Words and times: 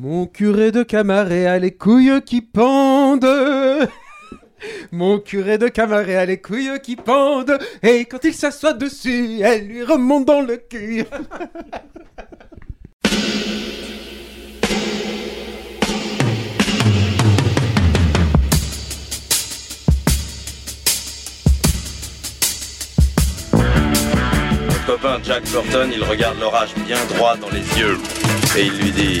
Mon 0.00 0.26
curé 0.26 0.70
de 0.70 0.84
Camaret 0.84 1.46
a 1.46 1.58
les 1.58 1.72
couilles 1.72 2.22
qui 2.24 2.40
pendent. 2.40 3.26
Mon 4.92 5.18
curé 5.18 5.58
de 5.58 5.66
Camaret 5.66 6.14
a 6.14 6.24
les 6.24 6.40
couilles 6.40 6.78
qui 6.80 6.94
pendent. 6.94 7.58
Et 7.82 8.04
quand 8.04 8.22
il 8.22 8.32
s'assoit 8.32 8.74
dessus, 8.74 9.40
elle 9.42 9.66
lui 9.66 9.82
remonte 9.82 10.24
dans 10.24 10.40
le 10.40 10.56
cul. 10.56 11.04
Copain 24.86 25.18
Jack 25.24 25.42
Burton, 25.50 25.90
il 25.92 26.04
regarde 26.04 26.38
l'orage 26.38 26.72
bien 26.86 27.04
droit 27.16 27.36
dans 27.36 27.50
les 27.50 27.80
yeux 27.80 27.98
et 28.56 28.66
il 28.66 28.78
lui 28.78 28.92
dit 28.92 29.20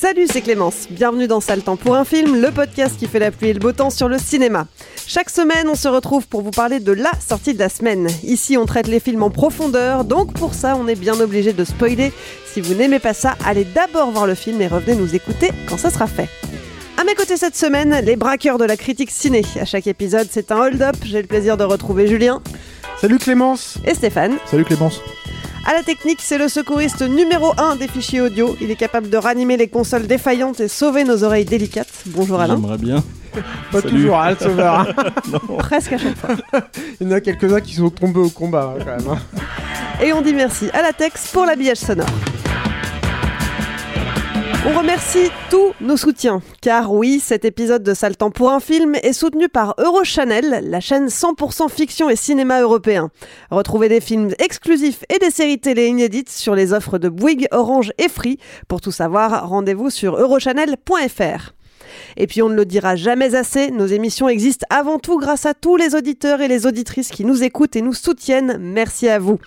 Salut, 0.00 0.28
c'est 0.32 0.42
Clémence. 0.42 0.86
Bienvenue 0.92 1.26
dans 1.26 1.40
Sale 1.40 1.62
Temps 1.62 1.74
pour 1.74 1.96
un 1.96 2.04
film, 2.04 2.40
le 2.40 2.52
podcast 2.52 2.96
qui 2.96 3.08
fait 3.08 3.18
la 3.18 3.32
pluie 3.32 3.48
et 3.48 3.52
le 3.52 3.58
beau 3.58 3.72
temps 3.72 3.90
sur 3.90 4.08
le 4.08 4.16
cinéma. 4.16 4.68
Chaque 5.08 5.28
semaine, 5.28 5.66
on 5.68 5.74
se 5.74 5.88
retrouve 5.88 6.28
pour 6.28 6.42
vous 6.42 6.52
parler 6.52 6.78
de 6.78 6.92
la 6.92 7.10
sortie 7.18 7.52
de 7.52 7.58
la 7.58 7.68
semaine. 7.68 8.06
Ici, 8.22 8.56
on 8.56 8.64
traite 8.64 8.86
les 8.86 9.00
films 9.00 9.24
en 9.24 9.30
profondeur, 9.30 10.04
donc 10.04 10.34
pour 10.34 10.54
ça, 10.54 10.76
on 10.80 10.86
est 10.86 10.94
bien 10.94 11.18
obligé 11.18 11.52
de 11.52 11.64
spoiler. 11.64 12.12
Si 12.46 12.60
vous 12.60 12.74
n'aimez 12.74 13.00
pas 13.00 13.12
ça, 13.12 13.34
allez 13.44 13.64
d'abord 13.64 14.12
voir 14.12 14.28
le 14.28 14.36
film 14.36 14.60
et 14.60 14.68
revenez 14.68 14.94
nous 14.94 15.16
écouter 15.16 15.50
quand 15.68 15.78
ça 15.78 15.90
sera 15.90 16.06
fait. 16.06 16.28
À 16.96 17.02
mes 17.02 17.16
côtés 17.16 17.36
cette 17.36 17.56
semaine, 17.56 18.00
les 18.04 18.14
braqueurs 18.14 18.58
de 18.58 18.64
la 18.64 18.76
critique 18.76 19.10
ciné. 19.10 19.42
À 19.60 19.64
chaque 19.64 19.88
épisode, 19.88 20.28
c'est 20.30 20.52
un 20.52 20.58
hold-up. 20.58 20.94
J'ai 21.04 21.22
le 21.22 21.26
plaisir 21.26 21.56
de 21.56 21.64
retrouver 21.64 22.06
Julien 22.06 22.40
Salut 23.00 23.18
Clémence. 23.18 23.78
et 23.84 23.94
Stéphane. 23.94 24.36
Salut 24.46 24.64
Clémence. 24.64 25.00
À 25.70 25.74
la 25.74 25.82
technique, 25.82 26.20
c'est 26.22 26.38
le 26.38 26.48
secouriste 26.48 27.02
numéro 27.02 27.52
1 27.58 27.76
des 27.76 27.88
fichiers 27.88 28.22
audio. 28.22 28.56
Il 28.58 28.70
est 28.70 28.74
capable 28.76 29.10
de 29.10 29.18
ranimer 29.18 29.58
les 29.58 29.68
consoles 29.68 30.06
défaillantes 30.06 30.60
et 30.60 30.68
sauver 30.68 31.04
nos 31.04 31.24
oreilles 31.24 31.44
délicates. 31.44 31.88
Bonjour 32.06 32.40
Alain. 32.40 32.56
J'aimerais 32.56 32.78
bien. 32.78 33.04
Pas 33.70 33.82
Salut. 33.82 33.94
toujours, 33.96 34.18
hein, 34.18 34.30
le 34.30 34.36
sauveur. 34.36 34.74
hein. 34.80 34.86
Presque 35.58 35.92
à 35.92 35.98
chaque 35.98 36.16
fois. 36.16 36.30
Il 37.00 37.06
y 37.06 37.10
en 37.10 37.16
a 37.16 37.20
quelques-uns 37.20 37.60
qui 37.60 37.74
sont 37.74 37.90
tombés 37.90 38.20
au 38.20 38.30
combat 38.30 38.72
hein, 38.78 38.82
quand 38.82 38.96
même. 38.96 39.08
hein. 39.18 39.42
Et 40.02 40.14
on 40.14 40.22
dit 40.22 40.32
merci 40.32 40.70
à 40.72 40.80
la 40.80 40.94
Tex 40.94 41.28
pour 41.32 41.44
l'habillage 41.44 41.76
sonore. 41.76 42.06
On 44.66 44.76
remercie 44.76 45.30
tous 45.50 45.72
nos 45.80 45.96
soutiens, 45.96 46.42
car 46.60 46.92
oui, 46.92 47.20
cet 47.20 47.44
épisode 47.44 47.84
de 47.84 47.94
Sale 47.94 48.16
pour 48.16 48.50
un 48.50 48.58
film 48.58 48.96
est 48.96 49.12
soutenu 49.12 49.48
par 49.48 49.76
Eurochannel, 49.78 50.68
la 50.68 50.80
chaîne 50.80 51.06
100% 51.06 51.70
fiction 51.70 52.10
et 52.10 52.16
cinéma 52.16 52.60
européen. 52.60 53.10
Retrouvez 53.52 53.88
des 53.88 54.00
films 54.00 54.32
exclusifs 54.40 55.04
et 55.14 55.20
des 55.20 55.30
séries 55.30 55.60
télé 55.60 55.86
inédites 55.86 56.28
sur 56.28 56.56
les 56.56 56.72
offres 56.72 56.98
de 56.98 57.08
Bouygues, 57.08 57.46
Orange 57.52 57.92
et 57.98 58.08
Free. 58.08 58.38
Pour 58.66 58.80
tout 58.80 58.90
savoir, 58.90 59.48
rendez-vous 59.48 59.90
sur 59.90 60.16
eurochannel.fr. 60.16 61.52
Et 62.16 62.26
puis 62.26 62.42
on 62.42 62.48
ne 62.48 62.54
le 62.54 62.64
dira 62.64 62.96
jamais 62.96 63.34
assez, 63.34 63.70
nos 63.70 63.86
émissions 63.86 64.28
existent 64.28 64.66
avant 64.70 64.98
tout 64.98 65.18
grâce 65.18 65.46
à 65.46 65.54
tous 65.54 65.76
les 65.76 65.94
auditeurs 65.94 66.40
et 66.40 66.48
les 66.48 66.66
auditrices 66.66 67.08
qui 67.08 67.24
nous 67.24 67.42
écoutent 67.42 67.76
et 67.76 67.82
nous 67.82 67.94
soutiennent. 67.94 68.58
Merci 68.60 69.08
à 69.08 69.18
vous. 69.18 69.38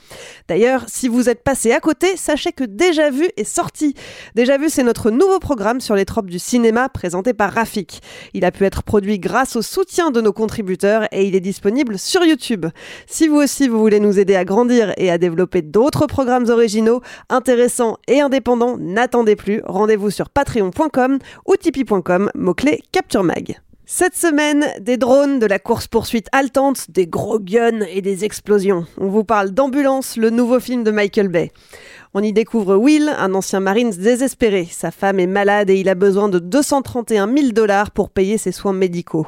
D'ailleurs, 0.47 0.85
si 0.87 1.07
vous 1.07 1.29
êtes 1.29 1.43
passé 1.43 1.71
à 1.71 1.79
côté, 1.79 2.17
sachez 2.17 2.51
que 2.51 2.63
Déjà 2.63 3.09
Vu 3.09 3.27
est 3.37 3.43
sorti. 3.43 3.95
Déjà 4.35 4.57
Vu, 4.57 4.69
c'est 4.69 4.83
notre 4.83 5.11
nouveau 5.11 5.39
programme 5.39 5.81
sur 5.81 5.95
les 5.95 6.05
tropes 6.05 6.29
du 6.29 6.39
cinéma 6.39 6.89
présenté 6.89 7.33
par 7.33 7.51
Rafik. 7.53 8.01
Il 8.33 8.45
a 8.45 8.51
pu 8.51 8.65
être 8.65 8.83
produit 8.83 9.19
grâce 9.19 9.55
au 9.55 9.61
soutien 9.61 10.11
de 10.11 10.21
nos 10.21 10.33
contributeurs 10.33 11.07
et 11.11 11.25
il 11.25 11.35
est 11.35 11.41
disponible 11.41 11.97
sur 11.97 12.23
YouTube. 12.23 12.65
Si 13.07 13.27
vous 13.27 13.37
aussi 13.37 13.67
vous 13.67 13.79
voulez 13.79 13.99
nous 13.99 14.19
aider 14.19 14.35
à 14.35 14.45
grandir 14.45 14.93
et 14.97 15.11
à 15.11 15.17
développer 15.17 15.61
d'autres 15.61 16.07
programmes 16.07 16.49
originaux, 16.49 17.01
intéressants 17.29 17.97
et 18.07 18.21
indépendants, 18.21 18.77
n'attendez 18.77 19.35
plus. 19.35 19.61
Rendez-vous 19.65 20.09
sur 20.09 20.29
patreon.com 20.29 21.19
ou 21.47 21.55
tipeee.com, 21.55 22.30
mot-clé 22.35 22.83
Capture 22.91 23.23
Mag. 23.23 23.59
Cette 23.85 24.15
semaine, 24.15 24.65
des 24.79 24.95
drones, 24.95 25.39
de 25.39 25.45
la 25.45 25.59
course-poursuite 25.59 26.27
haletante, 26.31 26.89
des 26.89 27.07
gros 27.07 27.39
guns 27.39 27.81
et 27.89 28.01
des 28.01 28.23
explosions. 28.23 28.85
On 28.97 29.09
vous 29.09 29.25
parle 29.25 29.51
d'Ambulance, 29.51 30.15
le 30.15 30.29
nouveau 30.29 30.61
film 30.61 30.83
de 30.83 30.91
Michael 30.91 31.27
Bay. 31.27 31.51
On 32.13 32.23
y 32.23 32.31
découvre 32.31 32.75
Will, 32.75 33.09
un 33.17 33.33
ancien 33.33 33.59
Marines 33.59 33.91
désespéré. 33.91 34.65
Sa 34.69 34.91
femme 34.91 35.19
est 35.19 35.27
malade 35.27 35.69
et 35.69 35.79
il 35.79 35.89
a 35.89 35.95
besoin 35.95 36.29
de 36.29 36.39
231 36.39 37.33
000 37.33 37.51
dollars 37.51 37.91
pour 37.91 38.09
payer 38.09 38.37
ses 38.37 38.51
soins 38.51 38.73
médicaux. 38.73 39.27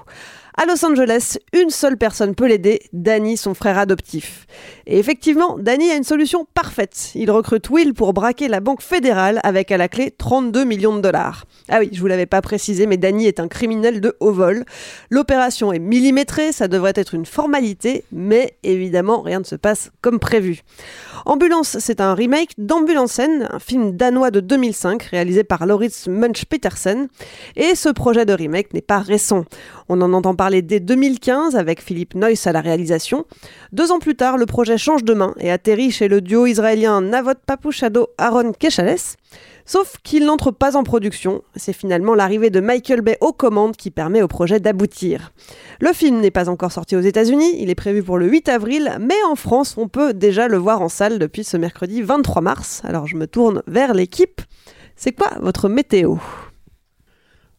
À 0.56 0.66
Los 0.68 0.86
Angeles, 0.86 1.40
une 1.52 1.72
seule 1.72 1.98
personne 1.98 2.36
peut 2.36 2.46
l'aider, 2.46 2.84
Danny, 2.94 3.38
son 3.38 3.56
frère 3.56 3.80
adoptif. 3.80 4.46
Et 4.86 5.00
effectivement, 5.00 5.58
Danny 5.58 5.90
a 5.90 5.96
une 5.96 6.04
solution 6.04 6.46
parfaite. 6.54 7.10
Il 7.16 7.32
recrute 7.32 7.72
Will 7.72 7.96
pour 7.96 8.14
braquer 8.14 8.48
la 8.48 8.60
banque 8.60 8.84
fédérale 8.84 9.40
avec 9.42 9.72
à 9.72 9.78
la 9.78 9.88
clé 9.88 10.12
32 10.12 10.64
millions 10.64 10.96
de 10.96 11.02
dollars. 11.02 11.46
Ah 11.70 11.78
oui, 11.80 11.90
je 11.92 12.00
vous 12.00 12.06
l'avais 12.06 12.28
pas 12.28 12.42
précisé, 12.42 12.86
mais 12.86 12.98
Danny 12.98 13.26
est 13.26 13.40
un 13.40 13.48
criminel 13.48 14.00
de 14.00 14.16
haut 14.20 14.32
vol. 14.32 14.64
L'opération 15.10 15.74
est 15.74 15.80
millimétrée, 15.80 16.52
ça 16.52 16.68
devrait 16.68 16.94
être 16.96 17.16
une 17.16 17.26
formalité, 17.26 18.04
mais 18.12 18.56
évidemment, 18.62 19.22
rien 19.22 19.40
ne 19.40 19.46
se 19.46 19.56
passe 19.56 19.90
comme 20.02 20.20
prévu. 20.20 20.62
Ambulance, 21.26 21.78
c'est 21.80 22.02
un 22.02 22.14
remake 22.14 22.52
d'Ambulansen, 22.58 23.48
un 23.50 23.60
film 23.60 23.96
danois 23.96 24.30
de 24.30 24.42
2005 24.42 25.02
réalisé 25.04 25.44
par 25.44 25.66
Lauritz 25.66 26.08
Munch 26.08 26.46
Petersen. 26.46 27.08
Et 27.56 27.76
ce 27.76 27.90
projet 27.90 28.26
de 28.26 28.34
remake 28.34 28.74
n'est 28.74 28.82
pas 28.82 29.00
récent. 29.00 29.46
On 29.88 30.02
en 30.02 30.14
entend 30.14 30.36
parler 30.44 30.62
dès 30.62 30.82
2015 30.82 31.56
avec 31.56 31.82
Philippe 31.82 32.16
Neuss 32.16 32.48
à 32.48 32.52
la 32.52 32.60
réalisation. 32.60 33.24
Deux 33.72 33.94
ans 33.94 34.00
plus 34.00 34.16
tard, 34.16 34.36
le 34.36 34.46
projet 34.46 34.78
change 34.78 35.06
de 35.06 35.14
main 35.14 35.34
et 35.40 35.50
atterrit 35.50 35.90
chez 35.90 36.10
le 36.10 36.20
duo 36.20 36.46
israélien 36.46 37.00
Navot 37.00 37.32
Papuchado 37.48 38.10
Aaron 38.18 38.52
Keshales. 38.52 39.16
Sauf 39.66 39.96
qu'il 40.04 40.26
n'entre 40.26 40.52
pas 40.52 40.76
en 40.76 40.84
production. 40.84 41.44
C'est 41.56 41.72
finalement 41.72 42.14
l'arrivée 42.14 42.50
de 42.50 42.60
Michael 42.60 43.00
Bay 43.00 43.18
aux 43.22 43.32
commandes 43.32 43.78
qui 43.78 43.90
permet 43.90 44.22
au 44.22 44.28
projet 44.28 44.60
d'aboutir. 44.60 45.32
Le 45.80 45.94
film 45.94 46.20
n'est 46.20 46.30
pas 46.30 46.50
encore 46.50 46.74
sorti 46.74 46.98
aux 46.98 47.00
États-Unis, 47.00 47.56
il 47.60 47.70
est 47.70 47.76
prévu 47.76 48.04
pour 48.04 48.18
le 48.18 48.28
8 48.28 48.50
avril, 48.50 48.98
mais 49.00 49.24
en 49.30 49.36
France, 49.36 49.76
on 49.78 49.88
peut 49.88 50.14
déjà 50.14 50.50
le 50.50 50.58
voir 50.58 50.82
en 50.82 50.90
salle 50.90 51.20
depuis 51.20 51.46
ce 51.46 51.56
mercredi 51.56 52.02
23 52.02 52.42
mars. 52.42 52.82
Alors 52.84 53.08
je 53.08 53.16
me 53.16 53.28
tourne 53.28 53.64
vers 53.66 53.94
l'équipe. 53.94 54.42
C'est 54.98 55.14
quoi 55.14 55.30
votre 55.40 55.70
météo? 55.70 56.18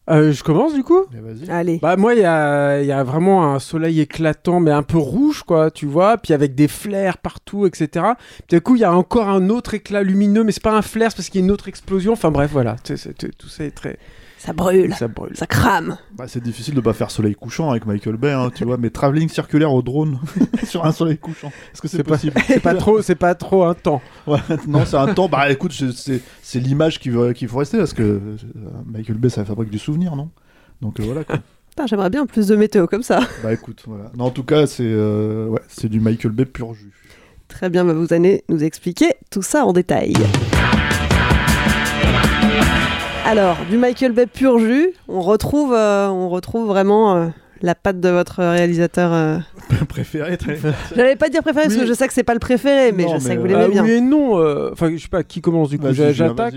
Euh, 0.07 0.31
je 0.31 0.43
commence 0.43 0.75
du 0.75 0.83
coup 0.83 0.99
vas-y. 1.11 1.49
Allez. 1.49 1.79
Bah 1.81 1.95
moi 1.97 2.13
il 2.13 2.21
y 2.21 2.25
a, 2.25 2.79
il 2.79 2.85
y 2.85 2.91
a 2.91 3.03
vraiment 3.03 3.53
un 3.55 3.57
soleil 3.59 4.01
éclatant 4.01 4.59
mais 4.59 4.69
un 4.69 4.83
peu 4.83 4.99
rouge 4.99 5.41
quoi 5.41 5.71
tu 5.71 5.87
vois 5.87 6.17
puis 6.19 6.31
avec 6.33 6.53
des 6.53 6.67
flares 6.67 7.17
partout 7.17 7.65
etc 7.65 8.05
puis 8.47 8.57
du 8.57 8.61
coup 8.61 8.75
il 8.75 8.81
y 8.81 8.83
a 8.83 8.93
encore 8.95 9.29
un 9.29 9.49
autre 9.49 9.73
éclat 9.73 10.03
lumineux 10.03 10.43
mais 10.43 10.51
c'est 10.51 10.61
pas 10.61 10.77
un 10.77 10.83
flare 10.83 11.09
c'est 11.09 11.17
parce 11.17 11.29
qu'il 11.29 11.41
y 11.41 11.43
a 11.43 11.45
une 11.45 11.51
autre 11.51 11.67
explosion 11.67 12.13
enfin 12.13 12.29
bref 12.29 12.51
voilà 12.51 12.75
C'est- 12.83 12.97
c'est- 12.97 13.13
tout- 13.17 13.31
tout 13.35 13.47
ça 13.49 13.63
est 13.63 13.71
très 13.71 13.97
Ça 14.45 14.53
brûle, 14.53 14.93
ça 14.93 15.07
brûle 15.07 15.35
ça 15.35 15.47
crame. 15.47 15.97
Bah, 16.15 16.25
c'est 16.27 16.41
difficile 16.43 16.75
de 16.75 16.81
pas 16.81 16.93
faire 16.93 17.09
soleil 17.09 17.33
couchant 17.33 17.71
avec 17.71 17.85
Michael 17.85 18.17
Bay, 18.17 18.31
hein, 18.31 18.51
tu 18.53 18.63
vois, 18.63 18.77
mais 18.77 18.89
travelling 18.91 19.27
circulaire 19.27 19.73
au 19.73 19.81
drone 19.81 20.19
sur 20.63 20.85
un 20.85 20.91
soleil 20.91 21.17
couchant. 21.17 21.51
Est-ce 21.73 21.81
que 21.81 21.87
c'est 21.87 22.03
possible 22.03 22.33
c'est 22.47 22.59
pas 22.59 22.75
trop 22.75 23.01
c'est 23.01 23.15
pas 23.15 23.33
trop 23.35 23.63
un 23.63 23.73
temps 23.73 24.01
Ouais, 24.27 24.37
non, 24.67 24.85
c'est 24.85 24.97
un 24.97 25.13
temps. 25.13 25.27
Bah 25.27 25.49
écoute, 25.49 25.73
c'est 25.73 26.59
l'image 26.59 26.99
qu'il 26.99 27.11
veut- 27.13 27.33
qu'il 27.33 27.47
faut 27.47 27.57
rester 27.57 27.77
parce 27.79 27.93
que 27.93 28.03
euh, 28.03 28.35
Michael 28.85 29.17
Bay, 29.17 29.29
ça 29.29 29.43
fabrique 29.45 29.69
du 29.71 29.79
souvenir, 29.79 30.15
non? 30.15 30.29
Donc 30.81 30.99
euh, 30.99 31.03
voilà 31.03 31.23
quoi. 31.23 31.37
J'aimerais 31.87 32.09
bien 32.09 32.25
plus 32.25 32.47
de 32.47 32.55
météo 32.55 32.87
comme 32.87 33.03
ça. 33.03 33.19
bah 33.43 33.51
écoute, 33.51 33.83
voilà. 33.87 34.11
Non, 34.15 34.25
en 34.25 34.29
tout 34.29 34.43
cas, 34.43 34.67
c'est 34.67 34.83
euh, 34.85 35.47
ouais, 35.47 35.59
c'est 35.67 35.89
du 35.89 35.99
Michael 35.99 36.31
Bay 36.31 36.45
pur 36.45 36.73
jus. 36.73 36.93
Très 37.47 37.69
bien, 37.69 37.83
bah, 37.83 37.93
vous 37.93 38.13
allez 38.13 38.43
nous 38.49 38.63
expliquer 38.63 39.13
tout 39.31 39.41
ça 39.41 39.65
en 39.65 39.73
détail. 39.73 40.13
Alors, 43.27 43.57
du 43.71 43.77
Michael 43.79 44.11
Bay 44.11 44.27
pur 44.27 44.59
jus, 44.59 44.93
on 45.07 45.19
retrouve, 45.19 45.73
euh, 45.73 46.07
on 46.09 46.29
retrouve 46.29 46.67
vraiment 46.67 47.15
euh, 47.15 47.27
la 47.65 47.75
patte 47.75 47.99
de 47.99 48.09
votre 48.09 48.39
réalisateur. 48.43 49.11
euh. 49.11 49.37
préféré. 49.89 50.37
Très... 50.37 50.57
J'allais 50.95 51.15
pas 51.15 51.29
dire 51.29 51.41
préféré 51.41 51.65
parce 51.65 51.77
que 51.77 51.85
je 51.87 51.93
sais 51.93 52.07
que 52.07 52.13
c'est 52.13 52.23
pas 52.23 52.33
le 52.35 52.39
préféré, 52.39 52.91
mais 52.91 53.03
Non, 53.05 53.15
je 53.15 53.19
sais 53.19 53.29
mais, 53.29 53.35
que 53.35 53.39
vous 53.41 53.45
euh, 53.47 53.49
l'aimez 53.49 53.63
Ah 53.65 53.67
bien. 53.69 53.83
oui 53.83 53.91
et 53.93 54.01
non. 54.01 54.39
euh, 54.39 54.69
Enfin, 54.71 54.91
je 54.95 55.01
sais 55.01 55.07
pas 55.07 55.23
qui 55.23 55.41
commence 55.41 55.69
du 55.69 55.79
coup. 55.79 55.87
J'attaque. 55.91 56.53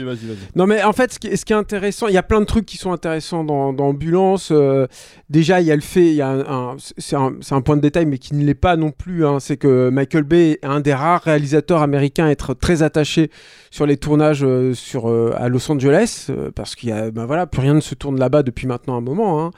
Non 0.55 0.67
mais 0.67 0.83
en 0.83 0.93
fait 0.93 1.13
ce 1.15 1.19
qui, 1.19 1.35
ce 1.37 1.45
qui 1.45 1.53
est 1.53 1.57
intéressant, 1.57 2.07
il 2.09 2.15
y 2.15 2.19
a 2.19 2.23
plein 2.23 2.41
de 2.41 2.45
trucs 2.47 2.67
qui 2.67 2.77
sont 2.77 2.93
intéressants 2.93 3.45
dans, 3.45 3.73
dans 3.73 3.87
Ambulance. 3.89 4.51
Euh, 4.53 4.87
déjà 5.31 5.61
il 5.61 5.67
y 5.67 5.73
a 5.73 5.75
le 5.77 5.81
fait, 5.81 6.07
il 6.07 6.15
y 6.15 6.23
a 6.23 6.29
un, 6.29 6.41
un- 6.73 6.77
c'est 6.99 7.17
un, 7.17 7.33
c'est 7.41 7.55
un 7.55 7.63
point 7.63 7.77
de 7.77 7.81
détail 7.83 8.05
mais 8.07 8.19
qui 8.19 8.35
ne 8.35 8.45
l'est 8.45 8.55
pas 8.55 8.77
non 8.77 8.91
plus. 8.91 9.25
hein, 9.27 9.39
c'est 9.41 9.57
que 9.57 9.89
Michael 9.89 10.25
Bay 10.25 10.59
est 10.63 10.67
un 10.67 10.81
des 10.81 10.93
rares 10.95 11.23
réalisateurs 11.23 11.81
américains 11.83 12.27
à 12.27 12.31
être 12.31 12.53
très 12.55 12.83
attaché 12.83 13.31
sur 13.71 13.87
les 13.87 13.97
tournages 13.97 14.45
euh, 14.45 14.75
sur, 14.75 15.09
euh, 15.09 15.33
à 15.39 15.49
Los 15.49 15.71
Angeles 15.73 16.27
euh, 16.31 16.51
parce 16.55 16.75
qu'il 16.75 16.91
y 16.91 16.93
a 16.93 17.11
ben 17.11 17.25
voilà 17.27 17.47
plus 17.47 17.61
rien 17.63 17.75
ne 17.75 17.81
se 17.81 17.95
tourne 17.95 18.19
là-bas 18.19 18.43
depuis 18.43 18.67
maintenant 18.67 18.97
un 18.97 19.01
moment. 19.01 19.43
hein. 19.45 19.51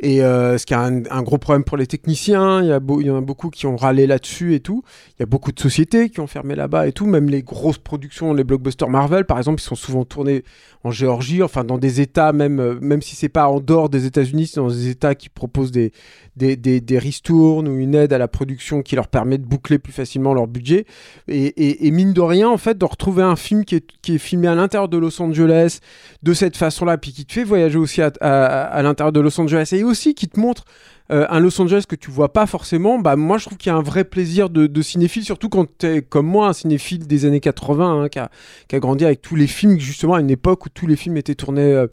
Et 0.00 0.22
euh, 0.22 0.58
ce 0.58 0.66
qui 0.66 0.74
est 0.74 0.76
un, 0.76 1.22
gros 1.22 1.38
problème 1.38 1.64
pour 1.64 1.76
les 1.76 1.86
techniciens, 1.86 2.62
il 2.62 2.68
y, 2.68 3.10
en 3.10 3.16
a 3.16 3.20
beaucoup 3.20 3.50
qui 3.50 3.66
ont 3.66 3.76
râlé 3.76 4.06
là-dessus 4.06 4.54
et 4.54 4.60
tout. 4.60 4.82
Il 5.10 5.20
y 5.20 5.22
a 5.22 5.26
beaucoup 5.26 5.52
de 5.52 5.60
sociétés 5.60 6.08
qui 6.10 6.20
ont 6.20 6.26
fermé 6.26 6.54
là-bas 6.54 6.86
et 6.86 6.92
tout. 6.92 7.06
Même 7.06 7.28
les 7.28 7.42
grosses 7.42 7.78
productions, 7.78 8.34
les 8.34 8.44
blockbusters 8.44 8.88
Marvel, 8.88 9.24
par 9.24 9.38
exemple, 9.38 9.60
ils 9.60 9.64
sont 9.64 9.74
souvent 9.74 10.04
tournés 10.04 10.44
en 10.84 10.90
Géorgie, 10.90 11.42
enfin 11.42 11.62
dans 11.62 11.78
des 11.78 12.00
États, 12.00 12.32
même, 12.32 12.58
euh, 12.58 12.78
même 12.80 13.02
si 13.02 13.14
c'est 13.14 13.28
pas 13.28 13.46
en 13.46 13.60
dehors 13.60 13.88
des 13.88 14.06
États-Unis, 14.06 14.48
c'est 14.48 14.60
dans 14.60 14.68
des 14.68 14.88
États 14.88 15.14
qui 15.14 15.28
proposent 15.28 15.70
des, 15.70 15.92
des, 16.36 16.56
des, 16.56 16.80
des 16.80 16.98
ristournes 16.98 17.68
ou 17.68 17.78
une 17.78 17.94
aide 17.94 18.12
à 18.12 18.18
la 18.18 18.26
production 18.26 18.82
qui 18.82 18.96
leur 18.96 19.06
permet 19.08 19.38
de 19.38 19.44
boucler 19.44 19.78
plus 19.78 19.92
facilement 19.92 20.34
leur 20.34 20.48
budget. 20.48 20.86
Et, 21.28 21.44
et, 21.44 21.86
et 21.86 21.90
mine 21.90 22.12
de 22.12 22.20
rien, 22.20 22.48
en 22.48 22.56
fait, 22.56 22.78
de 22.78 22.84
retrouver 22.84 23.22
un 23.22 23.36
film 23.36 23.64
qui 23.64 23.76
est, 23.76 23.86
qui 24.02 24.16
est 24.16 24.18
filmé 24.18 24.48
à 24.48 24.54
l'intérieur 24.54 24.88
de 24.88 24.96
Los 24.96 25.20
Angeles 25.22 25.78
de 26.22 26.34
cette 26.34 26.56
façon-là, 26.56 26.98
puis 26.98 27.12
qui 27.12 27.26
te 27.26 27.32
fait 27.32 27.44
voyager 27.44 27.78
aussi 27.78 28.02
à, 28.02 28.10
à, 28.20 28.62
à 28.64 28.82
l'intérieur 28.82 29.12
de 29.12 29.20
Los 29.20 29.40
Angeles 29.40 29.70
et 29.72 29.81
aussi 29.84 30.14
qui 30.14 30.28
te 30.28 30.38
montre 30.38 30.64
euh, 31.10 31.26
un 31.28 31.40
Los 31.40 31.60
Angeles 31.60 31.84
que 31.86 31.96
tu 31.96 32.10
vois 32.10 32.32
pas 32.32 32.46
forcément, 32.46 32.98
bah 32.98 33.16
moi 33.16 33.36
je 33.36 33.44
trouve 33.44 33.58
qu'il 33.58 33.70
y 33.70 33.74
a 33.74 33.76
un 33.76 33.82
vrai 33.82 34.04
plaisir 34.04 34.48
de, 34.48 34.82
cinéphile, 34.82 35.24
surtout 35.24 35.48
quand 35.48 35.66
tu 35.78 35.86
es 35.86 36.02
comme 36.02 36.26
moi 36.26 36.48
un 36.48 36.52
cinéphile 36.52 37.06
des 37.06 37.26
années 37.26 37.40
80 37.40 38.04
hein, 38.04 38.08
qui, 38.08 38.18
a, 38.18 38.30
grandi 38.78 39.04
avec 39.04 39.20
tous 39.20 39.36
les 39.36 39.46
films 39.46 39.78
justement 39.78 40.14
à 40.14 40.20
une 40.20 40.30
époque 40.30 40.64
où 40.64 40.68
tous 40.68 40.86
les 40.86 40.96
films 40.96 41.16
étaient 41.16 41.34
tournés, 41.34 41.72
euh, 41.72 41.86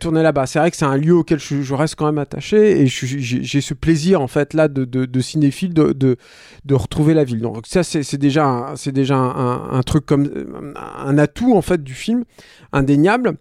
tournés 0.00 0.22
là-bas. 0.22 0.46
C'est 0.46 0.58
vrai 0.58 0.70
que 0.70 0.76
c'est 0.76 0.86
un 0.86 0.96
lieu 0.96 1.14
auquel 1.14 1.38
je, 1.38 1.74
reste 1.74 1.96
quand 1.96 2.06
même 2.06 2.18
attaché 2.18 2.80
et 2.80 2.86
j'ai 2.86 3.60
ce 3.60 3.74
plaisir 3.74 4.22
en 4.22 4.28
fait 4.28 4.54
là 4.54 4.68
de, 4.68 5.20
cinéphile 5.20 5.74
de, 5.74 6.16
retrouver 6.70 7.14
la 7.14 7.24
ville. 7.24 7.40
Donc 7.40 7.66
ça 7.66 7.82
c'est 7.82 8.16
déjà, 8.16 8.72
c'est 8.76 8.92
déjà 8.92 9.16
un- 9.16 9.70
un 9.70 9.82
truc 9.82 10.06
comme 10.06 10.26
euh, 10.26 10.72
un 10.98 11.18
atout 11.18 11.54
en 11.54 11.62
fait 11.62 11.82
du 11.82 11.94
film 11.94 12.24
indéniable. 12.72 13.36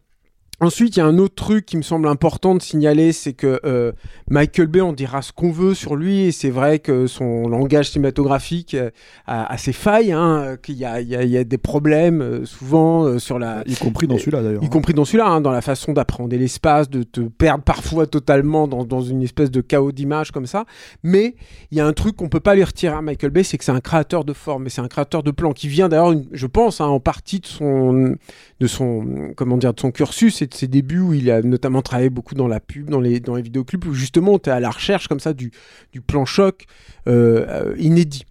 Ensuite, 0.62 0.96
il 0.96 1.00
y 1.00 1.02
a 1.02 1.06
un 1.06 1.18
autre 1.18 1.36
truc 1.36 1.66
qui 1.66 1.76
me 1.76 1.82
semble 1.82 2.08
important 2.08 2.56
de 2.56 2.62
signaler, 2.62 3.12
c'est 3.12 3.34
que 3.34 3.60
euh, 3.66 3.92
Michael 4.30 4.68
Bay, 4.68 4.82
on 4.82 4.94
dira 4.94 5.22
ce 5.22 5.34
qu'on 5.34 5.52
veut 5.52 5.74
sur 5.74 5.96
lui, 5.96 6.28
et 6.28 6.32
c'est 6.32 6.50
vrai 6.50 6.80
que 6.80 7.08
son 7.08 7.48
langage 7.50 7.90
cinématographique 7.90 8.74
euh, 8.74 8.90
a, 9.26 9.52
a 9.52 9.58
ses 9.58 9.74
failles, 9.74 10.14
hein, 10.14 10.56
qu'il 10.62 10.76
y 10.76 10.86
a, 10.86 11.02
y 11.02 11.14
y 11.14 11.46
des 11.46 11.58
problèmes 11.58 12.22
euh, 12.22 12.46
souvent 12.46 13.20
sur 13.20 13.38
la, 13.38 13.64
Y 13.66 13.80
compris 13.80 14.08
dans 14.08 14.18
celui-là 14.18 14.42
d'ailleurs. 14.42 14.64
y 14.64 14.70
compris 14.70 14.94
dans 14.94 15.04
celui-là, 15.04 15.28
hein, 15.28 15.42
dans 15.42 15.52
la 15.52 15.62
façon 15.62 15.92
d'appréhender 15.92 16.38
l'espace, 16.38 16.90
de 16.90 17.04
te 17.04 17.22
perdre 17.22 17.64
parfois 17.64 18.08
totalement 18.08 18.68
dans, 18.68 18.86
dans 18.86 19.02
une 19.02 19.24
espèce 19.24 19.52
de 19.52 19.60
chaos 19.62 19.92
d'image 19.92 20.32
comme 20.32 20.46
ça. 20.46 20.66
Mais 21.04 21.36
il 21.72 21.78
y 21.78 21.82
a 21.82 21.86
un 21.86 21.94
truc 21.94 22.16
qu'on 22.16 22.30
peut 22.30 22.40
pas 22.40 22.56
lui 22.56 22.64
retirer 22.64 22.96
à 22.96 23.02
Michael 23.02 23.32
Bay, 23.32 23.44
c'est 23.44 23.58
que 23.58 23.66
c'est 23.66 23.72
un 23.72 23.82
créateur 23.82 24.24
de 24.24 24.34
forme, 24.34 24.68
et 24.68 24.70
c'est 24.70 24.82
un 24.82 24.88
créateur 24.88 25.22
de 25.22 25.32
plan 25.32 25.52
qui 25.52 25.68
vient 25.68 25.90
d'ailleurs, 25.90 26.14
je 26.32 26.48
pense, 26.48 26.80
hein, 26.80 26.86
en 26.86 27.02
partie 27.02 27.42
de 27.42 27.46
son, 27.46 28.16
de 28.60 28.68
son, 28.68 29.34
comment 29.36 29.58
dire, 29.58 29.74
de 29.74 29.80
son 29.80 29.92
cursus 29.92 30.45
de 30.48 30.54
ses 30.54 30.68
débuts 30.68 31.00
où 31.00 31.14
il 31.14 31.30
a 31.32 31.42
notamment 31.42 31.82
travaillé 31.82 32.10
beaucoup 32.10 32.36
dans 32.36 32.48
la 32.48 32.60
pub, 32.60 32.90
dans 32.90 33.00
les, 33.00 33.20
dans 33.20 33.36
les 33.36 33.44
où 33.86 33.94
justement 33.94 34.40
tu 34.40 34.50
es 34.50 34.54
à 34.54 34.60
la 34.60 34.70
recherche 34.70 35.08
comme 35.08 35.20
ça 35.20 35.34
du, 35.34 35.52
du 35.92 36.02
plan 36.02 36.26
choc 36.26 36.66
euh, 37.08 37.46
euh, 37.48 37.76
inédit. 37.78 38.26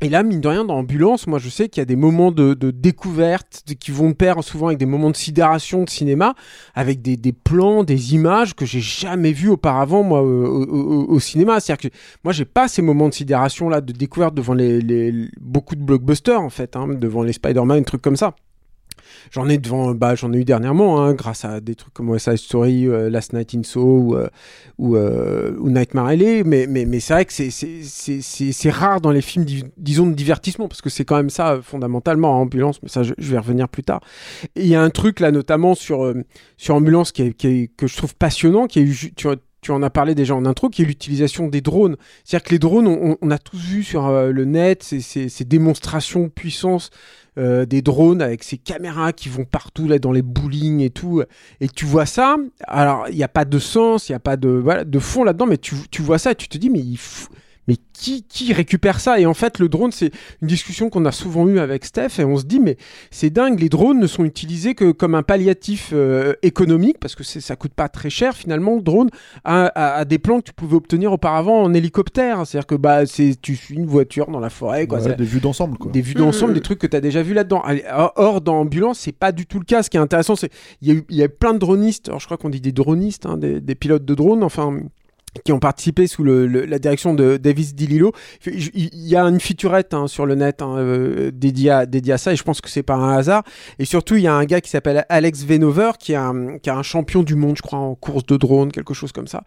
Et 0.00 0.08
là, 0.08 0.24
mine 0.24 0.40
de 0.40 0.48
rien, 0.48 0.64
dans 0.64 0.78
Ambulance, 0.78 1.28
moi 1.28 1.38
je 1.38 1.48
sais 1.48 1.68
qu'il 1.68 1.80
y 1.80 1.82
a 1.82 1.84
des 1.84 1.94
moments 1.94 2.32
de, 2.32 2.54
de 2.54 2.72
découverte 2.72 3.62
qui 3.78 3.92
vont 3.92 4.08
de 4.08 4.14
pair 4.14 4.42
souvent 4.42 4.66
avec 4.66 4.78
des 4.78 4.86
moments 4.86 5.10
de 5.10 5.16
sidération 5.16 5.84
de 5.84 5.88
cinéma, 5.88 6.34
avec 6.74 7.02
des, 7.02 7.16
des 7.16 7.32
plans, 7.32 7.84
des 7.84 8.12
images 8.14 8.56
que 8.56 8.66
j'ai 8.66 8.80
jamais 8.80 9.30
vues 9.30 9.50
auparavant, 9.50 10.02
moi, 10.02 10.20
au, 10.20 11.20
cinéma. 11.20 11.60
C'est-à-dire 11.60 11.88
que 11.88 11.96
moi, 12.24 12.32
j'ai 12.32 12.44
pas 12.44 12.66
ces 12.66 12.82
moments 12.82 13.08
de 13.08 13.14
sidération 13.14 13.68
là, 13.68 13.80
de 13.80 13.92
découverte 13.92 14.34
devant 14.34 14.54
les- 14.54 15.30
beaucoup 15.40 15.76
de 15.76 15.82
blockbusters, 15.82 16.40
en 16.40 16.50
fait, 16.50 16.74
hein, 16.74 16.88
devant 16.88 17.22
les 17.22 17.32
Spider-Man, 17.32 17.78
des 17.78 17.84
trucs 17.84 18.02
comme 18.02 18.16
ça. 18.16 18.34
J'en 19.30 19.48
ai 19.48 19.58
devant, 19.58 19.94
bah, 19.94 20.14
j'en 20.14 20.32
ai 20.32 20.38
eu 20.38 20.44
dernièrement, 20.44 21.02
hein, 21.02 21.14
grâce 21.14 21.44
à 21.44 21.60
des 21.60 21.74
trucs 21.74 21.94
comme 21.94 22.08
West 22.10 22.24
Side 22.28 22.36
Story, 22.38 22.86
euh, 22.86 23.08
Last 23.10 23.32
Night 23.32 23.54
in 23.54 23.62
Soho 23.62 23.98
ou, 24.00 24.16
euh, 24.16 24.28
euh, 24.80 25.56
ou 25.58 25.70
Nightmare 25.70 26.06
Alley, 26.06 26.42
mais, 26.44 26.66
mais, 26.68 26.84
mais 26.84 27.00
c'est 27.00 27.14
vrai 27.14 27.24
que 27.24 27.32
c'est- 27.32 28.70
rare 28.70 29.00
dans 29.00 29.10
les 29.10 29.20
films, 29.22 29.44
di- 29.44 29.64
disons, 29.76 30.06
de 30.06 30.14
divertissement, 30.14 30.68
parce 30.68 30.80
que 30.82 30.90
c'est 30.90 31.04
quand 31.04 31.16
même 31.16 31.30
ça, 31.30 31.60
fondamentalement, 31.62 32.36
en 32.38 32.42
ambulance, 32.42 32.82
mais 32.82 32.88
ça, 32.88 33.02
je, 33.02 33.14
je 33.18 33.30
vais 33.30 33.38
revenir 33.38 33.68
plus 33.68 33.82
tard. 33.82 34.00
Il 34.56 34.66
y 34.66 34.74
a 34.74 34.82
un 34.82 34.90
truc, 34.90 35.20
là, 35.20 35.30
notamment 35.30 35.74
sur, 35.74 36.12
sur 36.56 36.74
ambulance, 36.74 37.12
qui 37.12 37.22
est, 37.22 37.32
que 37.76 37.86
je 37.86 37.96
trouve 37.96 38.14
passionnant, 38.14 38.66
qui 38.66 38.80
est, 38.80 39.14
tu, 39.14 39.28
tu 39.62 39.70
en 39.70 39.82
as 39.82 39.90
parlé 39.90 40.14
déjà 40.14 40.34
en 40.34 40.44
intro, 40.44 40.68
qui 40.68 40.82
est 40.82 40.84
l'utilisation 40.84 41.46
des 41.46 41.60
drones. 41.60 41.96
C'est-à-dire 42.24 42.44
que 42.44 42.50
les 42.50 42.58
drones, 42.58 43.16
on, 43.20 43.30
a 43.30 43.38
tous 43.38 43.58
vu 43.64 43.84
sur 43.84 44.08
euh, 44.08 44.32
le 44.32 44.44
net 44.44 44.82
ces 44.82 45.44
démonstrations 45.44 46.24
de 46.24 46.28
puissance 46.28 46.90
euh, 47.38 47.64
des 47.64 47.80
drones 47.80 48.20
avec 48.20 48.42
ces 48.42 48.58
caméras 48.58 49.12
qui 49.12 49.28
vont 49.28 49.44
partout 49.44 49.86
là 49.86 49.98
dans 49.98 50.12
les 50.12 50.20
bowling 50.20 50.80
et 50.80 50.90
tout 50.90 51.22
et 51.62 51.68
tu 51.68 51.86
vois 51.86 52.04
ça 52.04 52.36
alors 52.66 53.06
il 53.08 53.16
n'y 53.16 53.22
a 53.22 53.28
pas 53.28 53.46
de 53.46 53.58
sens 53.58 54.10
il 54.10 54.12
n'y 54.12 54.16
a 54.16 54.20
pas 54.20 54.36
de, 54.36 54.50
voilà, 54.50 54.84
de 54.84 54.98
fond 54.98 55.24
là-dedans 55.24 55.46
mais 55.46 55.56
tu, 55.56 55.74
tu 55.90 56.02
vois 56.02 56.18
ça 56.18 56.32
et 56.32 56.34
tu 56.34 56.48
te 56.48 56.58
dis 56.58 56.68
mais 56.68 56.80
il 56.80 56.98
faut- 56.98 57.32
mais 57.68 57.76
qui, 57.92 58.24
qui 58.24 58.52
récupère 58.52 58.98
ça? 59.00 59.20
Et 59.20 59.26
en 59.26 59.34
fait, 59.34 59.58
le 59.58 59.68
drone, 59.68 59.92
c'est 59.92 60.10
une 60.40 60.48
discussion 60.48 60.90
qu'on 60.90 61.04
a 61.04 61.12
souvent 61.12 61.46
eue 61.48 61.58
avec 61.58 61.84
Steph, 61.84 62.18
et 62.18 62.24
on 62.24 62.36
se 62.36 62.44
dit, 62.44 62.58
mais 62.60 62.76
c'est 63.10 63.30
dingue, 63.30 63.60
les 63.60 63.68
drones 63.68 64.00
ne 64.00 64.06
sont 64.06 64.24
utilisés 64.24 64.74
que 64.74 64.90
comme 64.90 65.14
un 65.14 65.22
palliatif 65.22 65.90
euh, 65.92 66.34
économique, 66.42 66.98
parce 66.98 67.14
que 67.14 67.22
ça 67.24 67.54
coûte 67.56 67.72
pas 67.74 67.88
très 67.88 68.10
cher 68.10 68.36
finalement, 68.36 68.74
le 68.76 68.82
drone, 68.82 69.10
à, 69.44 69.66
à- 69.66 69.94
à 69.98 70.04
des 70.04 70.18
plans 70.18 70.38
que 70.40 70.46
tu 70.46 70.52
pouvais 70.52 70.74
obtenir 70.76 71.12
auparavant 71.12 71.62
en 71.62 71.72
hélicoptère. 71.74 72.46
C'est-à-dire 72.46 72.66
que 72.66 72.74
bah, 72.74 73.06
tu 73.06 73.56
suis 73.56 73.74
une 73.74 73.86
voiture 73.86 74.30
dans 74.30 74.40
la 74.40 74.50
forêt, 74.50 74.86
quoi. 74.86 75.00
Ouais, 75.00 75.14
des 75.14 75.24
vues 75.24 75.40
d'ensemble 75.40 75.78
quoi. 75.78 75.92
des 75.92 76.00
vues 76.00 76.14
d'ensemble, 76.14 76.54
des 76.54 76.60
trucs 76.60 76.78
que 76.78 76.86
tu 76.86 76.96
as 76.96 77.00
déjà 77.00 77.22
vu 77.22 77.34
là-dedans. 77.34 77.62
Or, 78.16 78.40
dans 78.40 78.56
Ambulance, 78.60 78.98
c'est 78.98 79.12
pas 79.12 79.32
du 79.32 79.46
tout 79.46 79.58
le 79.58 79.64
cas. 79.64 79.82
Ce 79.82 79.90
qui 79.90 79.96
est 79.96 80.00
intéressant, 80.00 80.36
c'est 80.36 80.50
il 80.80 80.88
y, 81.10 81.22
a 81.22 81.26
eu- 81.26 81.28
plein 81.28 81.54
de 81.54 81.58
dronistes, 81.58 82.08
alors 82.08 82.20
je 82.20 82.26
crois 82.26 82.36
qu'on 82.36 82.48
dit 82.50 82.60
des 82.60 82.72
dronistes, 82.72 83.26
hein, 83.26 83.36
des, 83.36 83.60
des 83.60 83.74
pilotes 83.74 84.04
de 84.04 84.14
drones, 84.14 84.42
enfin 84.42 84.80
qui 85.44 85.52
ont 85.52 85.58
participé 85.58 86.06
sous 86.06 86.22
le- 86.24 86.46
le- 86.46 86.64
la 86.66 86.78
direction 86.78 87.14
de 87.14 87.36
Davis 87.36 87.74
DiLillo. 87.74 88.12
Il 88.46 88.70
il 88.82 89.08
y 89.08 89.16
a 89.16 89.22
une 89.24 89.40
featurette 89.40 89.94
hein, 89.94 90.06
sur 90.06 90.26
le 90.26 90.34
net 90.34 90.62
hein, 90.62 90.76
euh, 90.76 91.30
dédiée, 91.32 91.70
à, 91.70 91.86
dédiée 91.86 92.12
à 92.14 92.18
ça 92.18 92.32
et 92.32 92.36
je 92.36 92.42
pense 92.42 92.60
que 92.60 92.68
c'est 92.70 92.82
pas 92.82 92.94
un 92.94 93.16
hasard. 93.16 93.42
Et 93.78 93.84
surtout, 93.84 94.16
il 94.16 94.22
y 94.22 94.26
a 94.26 94.34
un 94.34 94.44
gars 94.44 94.60
qui 94.60 94.70
s'appelle 94.70 95.04
Alex 95.08 95.44
Venover 95.44 95.92
qui 95.98 96.12
est, 96.12 96.16
un, 96.16 96.58
qui 96.58 96.68
est 96.68 96.72
un 96.72 96.82
champion 96.82 97.22
du 97.22 97.34
monde, 97.34 97.56
je 97.56 97.62
crois, 97.62 97.78
en 97.78 97.94
course 97.94 98.26
de 98.26 98.36
drone, 98.36 98.70
quelque 98.72 98.94
chose 98.94 99.12
comme 99.12 99.26
ça, 99.26 99.42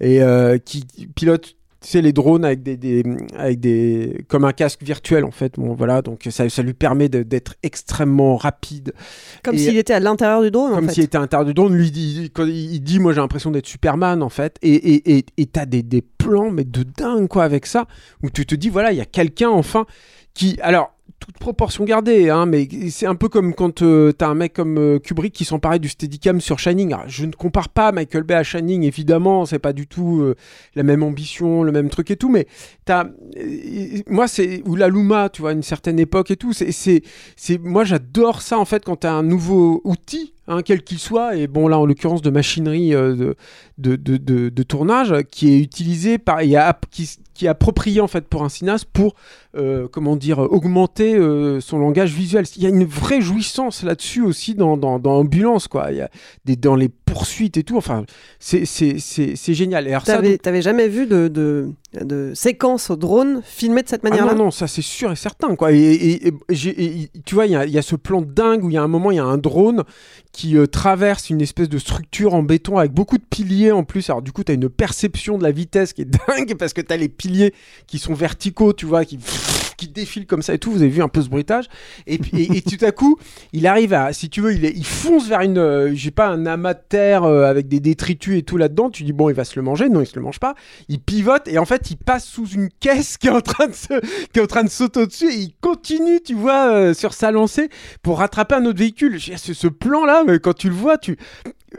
et 0.00 0.22
euh, 0.22 0.58
qui 0.58 0.84
pilote 1.14 1.56
tu 1.82 1.88
sais, 1.88 2.02
les 2.02 2.12
drones 2.12 2.44
avec 2.44 2.62
des, 2.62 2.76
des- 2.76 3.02
avec 3.36 3.58
des, 3.60 4.24
comme 4.28 4.44
un 4.44 4.52
casque 4.52 4.82
virtuel 4.82 5.24
en 5.24 5.30
fait. 5.30 5.54
Bon, 5.58 5.74
voilà, 5.74 6.02
donc 6.02 6.26
ça, 6.30 6.48
ça 6.48 6.62
lui 6.62 6.74
permet 6.74 7.08
d'être 7.08 7.54
extrêmement 7.62 8.36
rapide. 8.36 8.92
Comme 9.42 9.56
s'il 9.56 9.78
était 9.78 9.94
à 9.94 10.00
l'intérieur 10.00 10.42
du 10.42 10.50
drone, 10.50 10.74
Comme 10.74 10.90
s'il 10.90 11.04
était 11.04 11.16
à 11.16 11.20
l'intérieur 11.20 11.46
du 11.46 11.54
drone. 11.54 11.74
Lui, 11.74 11.86
il 11.86 11.92
dit, 11.92 12.30
quand 12.34 12.44
il 12.44 12.74
il 12.74 12.80
dit 12.80 12.98
moi 12.98 13.12
j'ai 13.12 13.20
l'impression 13.20 13.50
d'être 13.50 13.66
Superman 13.66 14.22
en 14.22 14.28
fait. 14.28 14.56
Et 14.62 14.74
et 14.74 15.16
et 15.18 15.24
et 15.38 15.46
t'as 15.46 15.64
des, 15.66 15.82
des 15.82 16.02
plans 16.02 16.50
mais 16.50 16.64
de 16.64 16.82
dingue 16.82 17.28
quoi 17.28 17.44
avec 17.44 17.64
ça 17.66 17.86
où 18.22 18.28
tu 18.30 18.44
te 18.44 18.54
dis 18.54 18.68
voilà 18.68 18.92
il 18.92 18.98
y 18.98 19.00
a 19.00 19.06
quelqu'un 19.06 19.48
enfin 19.48 19.86
qui 20.34 20.58
alors 20.60 20.92
toute 21.20 21.38
proportion 21.38 21.84
gardée 21.84 22.30
hein, 22.30 22.46
mais 22.46 22.66
c'est 22.90 23.06
un 23.06 23.14
peu 23.14 23.28
comme 23.28 23.54
quand 23.54 23.82
euh, 23.82 24.10
t'as 24.10 24.26
un 24.26 24.34
mec 24.34 24.54
comme 24.54 24.78
euh, 24.78 24.98
Kubrick 24.98 25.34
qui 25.34 25.44
s'emparait 25.44 25.78
du 25.78 25.88
Steadicam 25.88 26.40
sur 26.40 26.58
Shining. 26.58 26.96
Je 27.06 27.26
ne 27.26 27.32
compare 27.32 27.68
pas 27.68 27.92
Michael 27.92 28.24
Bay 28.24 28.34
à 28.34 28.42
Shining 28.42 28.82
évidemment 28.84 29.44
c'est 29.44 29.58
pas 29.58 29.74
du 29.74 29.86
tout 29.86 30.20
euh, 30.22 30.34
la 30.74 30.82
même 30.82 31.02
ambition 31.02 31.62
le 31.62 31.72
même 31.72 31.90
truc 31.90 32.10
et 32.10 32.16
tout 32.16 32.30
mais 32.30 32.46
t'as 32.86 33.04
moi 34.08 34.26
c'est 34.26 34.62
ou 34.66 34.74
la 34.76 34.88
Luma 34.88 35.28
tu 35.28 35.42
vois 35.42 35.50
à 35.50 35.52
une 35.52 35.62
certaine 35.62 35.98
époque 35.98 36.30
et 36.30 36.36
tout 36.36 36.54
c'est 36.54 36.72
c'est 36.72 37.58
moi 37.58 37.84
j'adore 37.84 38.40
ça 38.40 38.58
en 38.58 38.64
fait 38.64 38.84
quand 38.84 38.96
t'as 38.96 39.12
un 39.12 39.22
nouveau 39.22 39.82
outil 39.84 40.32
hein, 40.48 40.62
quel 40.62 40.82
qu'il 40.82 40.98
soit 40.98 41.36
et 41.36 41.46
bon 41.46 41.68
là 41.68 41.78
en 41.78 41.84
l'occurrence 41.84 42.22
de 42.22 42.30
machinerie 42.30 42.90
de, 42.90 43.36
de, 43.78 44.62
tournage 44.62 45.14
qui 45.30 45.52
est 45.52 45.58
utilisé 45.58 46.16
par 46.16 46.42
y 46.42 46.56
a 46.56 46.78
qui, 46.90 47.08
qui 47.34 47.46
est 47.46 47.48
approprié 47.48 48.00
en 48.00 48.08
fait 48.08 48.26
pour 48.28 48.42
un 48.44 48.48
cinéaste 48.48 48.86
pour 48.92 49.14
euh, 49.56 49.88
comment 49.90 50.16
dire 50.16 50.38
augmenter 50.40 51.14
euh, 51.14 51.60
son 51.60 51.78
langage 51.78 52.12
visuel. 52.12 52.44
Il 52.56 52.62
y 52.62 52.66
a 52.66 52.68
une 52.70 52.84
vraie 52.84 53.20
jouissance 53.20 53.82
là-dessus 53.82 54.22
aussi 54.22 54.54
dans, 54.54 54.76
dans, 54.76 54.98
dans 54.98 55.18
Ambulance 55.18 55.68
quoi. 55.68 55.90
Il 55.92 55.98
y 55.98 56.00
a 56.00 56.10
des 56.44 56.56
dans 56.56 56.74
les 56.76 56.88
poursuites 56.88 57.56
et 57.56 57.64
tout. 57.64 57.76
Enfin, 57.76 58.04
c'est 58.38 59.54
génial. 59.54 59.88
Et 59.88 60.38
T'avais 60.38 60.62
jamais 60.62 60.88
vu 60.88 61.06
de, 61.06 61.28
de, 61.28 61.72
de 62.00 62.32
séquences 62.34 62.90
au 62.90 62.96
drone 62.96 63.42
filmées 63.44 63.82
de 63.82 63.88
cette 63.88 64.02
ah 64.04 64.10
manière-là? 64.10 64.34
non, 64.34 64.44
non, 64.44 64.50
ça 64.50 64.66
c'est 64.68 64.82
sûr 64.82 65.10
et 65.10 65.16
certain. 65.16 65.56
Quoi. 65.56 65.72
Et, 65.72 66.32
tu 67.24 67.34
vois, 67.34 67.46
il 67.46 67.52
y, 67.52 67.56
a- 67.56 67.66
il 67.66 67.72
y 67.72 67.78
a 67.78 67.82
ce 67.82 67.96
plan 67.96 68.22
dingue 68.22 68.64
où 68.64 68.70
il 68.70 68.74
y 68.74 68.76
a 68.76 68.82
un 68.82 68.88
moment, 68.88 69.10
il 69.10 69.16
y 69.16 69.20
a 69.20 69.24
un 69.24 69.38
drone 69.38 69.82
qui 70.32 70.56
euh, 70.56 70.66
traverse 70.66 71.30
une 71.30 71.40
espèce 71.40 71.68
de 71.68 71.78
structure 71.78 72.34
en 72.34 72.42
béton 72.44 72.78
avec 72.78 72.92
beaucoup 72.92 73.18
de 73.18 73.24
piliers 73.28 73.72
en 73.72 73.82
plus. 73.84 74.08
Alors 74.10 74.22
du 74.22 74.30
coup, 74.32 74.44
tu 74.44 74.52
as 74.52 74.54
une 74.54 74.68
perception 74.68 75.36
de 75.38 75.42
la 75.42 75.50
vitesse 75.50 75.92
qui 75.92 76.02
est 76.02 76.04
dingue 76.28 76.54
parce 76.56 76.72
que 76.72 76.80
tu 76.80 76.92
as 76.92 76.96
les 76.96 77.08
piliers 77.08 77.29
qui 77.86 77.98
sont 77.98 78.14
verticaux, 78.14 78.72
tu 78.72 78.86
vois, 78.86 79.04
qui, 79.04 79.18
qui 79.80 79.88
défilent 79.88 80.26
comme 80.26 80.42
ça 80.42 80.54
et 80.54 80.58
tout. 80.58 80.70
Vous 80.70 80.82
avez 80.82 80.90
vu 80.90 81.02
un 81.02 81.08
peu 81.08 81.22
ce 81.22 81.28
bruitage. 81.28 81.66
Et, 82.06 82.18
puis, 82.18 82.42
et, 82.42 82.62
tout 82.62 82.84
à 82.84 82.92
coup, 82.92 83.18
il 83.52 83.66
arrive 83.66 83.94
à, 83.94 84.12
si 84.12 84.28
tu 84.28 84.40
veux, 84.40 84.52
il, 84.52 84.64
il 84.64 84.84
fonce 84.84 85.26
vers 85.28 85.40
une, 85.40 85.58
euh, 85.58 85.90
j'ai 85.94 86.10
pas, 86.10 86.28
un 86.28 86.46
amas 86.46 86.74
de 86.74 86.80
terre 86.88 87.24
euh, 87.24 87.44
avec 87.44 87.68
des 87.68 87.80
détritus 87.80 88.38
et 88.38 88.42
tout 88.42 88.56
là-dedans. 88.56 88.90
Tu 88.90 89.02
dis, 89.04 89.12
bon, 89.12 89.30
il 89.30 89.34
va 89.34 89.44
se 89.44 89.56
le 89.56 89.62
manger. 89.62 89.88
Non, 89.88 90.00
il 90.00 90.06
se 90.06 90.16
le 90.16 90.22
mange 90.22 90.38
pas. 90.38 90.54
Il 90.88 91.00
pivote 91.00 91.48
et 91.48 91.58
en 91.58 91.64
fait, 91.64 91.90
il 91.90 91.96
passe 91.96 92.26
sous 92.26 92.46
une 92.48 92.68
caisse 92.68 93.16
qui 93.16 93.28
est 93.28 93.30
en 93.30 93.40
train 93.40 93.68
de 93.68 93.74
se, 93.74 94.00
qui 94.32 94.38
est 94.38 94.42
en 94.42 94.46
train 94.46 94.64
de 94.64 94.70
sauter 94.70 95.00
au-dessus 95.00 95.32
et 95.32 95.36
il 95.36 95.54
continue, 95.60 96.20
tu 96.20 96.34
vois, 96.34 96.72
euh, 96.72 96.94
sur 96.94 97.14
sa 97.14 97.30
lancée 97.30 97.70
pour 98.02 98.18
rattraper 98.18 98.56
un 98.56 98.66
autre 98.66 98.78
véhicule. 98.78 99.18
Ce, 99.20 99.54
ce 99.54 99.66
plan-là, 99.66 100.24
mais 100.26 100.38
quand 100.38 100.54
tu 100.54 100.68
le 100.68 100.74
vois, 100.74 100.98
tu. 100.98 101.16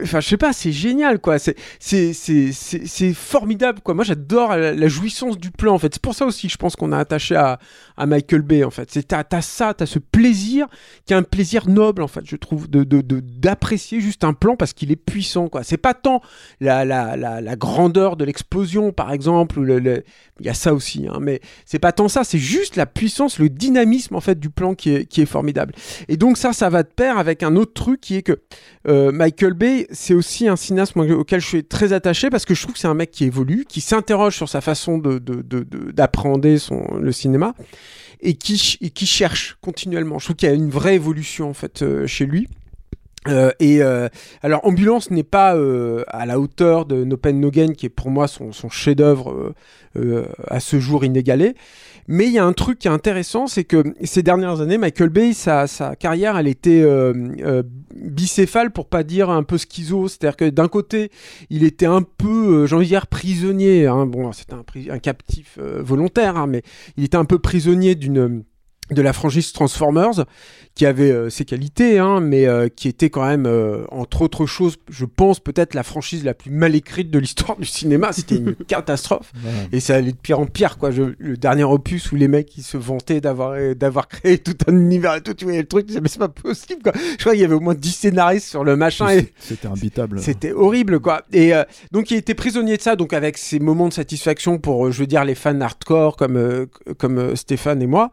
Enfin, 0.02 0.22
je 0.22 0.28
sais 0.28 0.38
pas, 0.38 0.54
c'est 0.54 0.72
génial, 0.72 1.20
quoi. 1.20 1.38
C'est, 1.38 1.56
c'est, 1.80 2.14
c'est, 2.14 2.52
c'est, 2.54 3.14
formidable, 3.14 3.82
quoi. 3.82 3.94
Moi, 3.94 4.06
j'adore 4.06 4.56
la, 4.56 4.88
jouissance 4.88 5.38
du 5.38 5.52
plan, 5.52 5.74
en 5.74 5.80
fait. 5.80 5.94
C'est 5.94 6.02
pour 6.02 6.16
ça 6.16 6.26
aussi, 6.26 6.48
je 6.48 6.58
pense 6.58 6.76
qu'on 6.76 6.92
a 6.92 6.98
attaché 6.98 7.36
à, 7.36 7.60
à 7.98 8.06
Michael 8.06 8.42
Bay, 8.42 8.64
en 8.64 8.72
fait. 8.72 8.90
C'est, 8.92 9.10
t'as, 9.10 9.24
t'as 9.24 9.42
ça, 9.42 9.74
t'as 9.74 9.86
ce 9.86 10.00
plaisir, 10.00 10.68
qui 11.06 11.14
est 11.14 11.16
un 11.16 11.24
plaisir 11.24 11.68
noble, 11.68 12.04
en 12.04 12.08
fait, 12.08 12.22
je 12.26 12.38
trouve, 12.38 12.70
de, 12.70 12.84
de, 12.84 13.02
de- 13.02 13.20
d'apprécier 13.20 14.00
juste 14.00 14.24
un 14.24 14.34
plan 14.34 14.56
parce 14.56 14.74
qu'il 14.74 14.92
est 14.92 14.96
puissant, 14.96 15.50
quoi. 15.50 15.64
C'est 15.64 15.78
pas 15.78 15.94
tant 15.94 16.22
la, 16.62 16.86
la, 16.86 17.18
la, 17.18 17.56
grandeur 17.56 18.16
de 18.16 18.24
l'explosion, 18.24 18.94
par 18.94 19.12
exemple, 19.12 19.60
il 19.60 20.46
y 20.46 20.50
a 20.50 20.54
ça 20.54 20.74
aussi, 20.74 21.08
hein, 21.08 21.18
mais 21.20 21.42
c'est 21.66 21.80
pas 21.80 21.92
tant 21.92 22.08
ça, 22.08 22.24
c'est 22.24 22.40
juste 22.40 22.78
la 22.78 22.86
puissance, 22.86 23.40
le 23.40 23.50
dynamisme, 23.50 24.16
en 24.16 24.22
fait, 24.22 24.40
du 24.40 24.50
plan 24.50 24.74
qui 24.74 24.92
est, 24.92 25.06
qui 25.06 25.22
est 25.22 25.26
formidable. 25.26 25.74
Et 26.08 26.16
donc, 26.16 26.38
ça, 26.38 26.54
ça 26.54 26.70
va 26.70 26.84
de 26.84 26.88
pair 26.88 27.18
avec 27.18 27.44
un 27.44 27.56
autre 27.56 27.74
truc 27.74 28.00
qui 28.00 28.16
est 28.16 28.22
que 28.22 28.40
euh, 28.88 29.12
Michael 29.12 29.54
Bay, 29.54 29.81
c'est 29.92 30.14
aussi 30.14 30.48
un 30.48 30.56
cinéaste 30.56 30.96
auquel 30.98 31.40
je 31.42 31.48
suis 31.48 31.64
très 31.64 31.94
attaché 31.94 32.30
parce 32.30 32.46
que 32.46 32.54
je 32.54 32.62
trouve 32.62 32.74
que 32.74 32.80
c'est 32.80 32.88
un 32.88 32.94
mec 32.94 33.12
qui 33.12 33.26
évolue, 33.26 33.66
qui 33.68 33.82
s'interroge 33.82 34.36
sur 34.36 34.50
sa 34.50 34.62
façon 34.62 34.98
de, 34.98 35.20
de- 35.20 35.42
de- 35.42 35.64
de- 35.64 35.92
d'appréhender 35.92 36.58
son, 36.60 36.86
le 37.00 37.12
cinéma 37.12 37.54
et 38.22 38.34
qui, 38.36 38.78
et 38.82 38.90
qui 38.90 39.06
cherche 39.06 39.58
continuellement. 39.62 40.20
Je 40.20 40.26
trouve 40.26 40.36
qu'il 40.36 40.50
y 40.50 40.52
a 40.52 40.56
une 40.56 40.70
vraie 40.70 40.96
évolution 40.96 41.50
en 41.50 41.54
fait 41.54 41.82
euh, 41.82 42.06
chez 42.08 42.26
lui. 42.26 42.48
Euh, 43.28 43.52
et 43.60 43.84
euh, 43.84 44.10
alors 44.42 44.66
Ambulance 44.66 45.12
n'est 45.12 45.22
pas 45.22 45.56
euh, 45.56 46.04
à 46.08 46.26
la 46.26 46.40
hauteur 46.40 46.88
de 46.88 47.04
No 47.04 47.18
Pain 47.18 47.34
No 47.34 47.52
Gain 47.52 47.74
qui 47.74 47.86
est 47.86 47.90
pour 47.90 48.10
moi 48.10 48.28
son, 48.28 48.52
son 48.52 48.68
chef-d'œuvre 48.70 49.32
euh, 49.32 49.54
euh, 49.96 50.26
à 50.48 50.60
ce 50.60 50.80
jour 50.80 51.06
inégalé. 51.06 51.54
Mais 52.08 52.26
il 52.26 52.34
y 52.34 52.40
a 52.40 52.46
un 52.46 52.52
truc 52.54 52.80
qui 52.80 52.88
est 52.88 52.92
intéressant, 52.92 53.46
c'est 53.46 53.64
que 53.64 53.84
ces 54.04 54.24
dernières 54.24 54.60
années, 54.60 54.80
Michael 54.80 55.10
Bay, 55.10 55.34
sa, 55.34 55.68
sa 55.68 55.96
carrière, 55.96 56.36
elle 56.36 56.48
était 56.48 56.82
euh, 56.82 57.62
bicéphale 57.96 58.72
pour 58.72 58.88
pas 58.88 59.04
dire 59.04 59.30
un 59.30 59.44
peu 59.44 59.60
schizo. 59.60 60.08
C'est-à-dire 60.08 60.36
que 60.36 60.50
d'un 60.50 60.68
côté, 60.68 61.12
il 61.52 61.64
était 61.64 61.86
un 61.86 62.02
peu, 62.02 62.66
j'ai 62.66 62.76
envie 62.76 62.86
de 62.86 62.90
dire, 62.90 63.06
prisonnier. 63.06 63.86
hein. 63.86 64.08
Bon, 64.08 64.32
c'était 64.32 64.56
un, 64.56 64.64
un 64.94 65.00
captif 65.00 65.60
volontaire, 65.60 66.38
hein, 66.38 66.48
mais 66.48 66.64
il 66.98 67.04
était 67.04 67.18
un 67.18 67.26
peu 67.26 67.38
prisonnier 67.38 67.94
d'une 67.94 68.44
de 68.92 69.02
la 69.02 69.14
franchise 69.14 69.52
Transformers, 69.54 70.26
qui 70.76 70.86
avait 70.86 71.12
euh, 71.12 71.30
ses 71.30 71.44
qualités, 71.46 72.00
hein, 72.00 72.22
mais 72.22 72.46
euh, 72.48 72.70
qui 72.70 72.88
était 72.88 73.10
quand 73.10 73.26
même, 73.26 73.46
euh, 73.46 73.84
entre 73.90 74.22
autres 74.22 74.46
choses, 74.46 74.78
je 74.90 75.04
pense 75.06 75.40
peut-être 75.42 75.74
la 75.74 75.84
franchise 75.84 76.24
la 76.24 76.34
plus 76.34 76.50
mal 76.52 76.76
écrite 76.76 77.12
de 77.12 77.20
l'histoire 77.20 77.58
du 77.58 77.66
cinéma. 77.66 78.12
C'était 78.14 78.36
une 78.36 78.56
catastrophe. 78.68 79.32
Et 79.74 79.80
ça 79.82 79.96
allait 79.96 80.12
de 80.14 80.18
pire 80.18 80.40
en 80.40 80.46
pire, 80.46 80.78
quoi. 80.78 80.92
Je- 80.92 81.14
le 81.18 81.36
dernier 81.38 81.64
opus 81.66 82.12
où 82.12 82.16
les 82.16 82.28
mecs 82.30 82.58
ils 82.58 82.64
se 82.64 82.78
vantaient 82.78 83.20
d'avoir 83.22 83.56
d'avoir 83.76 84.08
créé 84.08 84.38
tout 84.38 84.56
un 84.68 84.76
univers 84.78 85.16
et 85.16 85.22
tout, 85.22 85.34
tu 85.34 85.44
voyais 85.46 85.62
le 85.62 85.68
truc, 85.68 85.84
tu 85.86 85.88
disais, 85.90 86.02
mais 86.02 86.08
c'est 86.10 86.20
pas 86.20 86.30
possible, 86.30 86.82
quoi. 86.84 86.94
Je 86.96 87.18
crois 87.18 87.34
qu'il 87.34 87.42
y 87.42 87.46
avait 87.46 87.56
au 87.56 87.60
moins 87.60 87.76
10 87.76 87.92
scénaristes 87.92 88.48
sur 88.48 88.64
le 88.64 88.76
machin 88.78 89.10
et 89.10 89.34
C'était 89.40 89.68
imbitable. 89.68 90.20
c'était 90.22 90.52
horrible, 90.54 91.00
quoi. 91.00 91.24
Et 91.34 91.52
donc 91.92 92.12
il 92.12 92.18
était 92.18 92.34
prisonnier 92.36 92.78
de 92.78 92.82
ça, 92.82 92.96
donc 92.96 93.14
avec 93.14 93.38
ses 93.38 93.60
moments 93.60 93.88
de 93.90 93.94
satisfaction 93.94 94.58
pour, 94.58 94.92
je 94.92 95.00
veux 95.00 95.08
dire, 95.08 95.26
les 95.26 95.36
fans 95.36 95.60
hardcore 95.60 96.16
comme 96.18 96.68
comme 96.98 97.36
Stéphane 97.36 97.82
et 97.82 97.88
moi. 97.88 98.12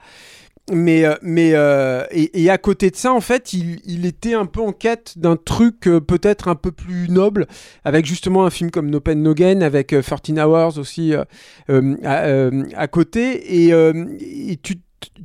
Mais, 0.70 1.04
euh, 1.04 1.14
mais 1.22 1.52
euh, 1.54 2.04
et, 2.10 2.42
et 2.42 2.50
à 2.50 2.58
côté 2.58 2.90
de 2.90 2.96
ça, 2.96 3.12
en 3.14 3.20
fait, 3.22 3.52
il, 3.54 3.80
il 3.86 4.04
était 4.04 4.34
un 4.34 4.44
peu 4.46 4.60
en 4.60 4.72
quête 4.72 5.14
d'un 5.16 5.36
truc 5.36 5.86
euh, 5.86 5.98
peut-être 6.00 6.48
un 6.48 6.54
peu 6.54 6.72
plus 6.72 7.08
noble, 7.08 7.46
avec 7.84 8.04
justement 8.04 8.44
un 8.44 8.50
film 8.50 8.70
comme 8.70 8.90
No 8.90 9.00
Pain 9.00 9.14
No 9.14 9.32
Gain, 9.34 9.62
avec 9.62 9.92
euh, 9.94 10.02
13 10.02 10.38
Hours 10.38 10.78
aussi 10.78 11.14
euh, 11.14 11.24
euh, 11.70 11.96
à, 12.04 12.80
à 12.82 12.86
côté. 12.88 13.64
Et, 13.66 13.68
et 13.70 14.56
tu, 14.62 14.76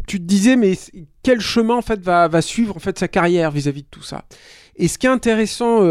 tu 0.08 0.20
te 0.20 0.24
disais, 0.26 0.56
mais 0.56 0.78
quel 1.24 1.42
chemin 1.42 1.76
en 1.76 1.82
fait 1.82 2.00
va, 2.00 2.28
va 2.28 2.42
suivre 2.42 2.76
en 2.76 2.80
fait 2.80 2.98
sa 2.98 3.08
carrière 3.08 3.52
vis-à-vis 3.52 3.84
de 3.84 3.88
tout 3.92 4.04
ça? 4.04 4.24
Et 4.76 4.88
ce 4.88 4.98
qui 4.98 5.06
est 5.06 5.10
intéressant 5.12 5.82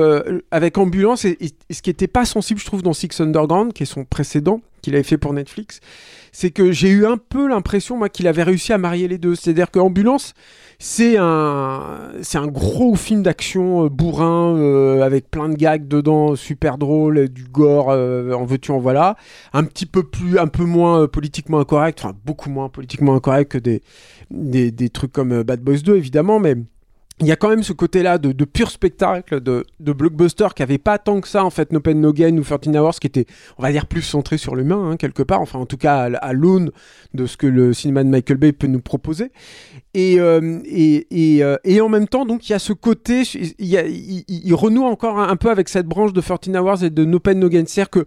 avec 0.51 0.77
Ambulance, 0.77 1.25
et- 1.25 1.37
et 1.41 1.73
ce 1.75 1.83
qui 1.83 1.91
n'était 1.91 2.09
pas 2.09 2.25
sensible, 2.25 2.59
je 2.59 2.65
trouve, 2.67 2.83
dans 2.83 2.93
Six 2.93 3.21
Underground, 3.21 3.73
qui 3.73 3.85
est 3.85 3.87
son 3.87 4.05
précédent, 4.05 4.61
qu'il 4.83 4.95
avait 4.95 5.05
fait 5.05 5.19
pour 5.19 5.33
Netflix, 5.33 5.79
c'est 6.33 6.51
que 6.51 6.73
j'ai 6.73 6.89
eu 6.89 7.05
un 7.05 7.19
peu 7.19 7.47
l'impression, 7.47 7.99
moi, 7.99 8.09
qu'il 8.09 8.27
avait 8.27 8.43
réussi 8.43 8.73
à 8.73 8.79
marier 8.79 9.07
les 9.07 9.19
deux. 9.19 9.35
C'est-à-dire 9.35 9.71
que 9.71 9.79
Ambulance, 9.79 10.33
c'est 10.79 11.17
un, 11.19 12.11
c'est 12.23 12.41
gros 12.47 12.97
film 12.97 13.23
d'action 13.23 13.85
euh, 13.85 13.89
bourrin, 13.91 14.57
euh, 14.57 15.03
avec 15.03 15.31
plein 15.31 15.51
de 15.51 15.55
gags 15.55 15.87
dedans, 15.87 16.35
super 16.35 16.79
drôle, 16.79 17.29
du 17.29 17.45
gore, 17.45 17.91
euh, 17.91 18.33
en 18.33 18.47
veux-tu, 18.47 18.71
en 18.73 18.79
voilà. 18.79 19.17
Un 19.53 19.65
petit 19.65 19.87
peu 19.87 20.03
plus, 20.03 20.39
un 20.39 20.49
peu 20.49 20.65
moins 20.65 21.07
politiquement 21.07 21.61
incorrect, 21.61 22.01
enfin, 22.03 22.15
beaucoup 22.25 22.51
moins 22.51 22.71
politiquement 22.71 23.15
incorrect 23.15 23.53
que 23.53 23.59
des, 23.59 23.83
des, 24.31 24.71
des 24.71 24.89
trucs 24.89 25.13
comme 25.13 25.43
Bad 25.43 25.61
Boys 25.61 25.83
2, 25.85 25.97
évidemment, 25.97 26.41
mais 26.41 26.57
il 27.21 27.27
y 27.27 27.33
a 27.33 27.37
quand 27.37 27.49
même 27.49 27.63
ce 27.63 27.73
côté-là 27.73 28.19
de, 28.19 28.33
de 28.33 28.45
pur 28.45 28.71
spectacle, 28.71 29.41
de, 29.41 29.65
de 29.81 29.93
blockbuster 29.93 30.49
qui 30.57 30.63
avait 30.63 30.79
pas 30.79 30.99
tant 30.99 31.21
que 31.21 31.29
ça, 31.29 31.45
en 31.45 31.51
fait, 31.51 31.73
No 31.73 31.81
Pain 31.81 31.95
No 31.95 32.13
Gain 32.13 32.37
ou 32.39 32.43
13 32.43 32.75
Hours, 32.77 32.99
qui 32.99 33.07
était, 33.07 33.27
on 33.59 33.63
va 33.63 33.71
dire, 33.71 33.87
plus 33.87 34.03
centré 34.03 34.39
sur 34.39 34.57
l'humain, 34.57 34.91
hein, 34.91 34.97
quelque 34.97 35.23
part, 35.23 35.41
enfin, 35.41 35.59
en 35.59 35.67
tout 35.67 35.77
cas, 35.77 36.05
à, 36.05 36.17
à 36.17 36.33
l'aune 36.33 36.73
de 37.15 37.27
ce 37.27 37.37
que 37.37 37.47
le 37.47 37.75
cinéma 37.75 38.03
de 38.03 38.09
Michael 38.09 38.39
Bay 38.39 38.53
peut 38.53 38.67
nous 38.67 38.81
proposer. 38.81 39.31
Et, 39.95 40.19
euh, 40.19 40.61
et, 40.65 41.07
et, 41.11 41.45
euh, 41.45 41.57
et 41.65 41.81
en 41.81 41.89
même 41.89 42.09
temps, 42.09 42.25
donc, 42.25 42.49
il 42.49 42.53
y 42.53 42.55
a 42.55 42.59
ce 42.59 42.73
côté, 42.73 43.23
il, 43.59 44.55
renoue 44.55 44.85
encore 44.85 45.21
un, 45.21 45.37
peu 45.37 45.51
avec 45.51 45.69
cette 45.69 45.87
branche 45.87 46.13
de 46.13 46.21
13 46.21 46.57
Hours 46.57 46.83
et 46.83 46.91
de 46.91 47.05
No 47.05 47.21
Pain 47.21 47.35
No 47.35 47.49
Gain. 47.49 47.65
C'est-à-dire 47.67 47.91
que, 47.91 48.05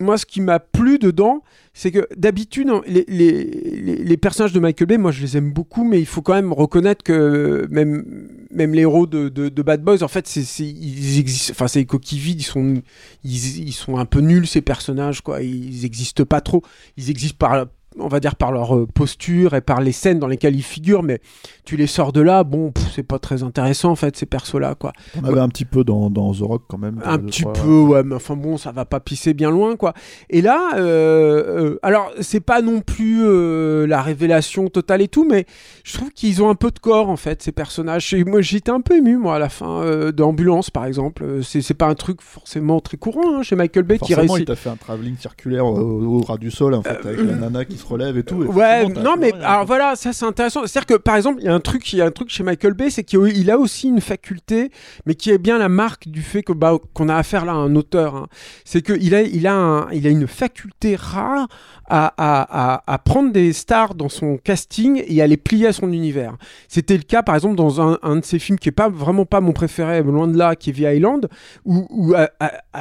moi, 0.00 0.18
ce 0.18 0.26
qui 0.26 0.40
m'a 0.40 0.60
plu 0.60 0.98
dedans, 0.98 1.42
c'est 1.74 1.90
que 1.90 2.08
d'habitude, 2.16 2.68
hein, 2.70 2.82
les, 2.86 4.16
personnages 4.16 4.52
de 4.52 4.60
Michael 4.60 4.86
Bay, 4.86 4.98
moi 4.98 5.10
je 5.10 5.22
les 5.22 5.36
aime 5.36 5.52
beaucoup, 5.52 5.84
mais 5.84 6.00
il 6.00 6.06
faut 6.06 6.22
quand 6.22 6.34
même 6.34 6.52
reconnaître 6.52 7.02
que 7.02 7.66
même, 7.70 8.28
même 8.50 8.74
les 8.74 8.82
héros 8.82 9.06
de, 9.06 9.28
de, 9.28 9.62
Bad 9.62 9.82
Boys, 9.82 10.02
en 10.02 10.08
fait, 10.08 10.26
c'est, 10.26 10.42
ils 10.64 11.18
existent, 11.18 11.52
enfin, 11.52 11.68
c'est 11.68 11.84
coquilles 11.84 12.18
vides, 12.18 12.40
ils 12.40 12.44
sont, 12.44 12.82
ils, 13.24 13.68
ils 13.68 13.72
sont 13.72 13.96
un 13.96 14.06
peu 14.06 14.20
nuls 14.20 14.46
ces 14.46 14.60
personnages, 14.60 15.20
quoi. 15.20 15.42
Ils 15.42 15.84
existent 15.84 16.24
pas 16.24 16.40
trop. 16.40 16.62
Ils 16.96 17.10
existent 17.10 17.36
par, 17.38 17.66
on 17.98 18.08
va 18.08 18.20
dire, 18.20 18.36
par 18.36 18.52
leur 18.52 18.76
euh, 18.76 18.86
posture 18.86 19.54
et 19.54 19.60
par 19.60 19.80
les 19.80 19.92
scènes 19.92 20.18
dans 20.18 20.26
lesquelles 20.26 20.56
ils 20.56 20.62
figurent, 20.62 21.02
mais 21.02 21.20
tu 21.64 21.76
les 21.76 21.86
sors 21.86 22.12
de 22.12 22.20
là, 22.20 22.44
bon, 22.44 22.72
c'est 22.94 23.02
pas 23.02 23.18
très 23.18 23.42
intéressant 23.42 23.90
en 23.90 23.96
fait, 23.96 24.16
ces 24.16 24.26
persos-là, 24.26 24.74
quoi. 24.74 24.92
On 25.20 25.24
avait 25.24 25.40
un 25.40 25.48
petit 25.48 25.64
peu 25.64 25.84
dans, 25.84 26.10
dans 26.10 26.32
The 26.32 26.40
Rock 26.40 26.62
quand 26.68 26.78
même. 26.78 27.00
Un 27.04 27.18
petit 27.18 27.44
peu, 27.44 27.80
ouais, 27.80 28.02
mais 28.02 28.14
enfin 28.14 28.36
bon, 28.36 28.56
ça 28.56 28.72
va 28.72 28.84
pas 28.84 29.00
pisser 29.00 29.34
bien 29.34 29.50
loin, 29.50 29.76
quoi. 29.76 29.92
Et 30.30 30.40
là, 30.42 30.70
euh, 30.76 31.44
euh, 31.48 31.78
alors 31.82 32.10
c'est 32.20 32.40
pas 32.40 32.62
non 32.62 32.80
plus 32.80 33.22
euh, 33.24 33.86
la 33.86 34.02
révélation 34.02 34.68
totale 34.68 35.02
et 35.02 35.08
tout, 35.08 35.26
mais 35.28 35.46
je 35.84 35.92
trouve 35.94 36.10
qu'ils 36.10 36.42
ont 36.42 36.50
un 36.50 36.54
peu 36.54 36.70
de 36.70 36.78
corps 36.78 37.08
en 37.08 37.16
fait, 37.16 37.42
ces 37.42 37.52
personnages. 37.52 38.12
Et 38.14 38.24
moi, 38.24 38.40
j'étais 38.40 38.70
un 38.70 38.80
peu 38.80 38.96
ému, 38.96 39.16
moi, 39.16 39.36
à 39.36 39.38
la 39.38 39.48
fin 39.48 39.82
euh, 39.82 40.12
d'Ambulance, 40.12 40.70
par 40.70 40.86
exemple. 40.86 41.24
C'est 41.42 41.74
pas 41.74 41.86
un 41.86 41.94
truc 41.94 42.20
forcément 42.22 42.80
très 42.80 42.96
courant 42.96 43.38
hein, 43.38 43.42
chez 43.42 43.56
Michael 43.56 43.84
Bay 43.84 43.98
qui 43.98 44.12
Forcément, 44.12 44.22
il 44.22 44.30
réussit. 44.30 44.46
t'a 44.46 44.56
fait 44.56 44.70
un 44.70 44.76
travelling 44.76 45.16
circulaire 45.16 45.66
au, 45.66 45.78
au 45.78 46.20
ras 46.22 46.38
du 46.38 46.50
sol 46.50 46.74
en 46.74 46.82
fait, 46.82 47.04
avec 47.04 47.20
la 47.20 47.34
nana 47.34 47.64
qui 47.64 47.76
se 47.76 47.84
relève 47.88 48.16
et 48.18 48.22
tout. 48.22 48.36
Ouais, 48.36 48.86
non, 48.88 49.16
mais 49.18 49.32
ouais, 49.32 49.42
alors 49.44 49.64
voilà, 49.66 49.96
ça 49.96 50.12
c'est 50.12 50.24
intéressant. 50.24 50.60
C'est-à-dire 50.66 50.86
que 50.86 50.94
par 51.02 51.16
exemple, 51.16 51.38
il 51.40 51.46
y 51.46 51.48
a 51.48 51.54
un 51.54 51.60
truc, 51.60 51.92
il 51.92 51.98
y 51.98 52.02
a 52.02 52.06
un 52.06 52.10
truc 52.10 52.30
chez 52.30 52.42
Michael 52.42 52.74
Bay, 52.74 52.90
c'est 52.90 53.04
qu'il 53.04 53.20
il 53.36 53.50
a 53.50 53.58
aussi 53.58 53.88
une 53.88 54.00
faculté, 54.00 54.70
mais 55.06 55.14
qui 55.14 55.30
est 55.30 55.38
bien 55.38 55.58
la 55.58 55.68
marque 55.68 56.08
du 56.08 56.22
fait 56.22 56.42
que 56.42 56.52
bah, 56.52 56.76
qu'on 56.94 57.08
a 57.08 57.16
affaire 57.16 57.44
là 57.44 57.52
à 57.52 57.56
un 57.56 57.74
auteur. 57.76 58.14
hein. 58.16 58.26
C'est 58.64 58.82
qu'il 58.82 59.14
a, 59.14 59.22
il 59.22 59.46
a, 59.46 59.54
un- 59.54 59.90
il 59.92 60.06
a 60.06 60.10
une 60.10 60.26
faculté 60.26 60.96
rare 60.96 61.48
à, 61.88 62.12
à, 62.16 62.74
à, 62.74 62.82
à 62.86 62.98
prendre 62.98 63.32
des 63.32 63.52
stars 63.52 63.94
dans 63.94 64.08
son 64.08 64.36
casting 64.36 65.02
et 65.06 65.22
à 65.22 65.26
les 65.26 65.36
plier 65.36 65.68
à 65.68 65.72
son 65.72 65.92
univers. 65.92 66.36
C'était 66.68 66.96
le 66.96 67.02
cas 67.02 67.22
par 67.22 67.34
exemple 67.34 67.56
dans 67.56 67.80
un, 67.80 67.98
un 68.02 68.16
de 68.16 68.24
ses 68.24 68.38
films 68.38 68.58
qui 68.58 68.68
est 68.68 68.72
pas 68.72 68.88
vraiment 68.88 69.24
pas 69.24 69.40
mon 69.40 69.52
préféré, 69.52 70.02
loin 70.02 70.28
de 70.28 70.36
là, 70.36 70.54
qui 70.56 70.70
est 70.70 70.72
The 70.74 70.94
Island, 70.96 71.28
où, 71.64 71.86
où 71.90 72.14
a, 72.14 72.28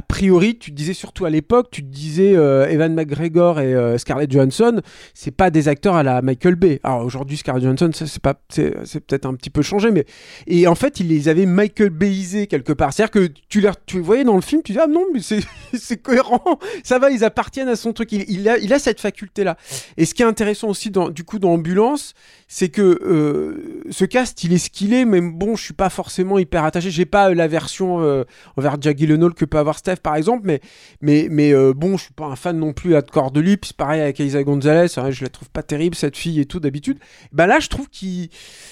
priori, 0.07 0.57
tu 0.57 0.71
disais 0.71 0.93
surtout 0.93 1.25
à 1.25 1.29
l'époque, 1.29 1.67
tu 1.71 1.81
disais 1.81 2.35
euh, 2.35 2.67
Evan 2.69 2.93
McGregor 2.93 3.59
et 3.59 3.73
euh, 3.73 3.97
Scarlett 3.97 4.31
Johansson, 4.31 4.81
c'est 5.13 5.31
pas 5.31 5.49
des 5.49 5.67
acteurs 5.67 5.95
à 5.95 6.03
la 6.03 6.21
Michael 6.21 6.55
Bay. 6.55 6.79
Alors 6.83 7.03
aujourd'hui, 7.03 7.37
Scarlett 7.37 7.63
Johansson, 7.63 7.91
c'est 7.93 8.21
pas, 8.21 8.39
c'est, 8.49 8.71
peut-être 9.05 9.25
un 9.25 9.33
petit 9.33 9.49
peu 9.49 9.61
changé, 9.61 9.91
mais 9.91 10.05
et 10.47 10.67
en 10.67 10.75
fait, 10.75 10.99
il 10.99 11.07
les 11.07 11.29
avait 11.29 11.45
Michael 11.45 11.89
Bayisés 11.89 12.47
quelque 12.47 12.73
part. 12.73 12.93
C'est-à-dire 12.93 13.11
que 13.11 13.29
tu 13.49 13.61
les, 13.61 13.69
tu 13.85 13.99
voyais 13.99 14.23
dans 14.23 14.35
le 14.35 14.41
film, 14.41 14.61
tu 14.63 14.73
dis 14.73 14.79
ah 14.79 14.87
non, 14.87 15.05
mais 15.13 15.19
c'est, 15.73 15.97
cohérent, 15.97 16.59
ça 16.83 16.99
va, 16.99 17.09
ils 17.09 17.23
appartiennent 17.23 17.69
à 17.69 17.75
son 17.75 17.93
truc. 17.93 18.11
Il, 18.11 18.25
il 18.29 18.47
a, 18.49 18.57
il 18.57 18.73
a 18.73 18.79
cette 18.79 19.01
faculté-là. 19.01 19.57
Et 19.97 20.05
ce 20.05 20.13
qui 20.13 20.21
est 20.21 20.25
intéressant 20.25 20.69
aussi, 20.69 20.89
dans, 20.89 21.09
du 21.09 21.23
coup, 21.23 21.39
dans 21.39 21.51
Ambulance, 21.51 22.13
c'est 22.47 22.69
que 22.69 22.81
euh, 22.81 23.83
ce 23.89 24.05
cast, 24.05 24.43
il 24.43 24.53
est 24.53 24.57
ce 24.57 24.69
qu'il 24.69 24.93
est, 24.93 25.05
mais 25.05 25.21
bon, 25.21 25.55
je 25.55 25.63
suis 25.63 25.73
pas 25.73 25.89
forcément 25.89 26.39
hyper 26.39 26.63
attaché. 26.63 26.91
J'ai 26.91 27.05
pas 27.05 27.33
la 27.33 27.47
version 27.47 28.01
euh, 28.01 28.23
envers 28.55 28.77
Jack 28.79 28.97
Gyllenhaal 28.97 29.33
que 29.33 29.45
peut 29.45 29.57
avoir 29.57 29.77
Steph, 29.77 29.97
par 29.97 30.15
exemple, 30.15 30.43
mais 30.45 30.61
mais 31.01 31.27
mais 31.29 31.53
euh, 31.53 31.73
bon, 31.75 31.97
je 31.97 32.03
suis 32.03 32.13
pas 32.13 32.25
un 32.25 32.35
fan 32.35 32.57
non 32.57 32.73
plus 32.73 32.95
à 32.95 33.01
de 33.01 33.57
c'est 33.63 33.75
pareil 33.75 34.01
avec 34.01 34.19
Isa 34.19 34.43
Gonzalez, 34.43 34.76
hein, 34.97 35.11
je 35.11 35.23
la 35.23 35.29
trouve 35.29 35.49
pas 35.49 35.63
terrible 35.63 35.95
cette 35.95 36.17
fille 36.17 36.39
et 36.39 36.45
tout 36.45 36.59
d'habitude. 36.59 36.99
Bah 37.31 37.47
là, 37.47 37.59
je 37.59 37.67
trouve 37.69 37.89
qu'il 37.89 38.29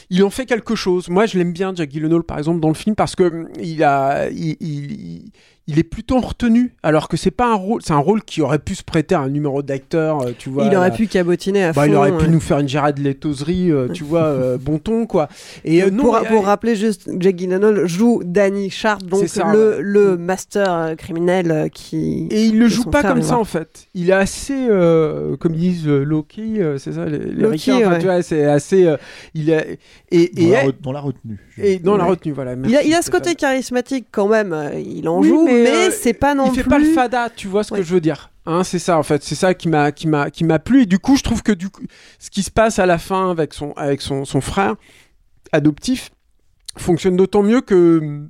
il 0.10 0.24
en 0.24 0.30
fait 0.30 0.46
quelque 0.46 0.76
chose. 0.76 1.10
Moi, 1.10 1.26
je 1.26 1.38
l'aime 1.38 1.54
bien 1.54 1.74
Jack 1.76 1.92
Gyllenhaal, 1.92 2.24
par 2.24 2.38
exemple, 2.38 2.60
dans 2.60 2.68
le 2.70 2.74
film 2.76 2.96
parce 2.96 3.16
que 3.16 3.24
hum, 3.24 3.50
il 3.62 3.84
a 3.84 4.30
il- 4.30 5.32
il 5.68 5.80
est 5.80 5.84
plutôt 5.84 6.20
retenu, 6.20 6.76
alors 6.84 7.08
que 7.08 7.18
c'est 7.18 7.32
pas 7.32 7.48
un 7.52 7.56
rôle, 7.56 7.82
c'est 7.84 7.94
un 7.94 7.98
rôle 7.98 8.22
qui 8.24 8.42
aurait 8.42 8.60
pu 8.60 8.76
se 8.76 8.84
prêter 8.84 9.16
à 9.16 9.22
un 9.22 9.30
numéro 9.30 9.64
d'acteur, 9.64 10.22
euh, 10.22 10.32
tu 10.38 10.50
vois. 10.50 10.66
il 10.66 10.76
aurait 10.76 10.90
là. 10.90 10.96
pu 10.96 11.08
cabotiner 11.08 11.64
à 11.64 11.74
Bah, 11.74 11.84
fond. 11.86 11.90
il 11.92 11.96
aurait 11.96 12.16
pu 12.18 12.28
nous 12.28 12.40
faire 12.40 12.60
une 12.60 12.68
Gérard 12.68 12.92
Lettoserie, 12.98 13.72
euh, 13.72 13.88
tu 13.88 14.04
vois, 14.06 14.26
euh, 14.26 14.58
bon 14.60 14.78
ton, 14.78 15.08
quoi. 15.08 15.28
Et 15.64 15.82
euh, 15.82 15.90
non, 15.90 16.04
pour, 16.04 16.16
euh, 16.18 16.40
rappeler 16.42 16.76
juste, 16.76 17.10
Jack 17.20 17.36
Gyllenhaal 17.38 17.88
joue 17.88 18.22
Danny 18.24 18.70
Sharp, 18.70 19.04
donc 19.04 19.28
ça, 19.28 19.52
le, 19.52 19.70
ouais. 19.70 19.76
le 19.82 20.18
master 20.18 20.72
euh, 20.72 20.96
criminel 20.96 21.52
euh, 21.52 21.68
qui. 21.68 22.28
et 22.30 22.46
il 22.46 22.60
le 22.60 22.68
joue 22.68 22.84
pas 22.86 23.00
frère, 23.00 23.14
comme 23.14 23.24
ça, 23.24 23.38
en 23.40 23.44
fait. 23.44 23.88
Il 23.96 24.10
est 24.10 24.14
assez, 24.14 24.68
euh, 24.70 25.36
comme 25.38 25.54
ils 25.56 25.60
disent, 25.62 25.88
euh, 25.88 26.06
euh, 26.06 26.78
c'est 26.78 26.94
ça, 26.94 27.06
les, 27.06 27.18
les 27.18 27.32
Low-key, 27.32 27.50
ricains, 27.72 27.78
enfin, 27.78 27.92
ouais. 27.94 28.00
tu 28.00 28.06
vois, 28.06 28.22
c'est 28.22 28.46
assez. 28.46 28.86
euh, 28.86 28.98
il 29.34 29.50
est, 29.50 29.80
et, 30.12 30.30
Dans, 30.36 30.42
et, 30.44 30.52
la, 30.52 30.64
re- 30.66 30.74
dans 30.82 30.92
la 30.92 31.00
retenue. 31.00 31.40
Et 31.58 31.80
dans 31.80 31.98
la 31.98 32.06
retenue, 32.06 32.34
voilà. 32.34 32.54
Il 32.66 32.76
a, 32.76 32.84
il 32.84 32.94
a 32.94 33.02
ce 33.02 33.10
côté 33.12 33.36
charismatique 33.36 34.08
quand 34.12 34.28
même, 34.28 34.52
euh, 34.54 34.80
il 34.80 35.08
en 35.08 35.20
Oui, 35.20 35.28
joue, 35.30 35.46
mais, 35.46 35.64
mais, 35.64 35.88
euh, 35.88 35.92
c'est 35.92 36.14
pas 36.14 36.34
non 36.36 36.48
il 36.48 36.56
fait 36.56 36.62
plus. 36.62 36.70
pas 36.70 36.80
le 36.80 36.86
fada, 36.94 37.30
tu 37.30 37.48
vois 37.48 37.64
ce 37.64 37.74
Ouais. 37.74 37.80
que 37.80 37.86
je 37.86 37.94
veux 37.94 38.02
dire. 38.02 38.32
Hein, 38.48 38.64
c'est 38.64 38.78
ça 38.80 38.98
en 39.00 39.04
fait, 39.04 39.24
c'est 39.24 39.34
ça 39.36 39.54
qui 39.56 39.68
m'a 39.70 39.92
qui 39.92 40.08
m'a 40.08 40.30
qui 40.30 40.44
m'a 40.44 40.60
plu 40.60 40.84
et 40.84 40.86
du 40.86 41.00
coup 41.00 41.16
je 41.18 41.24
trouve 41.24 41.42
que 41.42 41.52
du 41.52 41.70
coup 41.70 41.82
ce 42.20 42.30
qui 42.30 42.44
se 42.44 42.52
passe 42.52 42.78
à 42.78 42.86
la 42.86 42.98
fin 43.00 43.32
avec 43.32 43.54
son 43.56 43.72
avec 43.74 44.02
son, 44.02 44.24
son 44.24 44.40
frère 44.40 44.76
adoptif 45.52 46.12
fonctionne 46.78 47.16
d'autant 47.16 47.42
mieux 47.42 47.62
que 47.62 48.22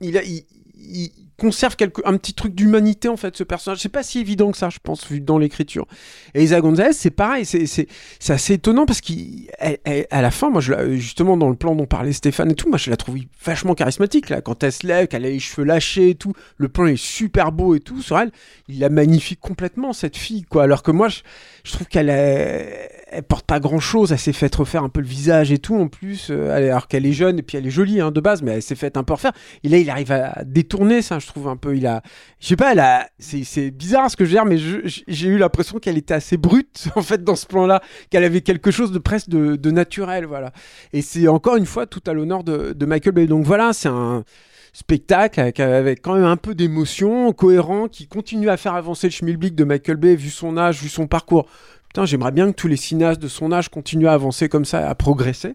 il 0.00 0.16
a 0.16 0.22
il, 0.22 0.44
il 0.76 1.10
conserve 1.38 1.76
quelque, 1.76 2.00
un 2.04 2.16
petit 2.16 2.34
truc 2.34 2.54
d'humanité 2.54 3.08
en 3.08 3.16
fait 3.16 3.36
ce 3.36 3.42
personnage. 3.44 3.80
C'est 3.80 3.88
pas 3.88 4.02
si 4.02 4.20
évident 4.20 4.52
que 4.52 4.58
ça 4.58 4.70
je 4.70 4.78
pense 4.82 5.06
vu 5.10 5.20
dans 5.20 5.38
l'écriture. 5.38 5.86
Et 6.34 6.42
Isa 6.44 6.60
Gonzalez 6.60 6.92
c'est 6.92 7.10
pareil 7.10 7.44
c'est 7.44 7.66
c'est 7.66 8.32
assez 8.32 8.54
étonnant 8.54 8.86
parce 8.86 9.00
qu'à 9.00 10.20
la 10.22 10.30
fin 10.30 10.50
moi 10.50 10.60
justement 10.60 11.36
dans 11.36 11.48
le 11.48 11.56
plan 11.56 11.74
dont 11.74 11.86
parlait 11.86 12.12
Stéphane 12.12 12.50
et 12.52 12.54
tout 12.54 12.68
moi 12.68 12.78
je 12.78 12.90
la 12.90 12.96
trouve 12.96 13.18
vachement 13.44 13.74
charismatique 13.74 14.28
là. 14.30 14.40
Quand 14.40 14.62
elle 14.62 14.72
se 14.72 14.86
lève 14.86 15.08
qu'elle 15.08 15.24
a 15.24 15.28
les 15.28 15.40
cheveux 15.40 15.66
lâchés 15.66 16.10
et 16.10 16.14
tout 16.14 16.32
le 16.56 16.68
plan 16.68 16.86
est 16.86 16.96
super 16.96 17.52
beau 17.52 17.74
et 17.74 17.80
tout 17.80 18.00
sur 18.00 18.18
elle. 18.18 18.30
Il 18.68 18.78
la 18.78 18.88
magnifie 18.88 19.36
complètement 19.36 19.92
cette 19.92 20.16
fille 20.16 20.42
quoi. 20.44 20.62
Alors 20.64 20.82
que 20.82 20.90
moi 20.90 21.08
je, 21.08 21.20
je 21.64 21.72
trouve 21.72 21.86
qu'elle 21.88 22.10
est- 22.10 22.90
elle 23.14 23.22
porte 23.22 23.46
pas 23.46 23.60
grand 23.60 23.80
chose 23.80 24.12
elle 24.12 24.18
s'est 24.18 24.32
faite 24.32 24.54
refaire 24.54 24.82
un 24.82 24.88
peu 24.88 25.00
le 25.00 25.06
visage 25.06 25.52
et 25.52 25.58
tout 25.58 25.76
en 25.76 25.88
plus 25.88 26.28
euh, 26.30 26.50
alors 26.54 26.88
qu'elle 26.88 27.06
est 27.06 27.12
jeune 27.12 27.38
et 27.38 27.42
puis 27.42 27.56
elle 27.56 27.66
est 27.66 27.70
jolie 27.70 28.00
hein, 28.00 28.10
de 28.10 28.20
base 28.20 28.42
mais 28.42 28.52
elle 28.52 28.62
s'est 28.62 28.74
faite 28.74 28.96
un 28.96 29.04
peu 29.04 29.14
refaire. 29.14 29.32
Et 29.62 29.68
là 29.68 29.78
il 29.78 29.88
arrive 29.90 30.12
à 30.12 30.42
détourner 30.44 31.02
ça 31.02 31.18
je 31.18 31.26
trouve 31.26 31.48
un 31.48 31.56
peu. 31.56 31.76
Il 31.76 31.86
a 31.86 32.02
je 32.40 32.48
sais 32.48 32.56
pas 32.56 32.74
c'est 33.18 33.70
bizarre 33.70 34.10
ce 34.10 34.16
que 34.16 34.24
je 34.24 34.30
veux 34.30 34.36
dire 34.36 34.44
mais 34.44 34.58
j'ai 34.58 35.28
eu 35.28 35.38
l'impression 35.38 35.78
qu'elle 35.78 35.98
était 35.98 36.14
assez 36.14 36.36
brute 36.36 36.88
en 36.96 37.02
fait 37.02 37.22
dans 37.22 37.36
ce 37.36 37.46
plan 37.46 37.66
là 37.66 37.80
qu'elle 38.10 38.24
avait 38.24 38.40
quelque 38.40 38.70
chose 38.70 38.92
de 38.92 38.98
presque 38.98 39.28
de, 39.28 39.70
naturel 39.70 40.26
voilà. 40.26 40.52
Et 40.92 41.02
c'est 41.02 41.28
encore 41.28 41.56
une 41.56 41.66
fois 41.66 41.86
tout 41.86 42.02
à 42.06 42.12
l'honneur 42.12 42.44
de, 42.44 42.72
de 42.72 42.86
Michael 42.86 43.12
Bay. 43.12 43.26
Donc 43.26 43.44
voilà 43.44 43.72
c'est 43.72 43.88
un 43.88 44.24
spectacle 44.72 45.40
avec, 45.40 45.60
avec 45.60 46.02
quand 46.02 46.14
même 46.14 46.24
un 46.24 46.36
peu 46.36 46.54
d'émotion, 46.54 47.32
cohérent, 47.32 47.88
qui 47.88 48.06
continue 48.08 48.50
à 48.50 48.56
faire 48.56 48.74
avancer 48.74 49.06
le 49.06 49.12
schmilblick 49.12 49.54
de 49.54 49.64
Michael 49.64 49.96
Bay 49.96 50.16
vu 50.16 50.30
son 50.30 50.58
âge, 50.58 50.82
vu 50.82 50.88
son 50.88 51.06
parcours. 51.06 51.46
Putain, 51.94 52.06
j'aimerais 52.06 52.32
bien 52.32 52.50
que 52.50 52.56
tous 52.56 52.66
les 52.66 52.76
cinéastes 52.76 53.22
de 53.22 53.28
son 53.28 53.52
âge 53.52 53.68
continuent 53.68 54.08
à 54.08 54.14
avancer 54.14 54.48
comme 54.48 54.64
ça, 54.64 54.88
à 54.90 54.94
progresser. 54.96 55.54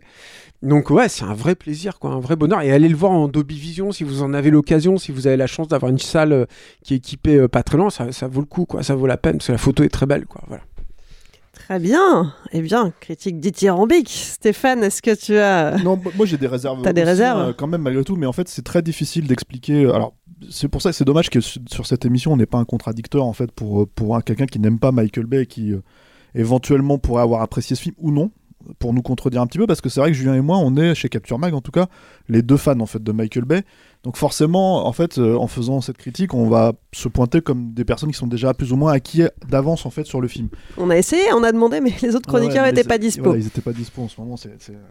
Donc 0.63 0.89
ouais, 0.89 1.10
c'est 1.10 1.25
un 1.25 1.34
vrai 1.34 1.53
plaisir, 1.53 2.00
quoi, 2.00 2.12
un 2.12 2.22
vrai 2.22 2.38
bonheur. 2.38 2.62
Et 2.62 2.72
allez 2.72 2.88
le 2.88 2.96
voir 2.96 3.12
en 3.12 3.27
Dolby 3.27 3.60
Vision 3.60 3.91
si 3.91 4.05
vous 4.05 4.22
en 4.24 4.34
avez 4.34 4.50
l'occasion, 4.50 4.98
si 4.98 5.12
vous 5.12 5.27
avez 5.27 5.36
la 5.36 5.48
chance 5.48 5.67
d'avoir 5.67 5.91
une 5.91 6.00
salle 6.00 6.31
euh, 6.31 6.46
qui 6.81 6.93
est 6.93 6.98
équipée 6.98 7.36
euh, 7.36 7.50
pas 7.50 7.62
très 7.62 7.77
loin, 7.77 7.89
ça, 7.89 8.13
ça 8.13 8.29
vaut 8.29 8.39
le 8.39 8.46
coup, 8.46 8.63
quoi, 8.63 8.84
ça 8.84 8.96
vaut 8.96 9.05
la 9.05 9.17
peine, 9.17 9.34
parce 9.34 9.48
que 9.48 9.51
la 9.51 9.58
photo 9.58 9.84
est 9.84 9.89
très 9.89 10.05
belle, 10.05 10.25
quoi. 10.27 10.41
Voilà. 10.48 10.63
Très 11.51 11.78
bien. 11.78 12.34
Eh 12.54 12.62
bien, 12.62 12.93
critique 13.02 13.41
dithyrambique. 13.41 14.10
Stéphane, 14.10 14.82
est-ce 14.82 15.02
que 15.02 15.13
tu 15.13 15.36
as. 15.38 15.78
Non, 15.84 15.97
b- 15.97 16.15
moi 16.15 16.25
j'ai 16.25 16.38
des 16.38 16.47
réserves. 16.47 16.82
T'as 16.84 16.93
des 16.93 17.04
réserves 17.04 17.49
euh, 17.49 17.54
quand 17.54 17.67
même 17.67 17.82
malgré 17.82 18.06
tout, 18.06 18.15
mais 18.15 18.25
en 18.28 18.32
fait 18.34 18.47
c'est 18.47 18.63
très 18.63 18.82
difficile 18.82 19.28
d'expliquer. 19.28 19.84
euh, 19.84 19.93
Alors 19.93 20.13
c'est 20.49 20.69
pour 20.69 20.82
ça 20.82 20.91
que 20.91 20.95
c'est 20.95 21.04
dommage 21.04 21.30
que 21.30 21.41
su- 21.41 21.60
sur 21.69 21.86
cette 21.86 22.06
émission 22.06 22.32
on 22.32 22.38
n'ait 22.38 22.45
pas 22.45 22.60
un 22.60 22.65
contradicteur 22.65 23.25
en 23.25 23.34
fait 23.34 23.52
pour 23.52 23.82
euh, 23.82 23.86
pour 23.93 24.15
un- 24.15 24.21
quelqu'un 24.21 24.45
qui 24.45 24.60
n'aime 24.60 24.80
pas 24.80 24.93
Michael 24.93 25.25
Bay 25.25 25.41
et 25.41 25.45
qui 25.47 25.73
euh, 25.73 25.82
éventuellement 26.36 26.98
pourrait 26.98 27.24
avoir 27.24 27.42
apprécié 27.42 27.76
ce 27.76 27.82
film 27.82 27.96
ou 27.98 28.12
non 28.12 28.32
pour 28.78 28.94
nous 28.94 29.02
contredire 29.02 29.42
un 29.42 29.48
petit 29.48 29.58
peu 29.58 29.68
parce 29.68 29.82
que 29.82 29.89
c'est 29.89 30.00
vrai 30.00 30.12
que 30.12 30.18
Julien 30.18 30.36
et 30.36 30.42
moi 30.42 30.58
on 30.58 30.76
est 30.76 30.94
chez 30.94 31.10
Capture 31.10 31.39
Mag 31.39 31.54
en 31.54 31.62
tout 31.62 31.72
cas 31.72 31.88
les 32.28 32.42
deux 32.42 32.58
fans 32.58 32.80
en 32.80 32.86
fait 32.86 33.02
de 33.02 33.12
Michael 33.12 33.46
Bay 33.46 33.63
donc 34.06 34.16
forcément 34.16 34.88
en 34.88 34.94
fait 34.94 35.18
euh, 35.18 35.36
en 35.36 35.48
faisant 35.48 35.82
cette 35.82 35.98
critique 35.98 36.34
on 36.34 36.48
va 36.48 36.72
se 36.94 37.10
pointer 37.10 37.42
comme 37.42 37.74
des 37.74 37.84
personnes 37.84 38.10
qui 38.12 38.18
sont 38.18 38.28
déjà 38.28 38.54
plus 38.54 38.72
ou 38.72 38.78
moins 38.78 38.94
acquis 38.94 39.24
d'avance 39.50 39.86
en 39.86 39.90
fait 39.90 40.06
sur 40.06 40.22
le 40.22 40.28
film 40.30 40.48
On 40.78 40.90
a 40.90 40.98
essayé, 40.98 41.22
on 41.36 41.44
a 41.44 41.52
demandé, 41.52 41.82
mais 41.82 41.94
les 42.02 42.16
autres 42.16 42.28
chroniqueurs 42.28 42.66
n'étaient 42.66 42.84
pas 42.86 42.98
dispo. 42.98 43.24
voilà, 43.26 43.40
ils 43.40 43.48
étaient 43.48 43.62
pas 43.62 43.74
dispo 43.74 44.02
en 44.02 44.08
ce 44.08 44.20
moment 44.22 44.38
c'est 44.38 44.50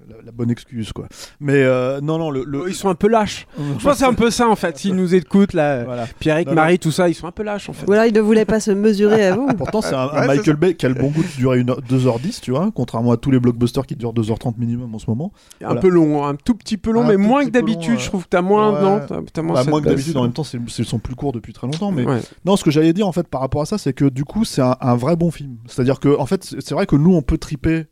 la, 0.08 0.16
la 0.24 0.30
bonne 0.32 0.50
excuse 0.50 0.92
quoi 0.92 1.06
mais 1.40 1.54
euh, 1.54 2.00
non 2.02 2.18
non 2.18 2.30
le, 2.30 2.44
le- 2.46 2.68
Ils 2.68 2.74
sont 2.74 2.88
un 2.90 2.94
peu 2.94 3.08
lâches. 3.08 3.46
Je 3.78 3.82
pense 3.84 3.92
que 3.94 3.98
c'est 3.98 4.04
un 4.04 4.12
peu 4.14 4.30
ça, 4.30 4.48
en 4.48 4.56
fait. 4.56 4.76
S'ils 4.78 4.94
nous 4.94 5.14
écoutent, 5.14 5.52
là, 5.54 5.84
voilà 5.84 6.06
Pierrick, 6.18 6.50
Marie, 6.50 6.78
tout 6.78 6.90
ça, 6.90 7.08
ils 7.08 7.14
sont 7.14 7.26
un 7.26 7.32
peu 7.32 7.42
lâches, 7.42 7.68
en 7.68 7.72
fait. 7.72 7.86
Ou 7.86 7.92
alors 7.92 8.04
ils 8.06 8.12
ne 8.14 8.20
voulaient 8.20 8.44
pas 8.44 8.60
se 8.60 8.70
mesurer 8.70 9.26
à 9.28 9.36
vous. 9.36 9.46
Pourtant, 9.58 9.80
c'est 9.80 9.94
un, 9.94 10.00
un 10.00 10.06
Ouais, 10.06 10.20
c'est 10.22 10.26
Michael 10.38 10.56
Bay 10.56 10.74
qui 10.74 10.86
a 10.86 10.88
le 10.88 10.94
bon 10.94 11.08
goût 11.10 11.22
de 11.22 11.28
durer 11.36 11.60
une 11.60 11.70
heure- 11.70 11.80
2h10, 11.80 12.40
tu 12.40 12.50
vois, 12.50 12.70
contrairement 12.74 13.12
à 13.12 13.16
tous 13.16 13.30
les 13.30 13.40
blockbusters 13.40 13.86
qui 13.86 13.96
durent 13.96 14.12
2h30 14.12 14.54
minimum 14.58 14.94
en 14.94 14.98
ce 14.98 15.08
moment. 15.08 15.32
Un 15.62 15.66
Voilà. 15.66 15.80
peu 15.80 15.88
long, 15.88 16.26
un 16.26 16.34
tout 16.34 16.54
petit 16.54 16.76
peu 16.76 16.90
long, 16.90 17.02
Un 17.02 17.08
mais 17.08 17.16
moins 17.16 17.44
que 17.44 17.50
d'habitude. 17.50 17.98
Je 17.98 18.06
trouve 18.06 18.24
que 18.24 18.28
t'as 18.30 18.42
moins, 18.42 18.72
Ouais. 18.72 18.97
Moins, 19.42 19.54
Bah, 19.54 19.60
cette 19.62 19.70
moins 19.70 19.80
que 19.80 19.88
d'habitude, 19.88 20.16
en 20.16 20.22
même 20.22 20.32
temps, 20.32 20.44
c'est- 20.44 20.58
ils 20.78 20.84
sont 20.84 20.98
plus 20.98 21.14
courts 21.14 21.32
depuis 21.32 21.52
très 21.52 21.66
longtemps. 21.66 21.90
Mais 21.92 22.04
Ouais. 22.06 22.20
non, 22.44 22.56
ce 22.56 22.64
que 22.64 22.70
j'allais 22.70 22.92
dire 22.92 23.06
en 23.06 23.12
fait 23.12 23.26
par 23.28 23.40
rapport 23.40 23.62
à 23.62 23.66
ça, 23.66 23.78
c'est 23.78 23.92
que 23.92 24.04
du 24.06 24.24
coup, 24.24 24.44
c'est 24.44 24.62
un, 24.62 24.76
un 24.80 24.96
vrai 24.96 25.16
bon 25.16 25.30
film. 25.30 25.56
C'est-à-dire 25.66 26.00
que, 26.00 26.18
en 26.18 26.26
fait, 26.26 26.44
c'est 26.44 26.72
vrai 26.74 26.86
que 26.86 26.96
nous, 26.96 27.14
on 27.14 27.22
peut 27.22 27.38
triper 27.38 27.86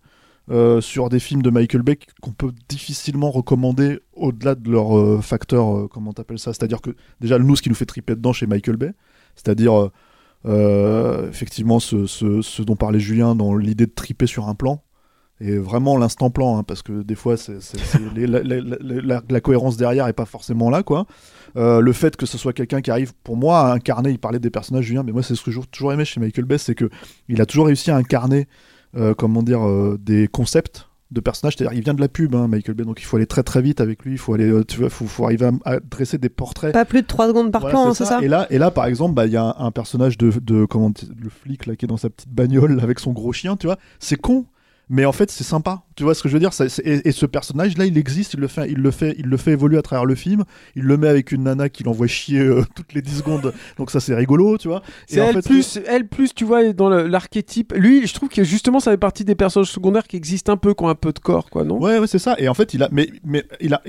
euh, 0.48 0.80
sur 0.80 1.08
des 1.08 1.18
films 1.18 1.42
de 1.42 1.50
Michael 1.50 1.82
Bay 1.82 1.98
qu'on 2.22 2.30
peut 2.30 2.52
difficilement 2.68 3.32
recommander 3.32 3.98
au-delà 4.14 4.54
de 4.54 4.70
leur 4.70 4.96
euh, 4.96 5.20
facteur, 5.20 5.76
euh, 5.76 5.88
comment 5.88 6.12
t'appelles 6.12 6.38
ça? 6.38 6.52
C'est-à-dire 6.52 6.80
que 6.80 6.90
déjà, 7.20 7.38
nous, 7.40 7.56
ce 7.56 7.62
qui 7.62 7.68
nous 7.68 7.74
fait 7.74 7.84
triper 7.84 8.14
dedans 8.14 8.32
chez 8.32 8.46
Michael 8.46 8.76
Bay, 8.76 8.92
c'est-à-dire 9.34 9.74
euh, 9.76 9.90
euh, 10.46 11.28
effectivement 11.28 11.80
ce, 11.80 12.06
ce- 12.06 12.42
ce 12.42 12.62
dont 12.62 12.76
parlait 12.76 13.00
Julien 13.00 13.34
dans 13.34 13.56
l'idée 13.56 13.86
de 13.86 13.92
triper 13.92 14.26
sur 14.26 14.48
un 14.48 14.54
plan. 14.54 14.82
Et 15.40 15.58
vraiment 15.58 15.98
l'instant 15.98 16.30
plan, 16.30 16.56
hein, 16.58 16.62
parce 16.62 16.82
que 16.82 17.02
des 17.02 17.14
fois, 17.14 17.36
c'est, 17.36 17.60
c'est- 17.60 17.78
c'est 17.78 17.98
les- 18.14 18.26
la, 18.26 18.42
la- 18.42 18.60
la- 18.60 18.76
la- 18.80 19.22
la 19.28 19.40
cohérence 19.40 19.76
derrière 19.76 20.06
est 20.08 20.12
pas 20.14 20.24
forcément 20.24 20.70
là, 20.70 20.82
quoi. 20.82 21.06
Euh, 21.56 21.80
le 21.80 21.92
fait 21.92 22.16
que 22.16 22.24
ce 22.26 22.38
soit 22.38 22.52
quelqu'un 22.54 22.80
qui 22.80 22.90
arrive, 22.90 23.12
pour 23.22 23.36
moi, 23.36 23.60
à 23.60 23.72
incarner, 23.74 24.10
il 24.10 24.18
parlait 24.18 24.38
des 24.38 24.50
personnages, 24.50 24.84
Julien, 24.84 25.02
mais 25.02 25.12
moi, 25.12 25.22
c'est 25.22 25.34
ce 25.34 25.42
que 25.42 25.50
j'ai 25.50 25.60
toujours 25.70 25.92
aimé 25.92 26.04
chez 26.04 26.20
Michael 26.20 26.44
Bay, 26.46 26.58
c'est 26.58 26.74
que 26.74 26.88
il 27.28 27.40
a 27.40 27.46
toujours 27.46 27.66
réussi 27.66 27.90
à 27.90 27.96
incarner, 27.96 28.48
euh, 28.96 29.14
comment 29.14 29.42
dire, 29.42 29.66
euh, 29.66 29.98
des 30.00 30.26
concepts 30.28 30.88
de 31.12 31.20
personnages. 31.20 31.54
C'est-à-dire, 31.56 31.76
il 31.78 31.84
vient 31.84 31.94
de 31.94 32.00
la 32.00 32.08
pub, 32.08 32.34
hein, 32.34 32.48
Michael 32.48 32.74
Bay, 32.74 32.84
donc 32.84 33.00
il 33.00 33.04
faut 33.04 33.16
aller 33.16 33.26
très 33.26 33.42
très 33.42 33.60
vite 33.62 33.80
avec 33.80 34.04
lui, 34.04 34.12
il 34.12 34.18
faut 34.18 34.32
aller, 34.34 34.50
euh, 34.50 34.64
tu 34.64 34.80
vois, 34.80 34.88
faut, 34.90 35.06
faut 35.06 35.24
arriver 35.24 35.46
à, 35.46 35.70
à 35.76 35.80
dresser 35.80 36.16
des 36.18 36.28
portraits. 36.30 36.72
Pas 36.72 36.84
plus 36.86 37.02
de 37.02 37.06
3 37.06 37.28
secondes 37.28 37.52
par 37.52 37.60
Voilà, 37.60 37.74
plan, 37.74 37.88
hein, 37.90 37.94
c'est 37.94 38.06
ça 38.06 38.20
et 38.22 38.28
là, 38.28 38.46
et 38.50 38.58
là, 38.58 38.70
par 38.70 38.86
exemple, 38.86 39.14
bah, 39.14 39.26
il 39.26 39.32
y 39.32 39.36
a 39.36 39.44
un, 39.44 39.54
un 39.66 39.70
personnage 39.70 40.16
de, 40.18 40.30
de 40.40 40.64
comment 40.64 40.92
le 41.22 41.28
flic 41.30 41.66
là 41.66 41.76
qui 41.76 41.84
est 41.84 41.88
dans 41.88 41.96
sa 41.98 42.08
petite 42.10 42.30
bagnole 42.32 42.80
avec 42.82 42.98
son 43.00 43.12
gros 43.12 43.32
chien, 43.32 43.56
tu 43.56 43.66
vois. 43.66 43.76
C'est 44.00 44.16
con, 44.16 44.46
mais 44.88 45.04
en 45.04 45.12
fait 45.12 45.30
c'est 45.30 45.44
sympa. 45.44 45.82
Tu 45.96 46.02
vois 46.04 46.14
ce 46.14 46.22
que 46.22 46.28
je 46.28 46.34
veux 46.34 46.40
dire? 46.40 46.52
Ça- 46.52 46.66
et, 46.84 47.08
et 47.08 47.12
ce 47.12 47.26
personnage 47.26 47.76
là 47.78 47.86
il 47.86 47.96
existe 47.98 48.34
il 48.34 48.40
le 48.40 48.48
fait 48.48 48.70
il 48.70 48.78
le 48.78 48.90
fait 48.90 49.14
il 49.18 49.26
le 49.26 49.36
fait 49.36 49.52
évoluer 49.52 49.78
à 49.78 49.82
travers 49.82 50.04
le 50.04 50.14
film. 50.14 50.44
Il 50.74 50.82
le 50.84 50.96
met 50.96 51.08
avec 51.08 51.32
une 51.32 51.44
nana 51.44 51.68
qui 51.68 51.82
l'envoie 51.84 52.06
chier 52.06 52.40
euh, 52.40 52.64
toutes 52.74 52.92
les 52.94 53.02
10 53.02 53.18
secondes. 53.18 53.52
Donc 53.78 53.90
ça 53.90 54.00
c'est 54.00 54.14
rigolo 54.14 54.58
tu 54.58 54.68
vois. 54.68 54.82
C'est 55.06 55.20
en 55.20 55.28
elle 55.28 55.34
fait, 55.42 55.48
plus, 55.48 55.78
elle 55.86 56.06
plus, 56.08 56.34
tu 56.34 56.44
vois, 56.44 56.72
dans 56.72 56.88
l'archétype. 56.88 57.72
Lui, 57.76 58.06
je 58.06 58.14
trouve 58.14 58.28
que 58.28 58.44
justement, 58.44 58.80
ça 58.80 58.90
fait 58.90 58.96
partie 58.96 59.24
des 59.24 59.34
personnages 59.34 59.70
secondaires 59.70 60.06
qui 60.06 60.16
existent 60.16 60.52
un 60.52 60.56
peu, 60.56 60.74
qui 60.74 60.84
ont 60.84 60.88
un 60.88 60.94
peu 60.94 61.12
de 61.12 61.18
corps, 61.18 61.50
quoi, 61.50 61.64
non? 61.64 61.80
Ouais, 61.80 61.98
ouais, 61.98 62.06
c'est 62.06 62.18
ça. 62.18 62.36
Et 62.38 62.48
en 62.48 62.54
fait, 62.54 62.74
il 62.74 62.82
a, 62.82 62.88
mais, 62.92 63.10
mais 63.24 63.44
il 63.60 63.74
a, 63.74 63.82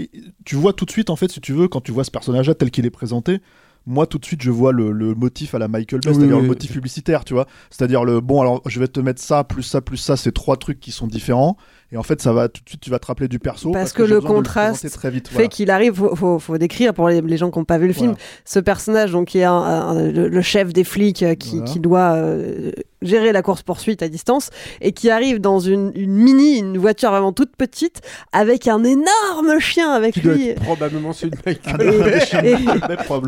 tu 0.46 0.56
vois 0.56 0.74
tout 0.74 0.86
de 0.86 0.92
suite, 0.92 1.10
en 1.10 1.16
fait, 1.16 1.30
si 1.32 1.42
tu 1.42 1.54
veux, 1.54 1.68
quand 1.68 1.82
tu 1.82 1.92
vois 1.92 2.04
ce 2.04 2.12
personnage-là 2.12 2.56
tel 2.56 2.72
qu'il 2.72 2.86
est 2.86 2.90
présenté, 2.92 3.40
moi 3.88 4.06
tout 4.06 4.20
de 4.20 4.26
suite, 4.26 4.44
je 4.44 4.52
vois 4.52 4.74
le, 4.74 4.92
le 4.92 5.16
motif 5.16 5.56
à 5.56 5.60
la 5.60 5.68
Michael 5.68 6.02
Bay, 6.02 6.10
Oui, 6.10 6.16
c'est-à-dire 6.16 6.36
oui, 6.36 6.42
le 6.44 6.48
motif 6.48 6.72
publicitaire, 6.74 7.24
tu 7.24 7.34
vois. 7.34 7.48
C'est-à-dire 7.72 8.04
le, 8.04 8.20
bon, 8.20 8.42
alors 8.42 8.62
je 8.68 8.80
vais 8.80 8.88
te 8.88 9.00
mettre 9.00 9.22
ça, 9.22 9.44
plus 9.44 9.64
ça, 9.64 9.82
plus 9.82 9.98
ça, 9.98 10.18
c'est 10.18 10.34
trois 10.34 10.58
trucs 10.58 10.80
qui 10.80 10.92
sont 10.92 11.08
différents. 11.08 11.58
Et 11.92 11.98
en 11.98 12.04
fait, 12.04 12.22
ça 12.22 12.34
va 12.34 12.50
tout 12.50 12.62
de 12.64 12.70
suite, 12.70 12.82
tu 12.82 12.90
vas 12.90 13.00
te 13.00 13.06
rappeler 13.06 13.30
du 13.30 13.40
perso. 13.40 13.72
Parce 13.72 13.94
que 13.94 14.06
j'ai 14.06 14.14
le 14.16 14.20
contraste 14.22 14.80
présenter 14.82 14.94
très 14.98 15.10
vite. 15.10 15.28
fait 15.30 15.34
voilà. 15.36 15.48
qu'il 15.48 15.72
arrive, 15.72 15.94
faut, 15.94 16.16
faut, 16.18 16.38
faut 16.40 16.58
décrire 16.58 16.94
pour 16.94 17.08
les, 17.08 17.22
les 17.22 17.38
gens 17.38 17.50
qui 17.50 17.58
n'ont 17.60 17.66
pas 17.66 17.78
vu 17.78 17.88
le 17.88 17.94
film, 17.94 18.08
Voilà. 18.08 18.20
ce 18.44 18.60
personnage 18.60 19.12
donc 19.14 19.28
qui 19.30 19.38
est 19.40 19.44
un- 19.46 19.54
un- 19.54 20.12
le, 20.12 20.28
le 20.28 20.42
chef 20.42 20.74
des 20.74 20.84
flics 20.84 21.24
euh, 21.24 21.36
qui, 21.36 21.58
Voilà. 21.58 21.66
qui 21.72 21.80
doit 21.80 22.12
euh, 22.16 22.72
gérer 23.02 23.32
la 23.32 23.42
course 23.42 23.62
poursuite 23.64 24.02
à 24.04 24.10
distance 24.10 24.50
et 24.82 24.92
qui 24.92 25.10
arrive 25.10 25.40
dans 25.40 25.60
une, 25.62 25.94
une 25.96 26.12
mini, 26.12 26.58
une 26.60 26.78
voiture 26.78 27.10
vraiment 27.12 27.32
toute 27.32 27.56
petite 27.56 28.02
avec 28.34 28.68
un 28.68 28.84
énorme 28.84 29.60
chien 29.60 29.90
avec 29.92 30.16
Qui 30.16 30.22
doit 30.22 30.34
lui. 30.34 30.50
être 30.50 30.62
probablement 30.64 31.14
celui 31.14 31.32
de 31.32 31.38
Michael 31.46 31.82
et- 32.46 32.58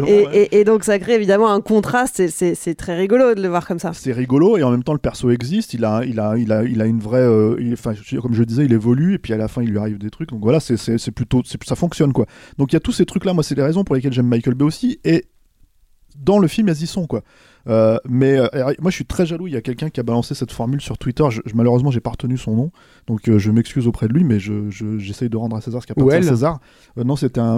Et, 0.10 0.26
ouais. 0.26 0.28
et- 0.34 0.60
et 0.60 0.64
donc 0.64 0.84
ça 0.84 1.00
crée 1.00 1.14
évidemment 1.16 1.52
un 1.52 1.62
contraste 1.62 2.22
c'est 2.30 2.76
très 2.76 2.96
rigolo 2.98 3.36
de 3.36 3.42
le 3.42 3.48
voir 3.48 3.66
comme 3.68 3.80
ça. 3.80 3.92
c'est 3.94 4.12
rigolo 4.12 4.58
et 4.58 4.64
en 4.64 4.72
même 4.72 4.84
temps 4.84 4.94
le 4.94 5.00
perso 5.00 5.30
existe 5.32 5.74
il 5.74 5.86
a 5.86 6.04
il 6.06 6.20
a 6.20 6.36
il 6.38 6.52
a 6.52 6.64
il 6.64 6.82
a 6.82 6.86
une 6.86 7.00
vraie 7.00 7.20
euh, 7.22 7.56
il- 7.60 7.74
enfin 7.74 7.94
je- 7.94 8.18
comme 8.20 8.34
je 8.34 8.40
le 8.40 8.46
disais 8.50 8.66
il 8.66 8.74
évolue 8.74 9.14
et 9.14 9.18
puis 9.20 9.32
à 9.34 9.38
la 9.38 9.48
fin 9.48 9.62
il 9.64 9.70
lui 9.70 9.78
arrive 9.78 9.98
des 9.98 10.10
trucs. 10.10 10.30
Donc 10.30 10.42
voilà 10.42 10.60
c'est 10.60 11.12
plutôt 11.12 11.42
ça 11.46 11.76
fonctionne 11.76 12.12
quoi. 12.14 12.26
Donc 12.58 12.74
il 12.74 12.76
y 12.76 12.78
a 12.78 12.82
tous 12.82 12.92
ces 12.92 13.06
trucs 13.06 13.24
là 13.26 13.34
moi 13.34 13.44
c'est 13.44 13.56
les 13.56 13.64
raisons 13.64 13.84
pour 13.84 13.96
lesquelles 13.96 14.14
j'aime 14.14 14.28
Michael 14.28 14.56
Bay 14.56 14.66
aussi. 14.66 15.00
Et 15.06 15.26
dans 16.18 16.40
le 16.40 16.48
film 16.48 16.68
elles 16.70 16.82
y 16.82 16.88
sont 16.88 17.08
quoi. 17.08 17.22
Euh, 17.68 17.98
mais 18.08 18.38
euh, 18.40 18.48
moi 18.80 18.90
je 18.90 18.96
suis 18.96 19.06
très 19.06 19.26
jaloux. 19.26 19.46
Il 19.48 19.54
y 19.54 19.58
a 19.58 19.62
quelqu'un 19.62 19.90
qui 19.90 20.00
a 20.00 20.04
balancé 20.04 20.34
cette 20.34 20.52
formule 20.52 20.82
sur 20.82 20.98
Twitter. 20.98 21.24
Je, 21.30 21.42
je- 21.46 21.56
malheureusement 21.56 21.92
j'ai 21.92 22.00
pas 22.00 22.10
retenu 22.10 22.38
son 22.38 22.56
nom. 22.56 22.72
Donc 23.08 23.30
euh, 23.30 23.38
je 23.38 23.52
m'excuse 23.52 23.86
auprès 23.88 24.08
de 24.08 24.14
lui 24.14 24.24
mais 24.24 24.40
je 24.40 24.70
je- 24.70 24.98
j'essaye 24.98 25.30
de 25.30 25.38
rendre 25.38 25.56
à 25.56 25.62
César 25.62 25.82
ce 25.82 25.86
qui 25.88 25.94
appartient 25.94 26.10
à. 26.16 26.20
César. 26.36 26.60
Non 26.98 27.16
c'était 27.16 27.40
un, 27.40 27.58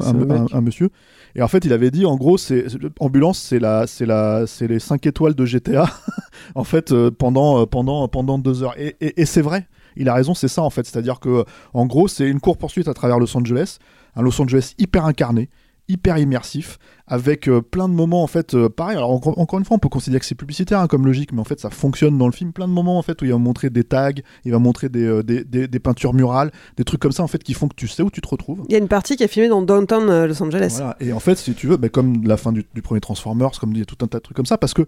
monsieur. 0.61 0.89
Et 1.35 1.41
en 1.41 1.47
fait 1.47 1.63
il 1.65 1.71
avait 1.73 1.91
dit 1.91 2.05
en 2.05 2.17
gros 2.17 2.37
c'est 2.37 2.65
ambulance 2.99 3.39
c'est 3.39 3.59
la 3.59 3.87
c'est 3.87 4.05
la 4.05 4.45
c'est 4.47 4.67
les 4.67 4.79
5 4.79 5.05
étoiles 5.05 5.33
de 5.33 5.45
GTA 5.45 5.89
en 6.55 6.63
fait 6.65 6.93
pendant 7.11 7.65
pendant 7.65 8.07
pendant 8.09 8.37
deux 8.37 8.63
heures. 8.63 8.75
Et, 8.77 8.95
et- 9.01 9.21
et 9.21 9.25
c'est 9.25 9.41
vrai 9.41 9.67
il 9.95 10.09
a 10.09 10.13
raison 10.13 10.33
c'est 10.33 10.47
ça 10.47 10.61
en 10.63 10.69
fait. 10.69 10.85
C'est 10.85 10.97
à 10.97 11.01
dire 11.01 11.19
que 11.19 11.43
en 11.73 11.85
gros 11.85 12.07
c'est 12.07 12.27
une 12.27 12.39
course 12.39 12.57
poursuite 12.57 12.87
à 12.87 12.93
travers 12.93 13.19
Los 13.19 13.35
Angeles. 13.37 13.77
Un 14.15 14.21
Los 14.23 14.41
Angeles 14.41 14.73
hyper 14.77 15.05
incarné 15.05 15.49
hyper 15.87 16.17
immersif 16.19 16.77
avec 17.05 17.49
euh, 17.49 17.59
plein 17.61 17.89
de 17.89 17.93
moments 17.93 18.23
en 18.23 18.27
fait 18.27 18.53
euh, 18.53 18.69
pareil. 18.69 18.95
Alors 18.95 19.11
encore, 19.11 19.37
encore 19.37 19.59
une 19.59 19.65
fois 19.65 19.75
on 19.75 19.79
peut 19.79 19.89
considérer 19.89 20.21
que 20.21 20.25
c'est 20.25 20.35
publicitaire 20.35 20.79
hein, 20.79 20.87
comme 20.87 21.05
logique 21.05 21.33
mais 21.33 21.41
en 21.41 21.43
fait 21.43 21.59
ça 21.59 21.69
fonctionne 21.69 22.17
dans 22.17 22.27
le 22.27 22.31
film. 22.31 22.53
Plein 22.53 22.67
de 22.67 22.71
moments 22.71 22.97
en 22.97 23.01
fait 23.01 23.21
où 23.21 23.25
il 23.25 23.31
va 23.31 23.37
montrer 23.37 23.69
des 23.69 23.83
tags 23.83 24.11
il 24.45 24.51
va 24.53 24.59
montrer 24.59 24.87
des, 24.87 25.03
euh, 25.03 25.21
des, 25.23 25.43
des- 25.43 25.67
des 25.67 25.79
peintures 25.79 26.13
murales 26.13 26.51
des 26.77 26.85
trucs 26.85 27.01
comme 27.01 27.11
ça 27.11 27.23
en 27.23 27.27
fait 27.27 27.43
qui 27.43 27.53
font 27.53 27.67
que 27.67 27.75
tu 27.75 27.89
sais 27.89 28.03
où 28.03 28.09
tu 28.11 28.21
te 28.21 28.27
retrouves. 28.29 28.61
Il 28.69 28.71
y 28.71 28.75
a 28.75 28.77
une 28.77 28.87
partie 28.87 29.17
qui 29.17 29.23
est 29.23 29.27
filmée 29.27 29.49
dans 29.49 29.63
Downtown 29.63 30.25
Los 30.27 30.41
Angeles. 30.41 30.75
voilà. 30.77 30.95
Et 31.01 31.11
en 31.11 31.19
fait, 31.19 31.37
si 31.37 31.53
tu 31.55 31.67
veux, 31.67 31.75
bah, 31.75 31.89
comme 31.89 32.25
la 32.25 32.37
fin 32.37 32.53
du, 32.53 32.63
du 32.73 32.81
premier 32.81 33.01
Transformers, 33.01 33.51
comme 33.59 33.73
il 33.73 33.79
y 33.79 33.81
a 33.81 33.85
tout 33.85 33.97
un 34.01 34.07
tas 34.07 34.19
de 34.19 34.23
trucs 34.23 34.37
comme 34.37 34.45
ça, 34.45 34.57
parce 34.57 34.73
que 34.73 34.83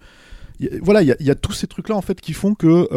y 0.61 0.67
a- 0.67 0.79
voilà, 0.81 1.01
il 1.01 1.07
y, 1.09 1.11
a- 1.11 1.17
il 1.19 1.25
y 1.25 1.31
a 1.31 1.35
tous 1.35 1.51
ces 1.53 1.67
trucs-là 1.67 1.95
en 1.97 2.01
fait 2.01 2.21
qui 2.21 2.31
font 2.31 2.53
que 2.55 2.87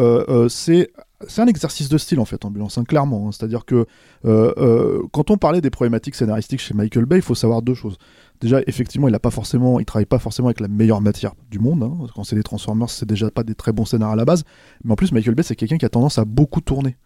c'est 0.49 0.91
c'est 1.27 1.41
un 1.41 1.47
exercice 1.47 1.89
de 1.89 1.97
style 1.97 2.19
en 2.19 2.25
fait, 2.25 2.45
ambulance, 2.45 2.77
hein, 2.77 2.83
clairement. 2.83 3.27
hein. 3.27 3.31
C'est-à-dire 3.31 3.65
que 3.65 3.85
euh, 4.25 4.53
euh, 4.57 5.01
quand 5.11 5.31
on 5.31 5.37
parlait 5.37 5.61
des 5.61 5.69
problématiques 5.71 6.13
scénaristiques 6.15 6.59
chez 6.59 6.73
Michael 6.75 7.05
Bay, 7.05 7.17
il 7.17 7.21
faut 7.21 7.33
savoir 7.35 7.61
deux 7.61 7.73
choses. 7.73 7.97
Déjà, 8.39 8.61
effectivement, 8.67 9.07
il 9.07 9.15
a 9.15 9.19
pas 9.19 9.31
forcément, 9.31 9.79
il 9.79 9.85
travaille 9.85 10.05
pas 10.05 10.19
forcément 10.19 10.47
avec 10.49 10.59
la 10.59 10.67
meilleure 10.67 11.01
matière 11.01 11.33
du 11.49 11.57
monde. 11.57 11.81
hein. 11.83 11.97
Quand 12.13 12.23
c'est 12.23 12.35
des 12.35 12.43
Transformers, 12.43 12.89
c'est 12.89 13.07
déjà 13.07 13.31
pas 13.31 13.43
des 13.43 13.55
très 13.55 13.71
bons 13.73 13.85
scénarios 13.85 14.13
à 14.13 14.15
la 14.15 14.25
base. 14.25 14.43
Mais 14.83 14.91
en 14.91 14.95
plus, 14.95 15.11
Michael 15.11 15.33
Bay, 15.33 15.43
c'est 15.43 15.55
quelqu'un 15.55 15.77
qui 15.77 15.85
a 15.85 15.89
tendance 15.89 16.19
à 16.19 16.25
beaucoup 16.25 16.61
tourner. 16.61 16.97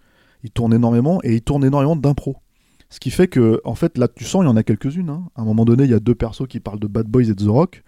Il 0.43 0.51
tourne 0.51 0.73
énormément 0.73 1.21
et 1.23 1.35
il 1.35 1.41
tourne 1.41 1.63
énormément 1.63 1.95
d'impro. 1.95 2.35
Ce 2.89 2.99
qui 2.99 3.11
fait 3.11 3.29
que, 3.29 3.61
en 3.63 3.75
fait, 3.75 3.97
là, 3.97 4.09
tu 4.09 4.25
sens, 4.25 4.43
il 4.43 4.47
y 4.47 4.49
en 4.49 4.57
a 4.57 4.63
quelques-unes. 4.63 5.09
À 5.35 5.41
un 5.41 5.45
moment 5.45 5.63
donné, 5.63 5.85
il 5.85 5.89
y 5.89 5.93
a 5.93 5.99
deux 6.01 6.15
persos 6.15 6.47
qui 6.49 6.59
parlent 6.59 6.79
de 6.79 6.87
Bad 6.87 7.07
Boys 7.07 7.23
et 7.23 7.33
de 7.33 7.45
The 7.45 7.47
Rock. 7.47 7.83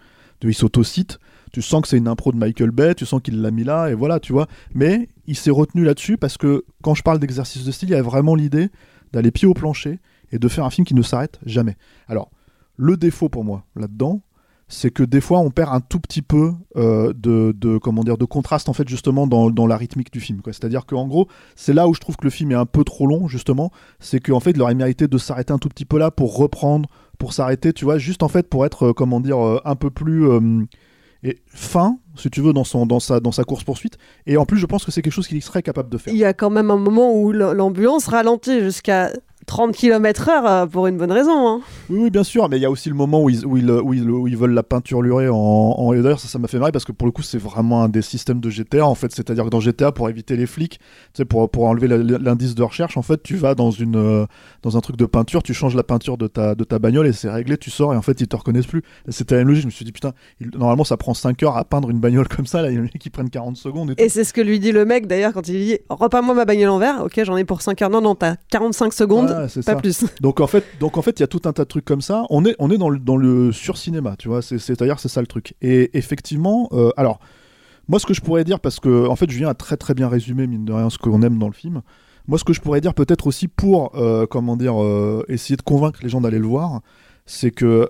Ils 0.45 0.53
s'autocitent. 0.53 1.19
Tu 1.53 1.61
sens 1.61 1.81
que 1.81 1.87
c'est 1.87 1.97
une 1.97 2.07
impro 2.07 2.31
de 2.31 2.37
Michael 2.37 2.71
Bay, 2.71 2.95
tu 2.95 3.05
sens 3.05 3.21
qu'il 3.21 3.41
l'a 3.41 3.51
mis 3.51 3.63
là, 3.63 3.89
et 3.89 3.93
voilà, 3.93 4.19
tu 4.19 4.33
vois. 4.33 4.47
Mais 4.73 5.07
il 5.27 5.37
s'est 5.37 5.51
retenu 5.51 5.85
là-dessus 5.85 6.17
parce 6.17 6.37
que 6.37 6.65
quand 6.81 6.95
je 6.95 7.03
parle 7.03 7.19
d'exercice 7.19 7.63
de 7.63 7.71
style, 7.71 7.89
il 7.89 7.93
y 7.93 7.95
a 7.95 8.01
vraiment 8.01 8.35
l'idée 8.35 8.69
d'aller 9.13 9.31
pied 9.31 9.47
au 9.47 9.53
plancher 9.53 9.99
et 10.31 10.39
de 10.39 10.47
faire 10.47 10.65
un 10.65 10.69
film 10.71 10.85
qui 10.85 10.95
ne 10.95 11.03
s'arrête 11.03 11.39
jamais. 11.45 11.77
Alors, 12.07 12.31
le 12.75 12.97
défaut 12.97 13.29
pour 13.29 13.43
moi 13.43 13.65
là-dedans, 13.75 14.23
c'est 14.67 14.89
que 14.89 15.03
des 15.03 15.21
fois 15.21 15.39
on 15.39 15.51
perd 15.51 15.71
un 15.71 15.81
tout 15.81 15.99
petit 15.99 16.21
peu 16.23 16.53
euh, 16.75 17.13
de, 17.15 17.53
de 17.55 17.77
comment 17.77 18.03
dire 18.03 18.17
de 18.17 18.25
contraste 18.25 18.69
en 18.69 18.73
fait 18.73 18.87
justement 18.87 19.27
dans, 19.27 19.51
dans 19.51 19.67
la 19.67 19.77
rythmique 19.77 20.11
du 20.11 20.19
film. 20.19 20.41
C'est-à-dire 20.45 20.87
qu'en 20.87 21.07
gros, 21.07 21.27
c'est 21.55 21.73
là 21.73 21.87
où 21.87 21.93
je 21.93 21.99
trouve 21.99 22.15
que 22.15 22.23
le 22.23 22.31
film 22.31 22.51
est 22.51 22.55
un 22.55 22.65
peu 22.65 22.83
trop 22.83 23.05
long 23.05 23.27
justement, 23.27 23.71
c'est 23.99 24.19
qu'en 24.19 24.39
fait 24.39 24.51
il 24.51 24.61
aurait 24.61 24.73
mérité 24.73 25.07
de 25.07 25.17
s'arrêter 25.19 25.53
un 25.53 25.59
tout 25.59 25.69
petit 25.69 25.85
peu 25.85 25.99
là 25.99 26.09
pour 26.09 26.35
reprendre, 26.35 26.89
pour 27.19 27.33
s'arrêter, 27.33 27.73
tu 27.73 27.85
vois, 27.85 27.99
juste 27.99 28.23
en 28.23 28.27
fait 28.27 28.49
pour 28.49 28.65
être 28.65 28.87
euh, 28.87 28.93
comment 28.93 29.19
dire 29.19 29.37
euh, 29.37 29.61
un 29.65 29.75
peu 29.75 29.91
plus 29.91 30.25
et 31.23 31.39
fin, 31.47 31.97
si 32.15 32.29
tu 32.29 32.41
veux, 32.41 32.53
dans 32.53 32.63
son 32.63 32.85
dans 32.85 32.99
sa 32.99 33.19
dans 33.19 33.31
sa 33.31 33.43
course 33.43 33.63
poursuite. 33.63 33.97
Et 34.25 34.37
en 34.37 34.45
plus, 34.45 34.57
je 34.57 34.65
pense 34.65 34.83
que 34.83 34.91
c'est 34.91 35.01
quelque 35.01 35.13
chose 35.13 35.27
qu'il 35.27 35.41
serait 35.41 35.63
capable 35.63 35.89
de 35.89 35.97
faire. 35.97 36.13
Il 36.13 36.19
y 36.19 36.25
a 36.25 36.33
quand 36.33 36.49
même 36.49 36.69
un 36.69 36.77
moment 36.77 37.13
où 37.15 37.31
l'ambulance 37.31 38.07
ralentit 38.07 38.59
jusqu'à 38.59 39.11
30 39.53 39.75
km/h 39.75 40.31
euh, 40.47 40.65
pour 40.65 40.87
une 40.87 40.97
bonne 40.97 41.11
raison. 41.11 41.47
hein. 41.47 41.61
Oui, 41.91 41.99
oui, 42.03 42.09
bien 42.09 42.23
sûr, 42.23 42.49
mais 42.49 42.57
il 42.57 42.61
y 42.61 42.65
a 42.65 42.71
aussi 42.71 42.89
le 42.89 42.95
moment 42.95 43.21
où 43.21 43.29
ils, 43.29 43.45
où 43.45 43.55
ils, 43.55 43.69
où 43.69 43.93
ils, 43.93 44.09
où 44.09 44.27
ils 44.27 44.35
veulent 44.35 44.53
la 44.55 44.63
peinture 44.63 45.03
lurée 45.03 45.29
en, 45.29 45.35
en... 45.35 45.93
D'ailleurs, 45.93 46.19
ça, 46.19 46.27
ça 46.27 46.39
m'a 46.39 46.47
fait 46.47 46.57
marrer 46.57 46.71
parce 46.71 46.85
que 46.85 46.91
pour 46.91 47.05
le 47.05 47.11
coup, 47.11 47.21
c'est 47.21 47.37
vraiment 47.37 47.83
un 47.83 47.89
des 47.89 48.01
systèmes 48.01 48.39
de 48.39 48.49
GTA 48.49 48.83
en 48.87 48.95
fait. 48.95 49.13
C'est-à-dire 49.13 49.43
que 49.45 49.49
dans 49.49 49.59
GTA, 49.59 49.91
pour 49.91 50.09
éviter 50.09 50.35
les 50.37 50.47
flics, 50.47 50.79
tu 50.79 51.17
sais, 51.17 51.25
pour, 51.25 51.47
pour 51.51 51.65
enlever 51.65 51.87
l'indice 51.87 52.55
de 52.55 52.63
recherche, 52.63 52.97
en 52.97 53.03
fait, 53.03 53.21
tu 53.21 53.35
vas 53.35 53.53
dans, 53.53 53.69
une, 53.69 53.95
euh, 53.95 54.25
dans 54.63 54.75
un 54.75 54.81
truc 54.81 54.95
de 54.97 55.05
peinture, 55.05 55.43
tu 55.43 55.53
changes 55.53 55.75
la 55.75 55.83
peinture 55.83 56.17
de 56.17 56.25
ta, 56.25 56.55
de 56.55 56.63
ta 56.63 56.79
bagnole 56.79 57.05
et 57.05 57.13
c'est 57.13 57.29
réglé, 57.29 57.55
tu 57.57 57.69
sors 57.69 57.93
et 57.93 57.97
en 57.97 58.01
fait, 58.01 58.19
ils 58.21 58.27
te 58.27 58.35
reconnaissent 58.35 58.65
plus. 58.65 58.81
C'était 59.09 59.35
la 59.35 59.41
même 59.41 59.49
logique. 59.49 59.61
Je 59.61 59.67
me 59.67 59.71
suis 59.71 59.85
dit, 59.85 59.91
putain, 59.91 60.13
il- 60.41 60.49
normalement, 60.57 60.83
ça 60.83 60.97
prend 60.97 61.13
5 61.13 61.43
heures 61.43 61.57
à 61.57 61.63
peindre 61.63 61.91
une 61.91 61.99
bagnole 61.99 62.27
comme 62.27 62.47
ça. 62.47 62.63
Là, 62.63 62.71
il 62.71 62.77
y 62.77 62.79
en 62.79 62.85
a 62.85 62.87
qui 62.87 63.11
prennent 63.11 63.29
40 63.29 63.55
secondes 63.55 63.93
et 63.99 64.09
c'est 64.09 64.23
ce 64.23 64.33
que 64.33 64.41
lui 64.41 64.59
dit 64.59 64.71
le 64.71 64.85
mec 64.85 65.05
d'ailleurs 65.05 65.33
quand 65.33 65.47
il 65.47 65.59
dit 65.63 65.77
Repeins-moi 65.89 66.33
ma 66.33 66.45
bagnole 66.45 66.69
en 66.69 66.79
vert. 66.79 67.01
Ok, 67.05 67.21
j'en 67.23 67.37
ai 67.37 67.43
pour 67.43 67.61
5 67.61 67.79
heures. 67.83 67.89
Non, 67.91 68.01
non, 68.01 68.15
t'as 68.15 68.37
45 68.49 68.93
secondes, 68.93 69.42
Voilà, 69.43 69.49
c'est 69.49 69.65
pas 69.65 69.73
ça. 69.73 69.79
plus. 69.79 70.05
Donc 70.21 70.39
en 70.39 70.47
fait, 70.47 70.63
donc 70.79 70.97
en 70.97 71.01
fait, 71.01 71.19
il 71.19 71.21
y 71.21 71.23
a 71.23 71.27
tout 71.27 71.41
un 71.45 71.53
tas 71.53 71.63
de 71.63 71.67
trucs 71.67 71.85
comme 71.85 72.01
ça. 72.01 72.25
On 72.29 72.45
est, 72.45 72.55
on 72.59 72.69
est 72.71 72.77
dans 72.77 72.89
le, 72.89 72.99
dans 72.99 73.17
le 73.17 73.51
sur-cinéma, 73.51 74.15
tu 74.17 74.27
vois. 74.27 74.41
C'est, 74.41 74.57
c'est-à-dire, 74.57 74.99
c'est 74.99 75.09
ça 75.09 75.21
le 75.21 75.27
truc. 75.27 75.55
Et 75.61 75.97
effectivement, 75.97 76.69
euh, 76.71 76.91
alors, 76.97 77.19
moi, 77.87 77.99
ce 77.99 78.05
que 78.05 78.13
je 78.13 78.21
pourrais 78.21 78.43
dire, 78.43 78.59
parce 78.59 78.79
que 78.79 79.07
en 79.07 79.15
fait, 79.15 79.29
Julien 79.29 79.49
a 79.49 79.53
très 79.53 79.77
très 79.77 79.93
bien 79.93 80.07
résumé 80.07 80.47
mine 80.47 80.65
de 80.65 80.73
rien 80.73 80.89
ce 80.89 80.97
qu'on 80.97 81.21
aime 81.21 81.37
dans 81.37 81.47
le 81.47 81.53
film. 81.53 81.81
Moi, 82.27 82.37
ce 82.37 82.43
que 82.43 82.53
je 82.53 82.61
pourrais 82.61 82.79
dire, 82.79 82.93
peut-être 82.93 83.27
aussi 83.27 83.47
pour, 83.47 83.95
euh, 83.95 84.25
comment 84.25 84.55
dire, 84.55 84.81
euh, 84.81 85.25
essayer 85.27 85.57
de 85.57 85.61
convaincre 85.61 85.99
les 86.03 86.09
gens 86.09 86.21
d'aller 86.21 86.39
le 86.39 86.47
voir, 86.47 86.81
c'est 87.25 87.51
que 87.51 87.89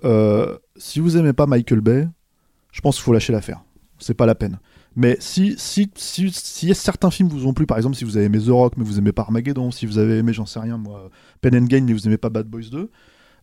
si 0.76 1.00
vous 1.00 1.18
aimez 1.18 1.34
pas 1.34 1.46
Michael 1.46 1.82
Bay, 1.82 2.08
je 2.72 2.82
pense 2.82 2.96
qu'il 2.96 3.04
faut 3.04 3.14
lâcher 3.14 3.34
l'affaire. 3.34 3.64
C'est 4.00 4.16
pas 4.16 4.26
la 4.26 4.36
peine. 4.36 4.60
Mais 4.96 5.18
si, 5.20 5.56
si, 5.58 5.90
si, 5.96 6.32
si 6.32 6.74
certains 6.76 7.10
films 7.10 7.30
vous 7.30 7.48
ont 7.48 7.54
plu, 7.54 7.66
par 7.66 7.78
exemple, 7.78 7.96
si 7.96 8.04
vous 8.04 8.18
avez 8.18 8.28
aimé 8.28 8.40
The 8.40 8.50
Rock, 8.50 8.74
mais 8.78 8.84
vous 8.84 9.00
aimez 9.00 9.12
pas 9.12 9.24
Armageddon, 9.24 9.72
si 9.72 9.86
vous 9.86 9.98
avez 9.98 10.18
aimé, 10.18 10.34
j'en 10.34 10.46
sais 10.46 10.60
rien, 10.60 10.78
moi, 10.78 11.10
Pen 11.42 11.56
and 11.56 11.66
Gain, 11.66 11.82
mais 11.82 11.94
vous 11.94 12.08
aimez 12.08 12.18
pas 12.18 12.30
Bad 12.30 12.48
Boys 12.48 12.70
2, 12.72 12.92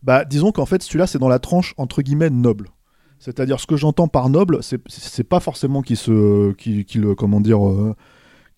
bah, 0.03 0.23
disons 0.25 0.51
qu'en 0.51 0.65
fait, 0.65 0.81
celui-là, 0.81 1.07
c'est 1.07 1.19
dans 1.19 1.27
la 1.27 1.39
tranche, 1.39 1.73
entre 1.77 2.01
guillemets, 2.01 2.29
noble. 2.29 2.69
C'est-à-dire, 3.19 3.59
ce 3.59 3.67
que 3.67 3.75
j'entends 3.75 4.07
par 4.07 4.29
noble, 4.29 4.59
c'est 4.63 5.23
pas 5.23 5.39
forcément 5.39 5.81
qu'il 5.81 5.97
se, 5.97 6.53
qu'il, 6.53 6.85
qu'il, 6.85 7.15
comment 7.15 7.41
dire, 7.41 7.67
euh, 7.67 7.95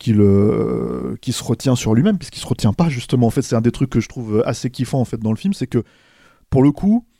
euh, 0.10 1.16
qu'il 1.22 1.34
se 1.34 1.44
retient 1.44 1.76
sur 1.76 1.96
lui-même, 1.96 2.18
puisqu'il 2.18 2.40
se 2.40 2.48
retient 2.48 2.74
pas, 2.74 2.90
justement. 2.90 3.28
En 3.28 3.30
fait, 3.32 3.42
c'est 3.42 3.56
un 3.56 3.62
des 3.62 3.72
trucs 3.72 3.90
que 3.90 4.00
je 4.00 4.08
trouve 4.08 4.44
assez 4.46 4.70
kiffant, 4.70 5.02
en 5.02 5.06
fait, 5.06 5.18
dans 5.18 5.32
le 5.32 5.38
film, 5.38 5.54
c'est 5.54 5.68
que, 5.68 5.84
pour 6.50 6.64
le 6.64 6.72
coup, 6.72 7.06
euh, 7.06 7.13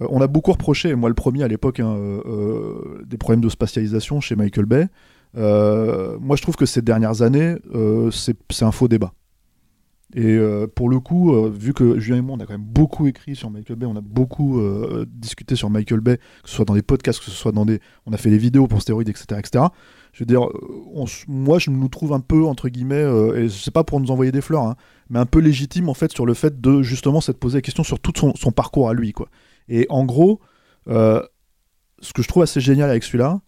on 0.00 0.20
a 0.20 0.26
beaucoup 0.26 0.52
reproché, 0.52 0.94
moi 0.94 1.08
le 1.08 1.14
premier 1.14 1.42
à 1.42 1.48
l'époque, 1.48 1.80
hein, 1.80 1.94
euh, 1.96 2.20
euh, 2.26 3.04
des 3.06 3.16
problèmes 3.16 3.40
de 3.40 3.48
spatialisation 3.48 4.20
chez 4.20 4.36
Michael 4.36 4.66
Bay. 4.66 4.88
Euh, 5.36 6.16
moi, 6.20 6.36
je 6.36 6.42
trouve 6.42 6.56
que 6.56 6.66
ces 6.66 6.82
dernières 6.82 7.22
années, 7.22 7.56
euh, 7.74 8.10
c'est 8.10 8.64
un 8.64 8.72
faux 8.72 8.88
débat. 8.88 9.12
Et 10.14 10.24
euh, 10.24 10.66
pour 10.66 10.88
le 10.88 11.00
coup, 11.00 11.34
euh, 11.34 11.50
vu 11.54 11.74
que 11.74 11.98
Julien 11.98 12.18
et 12.18 12.22
moi, 12.22 12.36
on 12.38 12.40
a 12.40 12.46
quand 12.46 12.54
même 12.54 12.62
beaucoup 12.62 13.06
écrit 13.06 13.36
sur 13.36 13.50
Michael 13.50 13.76
Bay, 13.76 13.84
on 13.84 13.96
a 13.96 14.00
beaucoup 14.00 14.58
euh, 14.58 15.04
discuté 15.06 15.54
sur 15.54 15.68
Michael 15.68 16.00
Bay, 16.00 16.16
que 16.16 16.48
ce 16.48 16.56
soit 16.56 16.64
dans 16.64 16.74
des 16.74 16.82
podcasts, 16.82 17.18
que 17.18 17.26
ce 17.26 17.30
soit 17.30 17.52
dans 17.52 17.66
des... 17.66 17.78
On 18.06 18.12
a 18.14 18.16
fait 18.16 18.30
des 18.30 18.38
vidéos 18.38 18.68
pour 18.68 18.80
stéroïdes, 18.80 19.10
etc. 19.10 19.26
etc. 19.38 19.66
Je 20.14 20.20
veux 20.20 20.26
dire, 20.26 20.44
euh, 20.44 21.04
moi, 21.28 21.58
je 21.58 21.68
nous 21.68 21.88
trouve 21.88 22.14
un 22.14 22.20
peu, 22.20 22.46
entre 22.46 22.70
guillemets, 22.70 22.94
euh, 22.94 23.44
et 23.44 23.48
c'est 23.50 23.70
pas 23.70 23.84
pour 23.84 24.00
nous 24.00 24.10
envoyer 24.10 24.32
des 24.32 24.40
fleurs, 24.40 24.62
hein, 24.62 24.76
mais 25.10 25.18
un 25.18 25.26
peu 25.26 25.40
légitime, 25.40 25.90
en 25.90 25.94
fait, 25.94 26.10
sur 26.10 26.24
le 26.24 26.32
fait 26.32 26.58
de, 26.58 26.80
justement, 26.80 27.20
s'être 27.20 27.38
posé 27.38 27.58
la 27.58 27.62
question 27.62 27.84
sur 27.84 28.00
tout 28.00 28.12
son, 28.16 28.34
son 28.34 28.50
parcours 28.50 28.88
à 28.88 28.94
lui, 28.94 29.12
quoi. 29.12 29.28
Et 29.68 29.86
en 29.88 30.04
gros, 30.04 30.40
euh, 30.88 31.22
ce 32.00 32.12
que 32.12 32.22
je 32.22 32.28
trouve 32.28 32.42
assez 32.42 32.60
génial 32.60 32.90
avec 32.90 33.04
celui-là, 33.04 33.40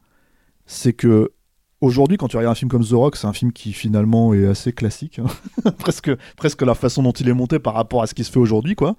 c'est 0.66 0.92
que 0.92 1.32
aujourd'hui, 1.80 2.16
quand 2.16 2.28
tu 2.28 2.36
regardes 2.36 2.52
un 2.52 2.56
film 2.56 2.70
comme 2.70 2.84
The 2.84 2.92
Rock, 2.92 3.16
c'est 3.16 3.26
un 3.26 3.32
film 3.32 3.52
qui 3.52 3.72
finalement 3.72 4.34
est 4.34 4.46
assez 4.46 4.72
classique, 4.72 5.18
hein. 5.18 5.70
presque, 5.78 6.10
presque 6.36 6.62
la 6.62 6.74
façon 6.74 7.02
dont 7.02 7.12
il 7.12 7.28
est 7.28 7.34
monté 7.34 7.58
par 7.58 7.74
rapport 7.74 8.02
à 8.02 8.06
ce 8.06 8.14
qui 8.14 8.24
se 8.24 8.30
fait 8.30 8.40
aujourd'hui, 8.40 8.74
quoi. 8.74 8.96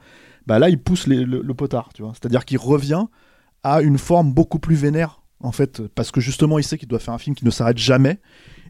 Bah 0.48 0.58
là, 0.58 0.70
il 0.70 0.82
pousse 0.82 1.06
le 1.08 1.54
potard, 1.54 1.90
tu 1.94 2.02
vois. 2.02 2.14
C'est-à-dire 2.14 2.46
qu'il 2.46 2.58
revient 2.58 3.06
à 3.64 3.82
une 3.82 3.98
forme 3.98 4.34
beaucoup 4.34 4.60
plus 4.60 4.76
vénère, 4.76 5.22
en 5.40 5.52
fait, 5.52 5.82
parce 5.96 6.12
que 6.12 6.22
justement, 6.22 6.60
il 6.60 6.64
sait 6.64 6.78
qu'il 6.78 6.88
doit 6.88 7.00
faire 7.00 7.14
un 7.14 7.20
film 7.20 7.36
qui 7.36 7.46
ne 7.46 7.52
s'arrête 7.52 7.78
jamais 7.78 8.20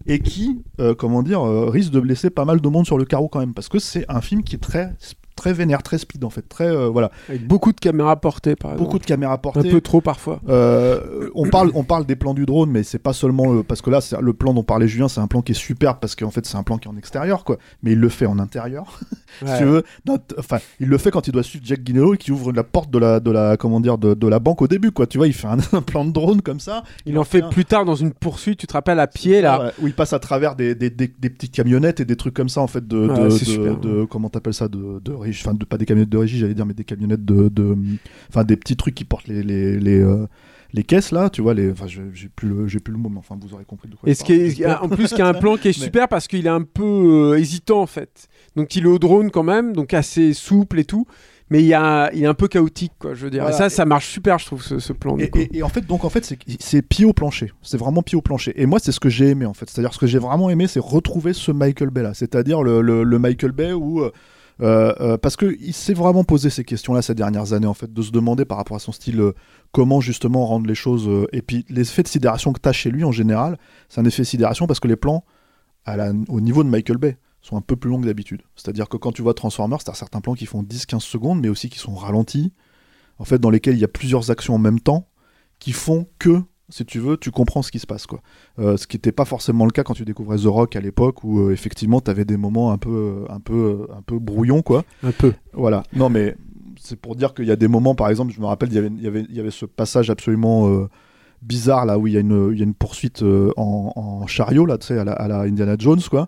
et 0.05 0.19
qui, 0.19 0.63
euh, 0.79 0.95
comment 0.95 1.23
dire, 1.23 1.41
euh, 1.41 1.69
risque 1.69 1.91
de 1.91 1.99
blesser 1.99 2.29
pas 2.29 2.45
mal 2.45 2.61
de 2.61 2.67
monde 2.67 2.85
sur 2.85 2.97
le 2.97 3.05
carreau 3.05 3.27
quand 3.27 3.39
même, 3.39 3.53
parce 3.53 3.69
que 3.69 3.79
c'est 3.79 4.05
un 4.09 4.21
film 4.21 4.43
qui 4.43 4.55
est 4.55 4.59
très 4.59 4.95
très 5.41 5.53
vénère, 5.53 5.81
très 5.81 5.97
speed 5.97 6.23
en 6.23 6.29
fait, 6.29 6.43
très 6.47 6.67
euh, 6.67 6.87
voilà, 6.87 7.09
Avec 7.27 7.47
beaucoup 7.47 7.71
de 7.73 7.79
caméras 7.79 8.15
portées, 8.21 8.55
par 8.55 8.71
exemple. 8.73 8.83
beaucoup 8.85 8.99
de 8.99 9.05
caméras 9.05 9.33
Un 9.33 9.37
portées. 9.39 9.71
peu 9.71 9.81
trop 9.81 9.99
parfois. 10.01 10.39
Euh, 10.49 11.29
on 11.33 11.47
parle, 11.49 11.71
on 11.73 11.83
parle 11.83 12.05
des 12.05 12.15
plans 12.15 12.35
du 12.35 12.45
drone, 12.45 12.69
mais 12.69 12.83
c'est 12.83 12.99
pas 12.99 13.13
seulement 13.13 13.51
le- 13.51 13.63
parce 13.63 13.81
que 13.81 13.89
là, 13.89 14.01
c'est- 14.01 14.21
le 14.21 14.33
plan 14.33 14.53
dont 14.53 14.61
parlait 14.63 14.87
Julien, 14.87 15.07
c'est 15.07 15.19
un 15.19 15.25
plan 15.25 15.41
qui 15.41 15.53
est 15.53 15.55
superbe 15.55 15.97
parce 15.99 16.15
qu'en 16.15 16.29
fait, 16.29 16.45
c'est 16.45 16.57
un 16.57 16.63
plan 16.63 16.77
qui 16.77 16.87
est 16.87 16.91
en 16.91 16.97
extérieur, 16.97 17.43
quoi. 17.43 17.57
Mais 17.81 17.93
il 17.93 17.99
le 17.99 18.09
fait 18.09 18.27
en 18.27 18.37
intérieur, 18.37 18.99
si 19.45 19.57
tu 19.57 19.63
veux. 19.63 19.83
Enfin, 20.37 20.59
il 20.79 20.87
le 20.87 20.97
fait 20.99 21.09
quand 21.09 21.27
il 21.27 21.31
doit 21.31 21.41
suivre 21.43 21.65
Jack 21.65 21.81
Guinness 21.81 22.17
qui 22.19 22.31
ouvre 22.31 22.51
la 22.51 22.63
porte 22.63 22.91
de 22.91 22.99
la, 22.99 23.19
de 23.19 23.31
la, 23.31 23.57
comment 23.57 23.79
dire, 23.79 23.97
de, 23.97 24.13
de 24.13 24.27
la 24.27 24.37
banque 24.39 24.61
au 24.61 24.67
début, 24.67 24.91
quoi. 24.91 25.07
Tu 25.07 25.17
vois, 25.17 25.25
il 25.27 25.33
fait 25.33 25.47
un, 25.47 25.57
un 25.73 25.81
plan 25.81 26.05
de 26.05 26.11
drone 26.11 26.41
comme 26.43 26.59
ça. 26.59 26.83
Il 27.07 27.17
en 27.17 27.23
fait 27.23 27.41
un- 27.41 27.49
plus 27.49 27.65
tard 27.65 27.83
dans 27.85 27.95
une 27.95 28.11
poursuite, 28.13 28.59
tu 28.59 28.67
te 28.67 28.73
rappelles, 28.73 28.99
à 28.99 29.07
pied, 29.07 29.41
là. 29.41 29.59
Ouais, 29.65 29.71
où 29.81 29.87
il 29.87 29.93
passe 29.93 30.13
à 30.13 30.19
travers 30.19 30.55
des, 30.55 30.75
des, 30.75 30.89
des- 30.91 31.11
des 31.19 31.29
petites 31.31 31.51
camionnettes 31.53 31.99
et 31.99 32.05
des 32.05 32.15
trucs 32.15 32.33
comme 32.35 32.49
ça 32.49 32.61
en 32.61 32.67
fait 32.67 32.87
de, 32.87 33.07
Ouais, 33.07 33.29
de, 33.29 33.75
de- 33.75 34.05
comment 34.05 34.29
t'appelles 34.29 34.53
ça 34.53 34.67
de, 34.67 34.99
de 35.03 35.11
régie 35.31 35.41
enfin 35.45 35.53
de 35.55 35.65
pas 35.65 35.77
des 35.77 35.85
camionnettes 35.85 36.09
de 36.09 36.17
régie 36.17 36.37
j'allais 36.37 36.53
dire 36.53 36.65
mais 36.65 36.73
des 36.73 36.83
camionnettes 36.83 37.25
de 37.25 37.49
de- 37.49 37.75
enfin 38.29 38.43
des 38.43 38.57
petits 38.57 38.75
trucs 38.75 38.95
qui 38.95 39.05
portent 39.05 39.27
les 39.27 39.43
les, 39.43 39.79
les, 39.79 39.99
euh, 39.99 40.27
les 40.73 40.83
caisses 40.83 41.11
là 41.11 41.29
tu 41.29 41.41
vois 41.41 41.53
les 41.53 41.71
enfin 41.71 41.85
j'ai 41.87 42.29
plus 42.35 42.47
le 42.49 42.67
j'ai 42.67 42.79
plus 42.79 42.91
le 42.93 42.97
mot 42.99 43.09
mais 43.09 43.17
enfin 43.19 43.37
vous 43.41 43.53
aurez 43.53 43.65
compris 43.65 43.89
de 43.89 43.95
quoi 43.95 44.09
Et 44.09 44.13
ce 44.13 44.23
qui 44.23 44.33
est, 44.33 44.65
en 44.65 44.87
plus, 44.89 45.09
qu'il 45.09 45.19
y 45.19 45.21
a 45.21 45.27
un 45.27 45.33
plan 45.33 45.57
qui 45.57 45.67
est 45.69 45.77
Mais- 45.79 45.85
super 45.85 46.07
parce 46.07 46.27
qu'il 46.27 46.45
est 46.45 46.49
un 46.49 46.63
peu 46.63 47.33
euh, 47.33 47.37
hésitant 47.39 47.81
en 47.81 47.87
fait. 47.87 48.27
Donc 48.55 48.75
il 48.75 48.83
est 48.83 48.87
au 48.87 48.99
drone 48.99 49.31
quand 49.31 49.43
même, 49.43 49.73
donc 49.73 49.93
assez 49.93 50.33
souple 50.33 50.79
et 50.79 50.85
tout. 50.85 51.05
Mais 51.49 51.59
il, 51.61 51.65
y 51.67 51.73
a, 51.73 52.09
il 52.13 52.23
est 52.23 52.27
un 52.27 52.33
peu 52.33 52.47
chaotique, 52.47 52.93
quoi, 52.97 53.13
je 53.13 53.25
veux 53.25 53.29
dire. 53.29 53.41
Voilà. 53.41 53.53
Et 53.53 53.59
ça, 53.59 53.69
ça 53.69 53.83
marche 53.83 54.07
super, 54.07 54.39
je 54.39 54.45
trouve, 54.45 54.63
ce, 54.63 54.79
ce 54.79 54.93
plan. 54.93 55.17
Et, 55.17 55.29
coup. 55.29 55.39
et- 55.39 55.57
et 55.57 55.63
en 55.63 55.67
fait, 55.67 55.85
donc 55.85 56.05
en 56.05 56.09
fait, 56.09 56.23
c'est- 56.23 56.81
pied 56.81 57.03
au 57.03 57.11
plancher. 57.11 57.51
C'est 57.61 57.75
vraiment 57.77 58.01
pied 58.03 58.17
au 58.17 58.21
plancher. 58.21 58.53
Et 58.55 58.65
moi, 58.65 58.79
c'est 58.79 58.93
ce 58.93 59.01
que 59.01 59.09
j'ai 59.09 59.27
aimé 59.27 59.45
en 59.45 59.53
fait. 59.53 59.69
C'est-à-dire 59.69 59.93
ce 59.93 59.99
que 59.99 60.07
j'ai 60.07 60.17
vraiment 60.17 60.49
aimé, 60.49 60.67
c'est 60.67 60.79
retrouver 60.79 61.33
ce 61.33 61.51
Michael 61.51 61.89
Bay 61.89 62.03
là. 62.03 62.13
C'est-à-dire 62.13 62.63
le, 62.63 62.79
le- 62.81 63.03
le 63.03 63.19
Michael 63.19 63.51
Bay 63.51 63.73
où 63.73 63.99
euh, 63.99 64.11
parce 64.59 65.35
que 65.35 65.57
il 65.59 65.73
s'est 65.73 65.93
vraiment 65.93 66.23
posé 66.23 66.49
ces 66.49 66.63
questions-là 66.63 67.01
ces 67.01 67.15
dernières 67.15 67.53
années 67.53 67.67
en 67.67 67.73
fait, 67.73 67.91
de 67.91 68.01
se 68.01 68.11
demander 68.11 68.45
par 68.45 68.57
rapport 68.57 68.77
à 68.77 68.79
son 68.79 68.91
style 68.91 69.19
euh, 69.19 69.33
comment 69.71 70.01
justement 70.01 70.45
rendre 70.45 70.67
les 70.67 70.75
choses. 70.75 71.07
euh, 71.07 71.27
et 71.31 71.41
puis 71.41 71.65
les 71.69 71.81
effets 71.81 72.03
de 72.03 72.07
sidération 72.07 72.53
que 72.53 72.59
t'as 72.59 72.71
chez 72.71 72.91
lui 72.91 73.03
en 73.03 73.11
général, 73.11 73.57
c'est 73.89 74.01
un 74.01 74.05
effet 74.05 74.21
de 74.21 74.27
sidération 74.27 74.67
parce 74.67 74.79
que 74.79 74.87
les 74.87 74.95
plans 74.95 75.23
au 76.27 76.41
niveau 76.41 76.63
de 76.63 76.69
Michael 76.69 76.97
Bay 76.97 77.17
sont 77.41 77.57
un 77.57 77.61
peu 77.61 77.75
plus 77.75 77.89
longs 77.89 77.99
que 77.99 78.05
d'habitude. 78.05 78.43
C'est-à-dire 78.55 78.87
que 78.87 78.97
quand 78.97 79.11
tu 79.11 79.23
vois 79.23 79.33
Transformers, 79.33 79.83
t'as 79.83 79.95
certains 79.95 80.21
plans 80.21 80.35
qui 80.35 80.45
font 80.45 80.61
10-15 80.61 80.99
secondes, 80.99 81.41
mais 81.41 81.49
aussi 81.49 81.69
qui 81.69 81.79
sont 81.79 81.95
ralentis, 81.95 82.53
en 83.17 83.25
fait, 83.25 83.39
dans 83.39 83.49
lesquels 83.49 83.73
il 83.73 83.79
y 83.79 83.83
a 83.83 83.87
plusieurs 83.87 84.29
actions 84.29 84.55
en 84.55 84.59
même 84.59 84.79
temps, 84.79 85.07
qui 85.59 85.71
font 85.71 86.07
que, 86.19 86.41
si 86.71 86.85
tu 86.85 86.99
veux, 86.99 87.17
tu 87.17 87.31
comprends 87.31 87.61
ce 87.61 87.71
qui 87.71 87.79
se 87.79 87.87
passe. 87.87 88.07
Quoi. 88.07 88.21
Euh, 88.59 88.77
ce 88.77 88.87
qui 88.87 88.97
n'était 88.97 89.11
pas 89.11 89.25
forcément 89.25 89.65
le 89.65 89.71
cas 89.71 89.83
quand 89.83 89.93
tu 89.93 90.05
découvrais 90.05 90.37
The 90.37 90.45
Rock 90.45 90.75
à 90.75 90.81
l'époque, 90.81 91.23
où 91.23 91.39
euh, 91.39 91.51
effectivement, 91.51 92.01
tu 92.01 92.09
avais 92.09 92.25
des 92.25 92.37
moments 92.37 92.71
un 92.71 92.77
peu, 92.77 93.25
un 93.29 93.39
peu, 93.39 93.87
un 93.95 94.01
peu 94.01 94.17
brouillons. 94.19 94.61
Quoi. 94.61 94.83
Un 95.03 95.11
peu. 95.11 95.33
Voilà. 95.53 95.83
Non, 95.93 96.09
mais 96.09 96.35
c'est 96.79 96.99
pour 96.99 97.15
dire 97.15 97.33
qu'il 97.33 97.45
y 97.45 97.51
a 97.51 97.55
des 97.55 97.67
moments, 97.67 97.95
par 97.95 98.09
exemple, 98.09 98.33
je 98.33 98.41
me 98.41 98.45
rappelle, 98.45 98.69
il 98.69 98.75
y 98.75 98.77
avait, 98.79 98.87
il 98.87 99.01
y 99.01 99.07
avait, 99.07 99.25
il 99.29 99.35
y 99.35 99.39
avait 99.39 99.51
ce 99.51 99.65
passage 99.65 100.09
absolument 100.09 100.69
euh, 100.69 100.89
bizarre 101.41 101.85
là 101.85 101.97
où 101.97 102.07
il 102.07 102.13
y 102.13 102.17
a 102.17 102.19
une, 102.19 102.49
il 102.51 102.57
y 102.57 102.61
a 102.61 102.65
une 102.65 102.73
poursuite 102.73 103.23
euh, 103.23 103.51
en, 103.57 103.93
en 103.95 104.27
chariot 104.27 104.65
là, 104.65 104.77
tu 104.77 104.87
sais, 104.87 104.97
à 104.97 105.03
la, 105.03 105.13
à 105.13 105.27
la 105.27 105.41
Indiana 105.41 105.75
Jones, 105.77 106.01
quoi, 106.09 106.27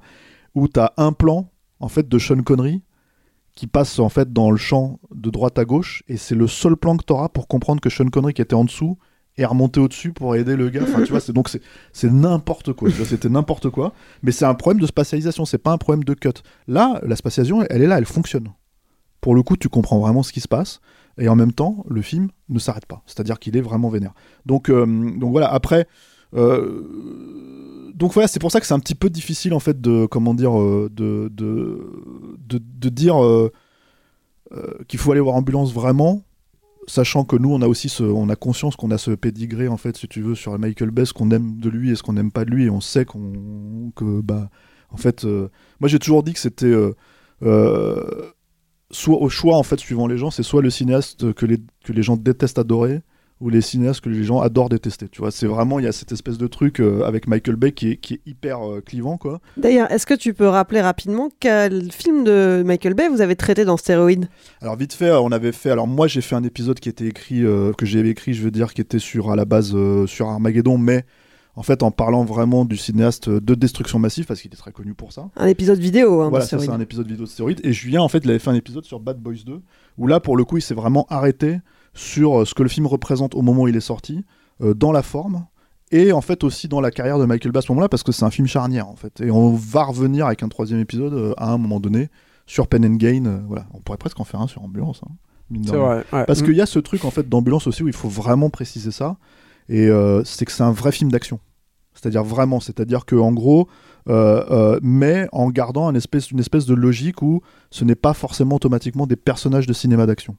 où 0.55 0.67
tu 0.67 0.79
as 0.79 0.93
un 0.97 1.11
plan 1.11 1.49
en 1.79 1.87
fait 1.87 2.07
de 2.07 2.19
Sean 2.19 2.41
Connery 2.43 2.81
qui 3.55 3.67
passe 3.67 3.99
en 3.99 4.09
fait 4.09 4.33
dans 4.33 4.49
le 4.49 4.57
champ 4.57 4.99
de 5.13 5.29
droite 5.29 5.59
à 5.59 5.65
gauche 5.65 6.03
et 6.07 6.17
c'est 6.17 6.35
le 6.35 6.47
seul 6.47 6.75
plan 6.75 6.97
que 6.97 7.05
tu 7.05 7.13
auras 7.13 7.29
pour 7.29 7.47
comprendre 7.47 7.81
que 7.81 7.89
Sean 7.89 8.07
Connery 8.07 8.33
qui 8.33 8.41
était 8.41 8.55
en 8.55 8.65
dessous 8.65 8.97
est 9.37 9.45
remonté 9.45 9.79
au-dessus 9.79 10.13
pour 10.13 10.35
aider 10.35 10.55
le 10.55 10.69
gars. 10.69 10.83
Enfin, 10.83 11.03
tu 11.03 11.11
vois, 11.11 11.21
donc 11.33 11.49
c'est 11.91 12.11
n'importe 12.11 12.73
quoi. 12.73 12.89
C'était 13.05 13.29
n'importe 13.29 13.69
quoi. 13.69 13.93
Mais 14.21 14.31
c'est 14.31 14.45
un 14.45 14.53
problème 14.53 14.81
de 14.81 14.87
spatialisation. 14.87 15.45
C'est 15.45 15.57
pas 15.57 15.71
un 15.71 15.77
problème 15.77 16.03
de 16.03 16.13
cut. 16.13 16.29
Là, 16.67 16.99
la 17.03 17.15
spatialisation, 17.15 17.65
elle 17.69 17.81
est 17.81 17.87
là, 17.87 17.97
elle 17.97 18.05
fonctionne. 18.05 18.49
Pour 19.21 19.35
le 19.35 19.41
coup, 19.41 19.57
tu 19.57 19.69
comprends 19.69 19.99
vraiment 19.99 20.21
ce 20.21 20.31
qui 20.33 20.41
se 20.41 20.47
passe. 20.47 20.81
Et 21.17 21.27
en 21.29 21.35
même 21.35 21.53
temps, 21.53 21.85
le 21.87 22.01
film 22.01 22.29
ne 22.49 22.59
s'arrête 22.59 22.85
pas. 22.85 23.03
C'est-à-dire 23.05 23.39
qu'il 23.39 23.55
est 23.55 23.61
vraiment 23.61 23.89
vénère. 23.89 24.13
Donc, 24.45 24.69
euh, 24.69 24.85
donc 25.17 25.31
voilà, 25.31 25.51
après. 25.51 25.87
euh, 26.35 27.91
donc 27.93 28.13
voilà, 28.13 28.27
c'est 28.27 28.39
pour 28.39 28.51
ça 28.51 28.59
que 28.59 28.65
c'est 28.65 28.73
un 28.73 28.79
petit 28.79 28.95
peu 28.95 29.11
difficile 29.11 29.53
en 29.53 29.59
fait 29.59 29.79
de 29.79 30.07
comment 30.07 30.33
dire 30.33 30.59
euh, 30.59 30.89
de, 30.91 31.29
de, 31.31 31.87
de, 32.47 32.89
dire 32.89 33.15
qu'il 34.87 34.99
faut 34.99 35.11
aller 35.11 35.21
voir 35.21 35.35
ambulance 35.35 35.71
vraiment, 35.71 36.23
sachant 36.87 37.23
que 37.23 37.35
nous 37.35 37.53
on 37.53 37.61
a 37.61 37.67
aussi 37.67 37.89
ce, 37.89 38.03
on 38.03 38.29
a 38.29 38.35
conscience 38.35 38.75
qu'on 38.75 38.91
a 38.91 38.97
ce 38.97 39.11
pédigré 39.11 39.67
en 39.67 39.77
fait 39.77 39.97
si 39.97 40.07
tu 40.07 40.21
veux 40.21 40.35
sur 40.35 40.57
Michael 40.57 40.91
Bay, 40.91 41.05
ce 41.05 41.13
qu'on 41.13 41.31
aime 41.31 41.59
de 41.59 41.69
lui 41.69 41.91
et 41.91 41.95
ce 41.95 42.03
qu'on 42.03 42.13
n'aime 42.13 42.31
pas 42.31 42.45
de 42.45 42.51
lui 42.51 42.65
et 42.65 42.69
on 42.69 42.81
sait 42.81 43.05
qu'on 43.05 43.91
que 43.95 44.21
bah 44.21 44.49
en 44.89 44.97
fait 44.97 45.25
euh, 45.25 45.49
moi 45.79 45.87
j'ai 45.87 45.99
toujours 45.99 46.23
dit 46.23 46.33
que 46.33 46.39
c'était 46.39 46.65
euh, 46.65 46.95
euh, 47.43 48.31
soit 48.91 49.17
au 49.17 49.29
choix 49.29 49.57
en 49.57 49.63
fait 49.63 49.79
suivant 49.79 50.07
les 50.07 50.17
gens, 50.17 50.31
c'est 50.31 50.43
soit 50.43 50.61
le 50.61 50.69
cinéaste 50.69 51.33
que 51.33 51.45
les 51.45 51.59
que 51.83 51.93
les 51.93 52.03
gens 52.03 52.17
détestent 52.17 52.59
adorer 52.59 53.01
ou 53.39 53.49
les 53.49 53.61
cinéastes 53.61 54.01
que 54.01 54.09
les 54.09 54.23
gens 54.23 54.39
adorent 54.39 54.69
détester. 54.69 55.09
Tu 55.09 55.19
vois, 55.19 55.31
c'est 55.31 55.47
vraiment 55.47 55.79
il 55.79 55.85
y 55.85 55.87
a 55.87 55.91
cette 55.91 56.11
espèce 56.11 56.37
de 56.37 56.47
truc 56.47 56.79
euh, 56.79 57.03
avec 57.03 57.27
Michael 57.27 57.55
Bay 57.57 57.71
qui 57.73 57.91
est, 57.91 57.97
qui 57.97 58.13
est 58.15 58.21
hyper 58.25 58.61
euh, 58.61 58.81
clivant 58.81 59.17
quoi. 59.17 59.41
D'ailleurs, 59.57 59.91
est-ce 59.91 60.05
que 60.05 60.13
tu 60.13 60.33
peux 60.33 60.47
rappeler 60.47 60.81
rapidement 60.81 61.29
quel 61.39 61.91
film 61.91 62.23
de 62.23 62.63
Michael 62.65 62.93
Bay 62.93 63.09
vous 63.09 63.21
avez 63.21 63.35
traité 63.35 63.65
dans 63.65 63.75
Stéroïde? 63.77 64.27
Alors 64.61 64.77
vite 64.77 64.93
fait, 64.93 65.09
euh, 65.09 65.19
on 65.19 65.31
avait 65.31 65.51
fait. 65.51 65.71
Alors 65.71 65.87
moi 65.87 66.07
j'ai 66.07 66.21
fait 66.21 66.35
un 66.35 66.43
épisode 66.43 66.79
qui 66.79 66.89
était 66.89 67.07
écrit, 67.07 67.43
euh, 67.43 67.73
que 67.73 67.85
j'ai 67.85 67.99
écrit, 68.07 68.33
je 68.33 68.43
veux 68.43 68.51
dire, 68.51 68.73
qui 68.73 68.81
était 68.81 68.99
sur 68.99 69.31
à 69.31 69.35
la 69.35 69.45
base 69.45 69.75
sur 70.07 70.29
Armageddon, 70.29 70.77
mais 70.77 71.05
en 71.55 71.63
fait 71.63 71.83
en 71.83 71.91
parlant 71.91 72.23
vraiment 72.23 72.65
du 72.65 72.77
cinéaste 72.77 73.29
de 73.29 73.55
Destruction 73.55 73.99
Massive 73.99 74.25
parce 74.25 74.41
qu'il 74.41 74.53
est 74.53 74.57
très 74.57 74.71
connu 74.71 74.93
pour 74.93 75.11
ça. 75.11 75.29
Un 75.35 75.47
épisode 75.47 75.79
vidéo 75.79 76.21
hein, 76.21 76.29
Voilà, 76.29 76.45
ça 76.45 76.51
c'est 76.51 76.63
Stéroïde. 76.63 76.79
un 76.79 76.83
épisode 76.83 77.07
vidéo 77.07 77.25
de 77.25 77.29
stéroïdes. 77.29 77.59
Et 77.63 77.73
Julien, 77.73 78.01
en 78.01 78.07
fait, 78.07 78.19
il 78.23 78.29
avait 78.29 78.39
fait 78.39 78.49
un 78.49 78.55
épisode 78.55 78.85
sur 78.85 78.99
Bad 78.99 79.19
Boys 79.19 79.43
2, 79.45 79.61
où 79.97 80.07
là, 80.07 80.19
pour 80.19 80.37
le 80.37 80.45
coup, 80.45 80.57
il 80.57 80.61
s'est 80.61 80.73
vraiment 80.73 81.05
arrêté 81.09 81.59
sur 81.93 82.41
euh, 82.41 82.45
ce 82.45 82.53
que 82.53 82.63
le 82.63 82.69
film 82.69 82.87
représente 82.87 83.35
au 83.35 83.41
moment 83.41 83.63
où 83.63 83.67
il 83.67 83.75
est 83.75 83.79
sorti, 83.81 84.25
euh, 84.61 84.73
dans 84.73 84.91
la 84.91 85.01
forme, 85.03 85.45
et 85.91 86.11
en 86.11 86.21
fait 86.21 86.43
aussi 86.43 86.67
dans 86.67 86.81
la 86.81 86.89
carrière 86.91 87.19
de 87.19 87.25
Michael 87.25 87.51
Bay 87.51 87.59
à 87.59 87.61
ce 87.61 87.71
moment-là, 87.71 87.89
parce 87.89 88.03
que 88.03 88.11
c'est 88.11 88.25
un 88.25 88.31
film 88.31 88.47
charnière, 88.47 88.87
en 88.87 88.95
fait. 88.95 89.21
Et 89.21 89.29
on 89.31 89.53
va 89.53 89.83
revenir 89.83 90.25
avec 90.25 90.41
un 90.43 90.49
troisième 90.49 90.79
épisode 90.79 91.13
euh, 91.13 91.33
à 91.37 91.51
un 91.51 91.57
moment 91.57 91.79
donné 91.79 92.09
sur 92.45 92.67
Pen 92.67 92.83
and 92.85 92.95
Gain. 92.95 93.43
voilà, 93.47 93.65
on 93.73 93.79
pourrait 93.79 93.97
presque 93.97 94.19
en 94.19 94.23
faire 94.23 94.41
un 94.41 94.47
sur 94.47 94.63
Ambulance. 94.63 95.01
hein, 95.05 95.11
mine 95.49 95.65
vrai. 95.65 96.03
ouais. 96.11 96.25
Parce 96.25 96.41
Mm. 96.41 96.45
qu'il 96.45 96.55
y 96.55 96.61
a 96.61 96.65
ce 96.65 96.79
truc 96.79 97.05
en 97.05 97.11
fait 97.11 97.29
d'ambulance 97.29 97.67
aussi 97.67 97.83
où 97.83 97.87
il 97.87 97.93
faut 97.93 98.09
vraiment 98.09 98.49
préciser 98.49 98.91
ça, 98.91 99.17
et 99.69 99.87
euh, 99.87 100.23
c'est 100.23 100.45
que 100.45 100.51
c'est 100.51 100.63
un 100.63 100.71
vrai 100.71 100.91
film 100.91 101.11
d'action. 101.11 101.39
C'est-à-dire 101.93 102.23
vraiment, 102.23 102.59
c'est-à-dire 102.59 103.05
que 103.05 103.15
en 103.15 103.31
gros, 103.31 103.67
euh, 104.09 104.43
euh, 104.49 104.79
mais 104.81 105.27
en 105.31 105.49
gardant 105.51 105.89
une 105.91 105.95
espèce, 105.95 106.31
une 106.31 106.39
espèce 106.39 106.65
de 106.65 106.73
logique 106.73 107.21
où 107.21 107.41
ce 107.69 107.85
n'est 107.85 107.95
pas 107.95 108.13
forcément 108.15 108.55
automatiquement 108.55 109.05
des 109.05 109.15
personnages 109.15 109.67
de 109.67 109.73
cinéma 109.73 110.05
d'action. 110.07 110.35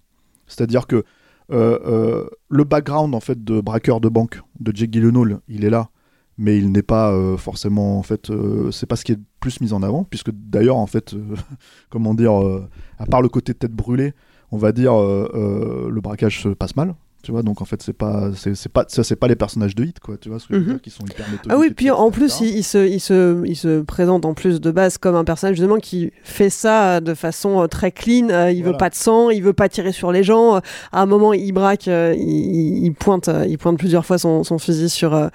C'est-à-dire 0.48 0.86
que 0.88 1.04
le 1.50 2.64
background 2.64 3.14
en 3.14 3.20
fait 3.20 3.42
de 3.44 3.60
braqueur 3.60 4.00
de 4.00 4.08
banque 4.08 4.40
de 4.60 4.74
Jake 4.74 4.92
Gyllenhaal, 4.92 5.40
il 5.48 5.64
est 5.64 5.70
là, 5.70 5.90
mais 6.38 6.58
il 6.58 6.72
n'est 6.72 6.82
pas 6.82 7.12
euh, 7.12 7.36
forcément 7.36 7.98
en 7.98 8.02
fait, 8.02 8.30
euh, 8.30 8.70
c'est 8.70 8.86
pas 8.86 8.96
ce 8.96 9.04
qui 9.04 9.12
est 9.12 9.18
plus 9.40 9.60
mis 9.60 9.72
en 9.72 9.82
avant, 9.82 10.04
puisque 10.04 10.30
d'ailleurs 10.32 10.76
en 10.76 10.86
fait, 10.86 11.14
euh, 11.14 11.36
comment 11.90 12.14
dire, 12.14 12.40
euh, 12.40 12.68
à 12.98 13.06
part 13.06 13.22
le 13.22 13.28
côté 13.28 13.54
tête 13.54 13.72
brûlée, 13.72 14.14
on 14.50 14.56
va 14.58 14.72
dire 14.72 14.94
euh, 14.94 15.30
euh, 15.34 15.90
le 15.90 16.00
braquage 16.00 16.42
se 16.42 16.48
passe 16.48 16.76
mal. 16.76 16.94
Tu 17.24 17.32
vois, 17.32 17.42
donc 17.42 17.62
en 17.62 17.64
fait, 17.64 17.82
c'est 17.82 17.92
pas, 17.94 18.30
c'est 18.34 18.68
pas, 18.70 18.84
ça, 18.88 19.02
c'est 19.02 19.16
pas 19.16 19.26
les 19.28 19.34
personnages 19.34 19.74
de 19.74 19.82
hit, 19.84 19.98
quoi. 19.98 20.16
Tu 20.18 20.28
vois 20.28 20.38
ce 20.38 20.46
que 20.46 20.54
je 20.54 20.58
veux 20.60 20.64
Mhm. 20.66 20.72
dire, 20.74 20.82
qui 20.82 20.90
sont 20.90 21.04
hyper. 21.04 21.24
Ah 21.48 21.56
oui, 21.58 21.70
puis 21.74 21.90
en 21.90 22.10
plus, 22.10 22.40
il, 22.40 22.56
il 22.58 22.62
se, 22.62 22.86
il, 22.86 23.00
se, 23.00 23.42
il 23.46 23.56
se 23.56 23.80
présente 23.80 24.24
en 24.26 24.34
plus 24.34 24.60
de 24.60 24.70
base 24.70 24.98
comme 24.98 25.14
un 25.16 25.24
personnage 25.24 25.56
justement 25.56 25.78
qui 25.78 26.12
fait 26.22 26.50
ça 26.50 27.00
de 27.00 27.14
façon 27.14 27.62
euh, 27.62 27.66
très 27.66 27.90
clean. 27.92 28.28
euh, 28.30 28.50
il 28.50 28.58
veut 28.58 28.64
Voilà. 28.64 28.78
pas 28.78 28.90
de 28.90 28.94
sang, 28.94 29.30
il 29.30 29.42
veut 29.42 29.52
pas 29.54 29.68
tirer 29.68 29.92
sur 29.92 30.12
les 30.12 30.22
gens. 30.22 30.56
euh, 30.56 30.60
à 30.92 31.00
un 31.02 31.06
moment, 31.06 31.32
il 31.32 31.50
braque, 31.52 31.88
euh, 31.88 32.14
il, 32.16 32.92
pointe, 32.92 33.28
euh, 33.28 33.46
il 33.48 33.56
pointe 33.58 33.78
plusieurs 33.78 34.04
fois 34.04 34.18
son, 34.18 34.44
son 34.44 34.58
fusil 34.58 34.90
sur, 34.90 35.30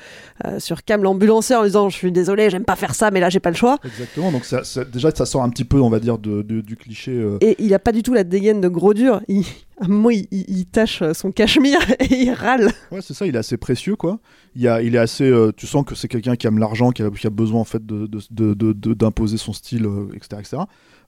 sur 0.60 0.84
Cam, 0.84 1.04
l'ambulancier, 1.04 1.56
en 1.56 1.64
disant 1.64 1.90
Je 1.90 1.96
suis 1.96 2.12
désolé, 2.12 2.50
j'aime 2.50 2.64
pas 2.66 2.76
faire 2.76 2.94
ça, 2.96 3.12
mais 3.12 3.20
là, 3.20 3.30
j'ai 3.30 3.40
pas 3.40 3.50
le 3.50 3.56
choix. 3.56 3.78
Exactement. 3.84 4.32
Donc 4.32 4.46
ça, 4.46 4.64
ça- 4.64 4.86
déjà, 4.86 5.12
ça 5.12 5.26
sort 5.26 5.44
un 5.44 5.50
petit 5.50 5.66
peu, 5.66 5.80
on 5.82 5.90
va 5.90 6.00
dire, 6.00 6.18
de, 6.18 6.42
de- 6.44 6.62
du 6.62 6.76
cliché. 6.78 7.20
Et 7.42 7.56
il 7.60 7.74
a 7.74 7.80
pas 7.80 7.92
du 7.92 8.04
tout 8.04 8.14
la 8.14 8.24
dégaine 8.24 8.62
de 8.62 8.68
gros 8.68 8.94
dur. 8.94 9.22
Il, 9.28 9.44
un 9.86 9.88
moment, 9.88 10.10
il, 10.10 10.28
il- 10.32 10.66
tâche 10.66 11.04
son 11.14 11.32
cachemire 11.32 11.80
et 12.00 12.24
il 12.24 12.32
râle. 12.32 12.72
Ouais, 12.92 13.02
c'est 13.02 13.14
ça, 13.14 13.26
il 13.26 13.36
est 13.36 13.40
assez 13.40 13.58
précieux, 13.58 13.96
quoi. 13.96 14.20
Il, 14.56 14.68
a, 14.68 14.82
il 14.82 14.96
est 14.96 15.00
assez. 15.00 15.30
euh, 15.30 15.52
tu 15.56 15.68
sens 15.68 15.86
que 15.86 15.96
c'est 15.96 16.08
quelqu'un 16.08 16.36
qui 16.36 16.48
aime 16.48 16.60
l'argent, 16.60 16.92
qui 16.92 17.02
a, 17.02 17.30
besoin, 17.30 17.62
en 17.62 17.66
fait, 17.66 17.86
de, 17.86 18.08
de- 18.08 18.94
d'imposer 18.94 19.38
son 19.38 19.54
style, 19.54 19.86
euh, 19.86 20.08
etc. 20.14 20.40
etc. 20.40 20.58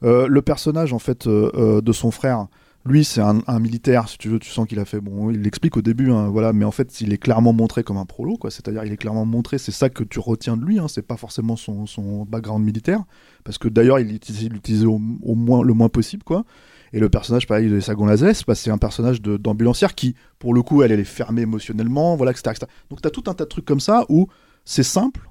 Euh, 0.03 0.27
le 0.27 0.41
personnage, 0.41 0.93
en 0.93 0.99
fait, 0.99 1.27
de 1.27 1.91
son 1.91 2.11
frère, 2.11 2.47
lui, 2.83 3.03
c'est 3.03 3.21
un, 3.21 3.59
militaire, 3.59 4.09
si 4.09 4.17
tu 4.17 4.27
veux, 4.29 4.39
tu 4.39 4.49
sens 4.49 4.67
qu'il 4.67 4.79
a 4.79 4.85
fait. 4.85 4.99
Bon, 4.99 5.29
il 5.29 5.41
l'explique 5.41 5.77
au 5.77 5.83
début, 5.83 6.11
hein, 6.11 6.29
voilà, 6.29 6.51
mais 6.51 6.65
en 6.65 6.71
fait, 6.71 6.99
il 7.01 7.13
est 7.13 7.19
clairement 7.19 7.53
montré 7.53 7.83
comme 7.83 7.97
un 7.97 8.05
prolo, 8.05 8.37
quoi. 8.37 8.49
C'est-à-dire, 8.49 8.83
il 8.83 8.91
est 8.91 8.97
clairement 8.97 9.25
montré, 9.25 9.59
c'est 9.59 9.71
ça 9.71 9.89
que 9.89 10.03
tu 10.03 10.19
retiens 10.19 10.57
de 10.57 10.65
lui, 10.65 10.79
hein, 10.79 10.87
c'est 10.87 11.03
pas 11.03 11.17
forcément 11.17 11.55
son, 11.55 12.25
background 12.25 12.65
militaire, 12.65 13.03
parce 13.43 13.59
que 13.59 13.67
d'ailleurs, 13.67 13.99
il 13.99 14.07
l'utilisait 14.07 14.47
il 14.47 14.53
l'utilisait 14.53 14.87
au, 14.87 14.99
au 15.21 15.35
moins, 15.35 15.63
le 15.63 15.73
moins 15.73 15.89
possible, 15.89 16.23
quoi. 16.23 16.43
Et 16.93 16.99
le 16.99 17.09
personnage, 17.09 17.47
pareil, 17.47 17.69
de 17.69 17.79
Sagon 17.79 18.05
Lazès, 18.05 18.43
bah, 18.45 18.55
c'est 18.55 18.69
un 18.69 18.77
personnage 18.77 19.21
d'ambulancière 19.21 19.95
qui, 19.95 20.15
pour 20.39 20.53
le 20.53 20.61
coup, 20.61 20.83
elle, 20.83 20.91
est 20.91 21.03
fermée 21.03 21.41
émotionnellement, 21.41 22.15
voilà, 22.15 22.31
etc. 22.31 22.51
etc. 22.51 22.71
Donc, 22.89 23.01
tu 23.01 23.07
as 23.07 23.11
tout 23.11 23.23
un 23.27 23.33
tas 23.33 23.45
de 23.45 23.49
trucs 23.49 23.65
comme 23.65 23.79
ça 23.79 24.05
où 24.09 24.27
c'est 24.65 24.83
simple, 24.83 25.29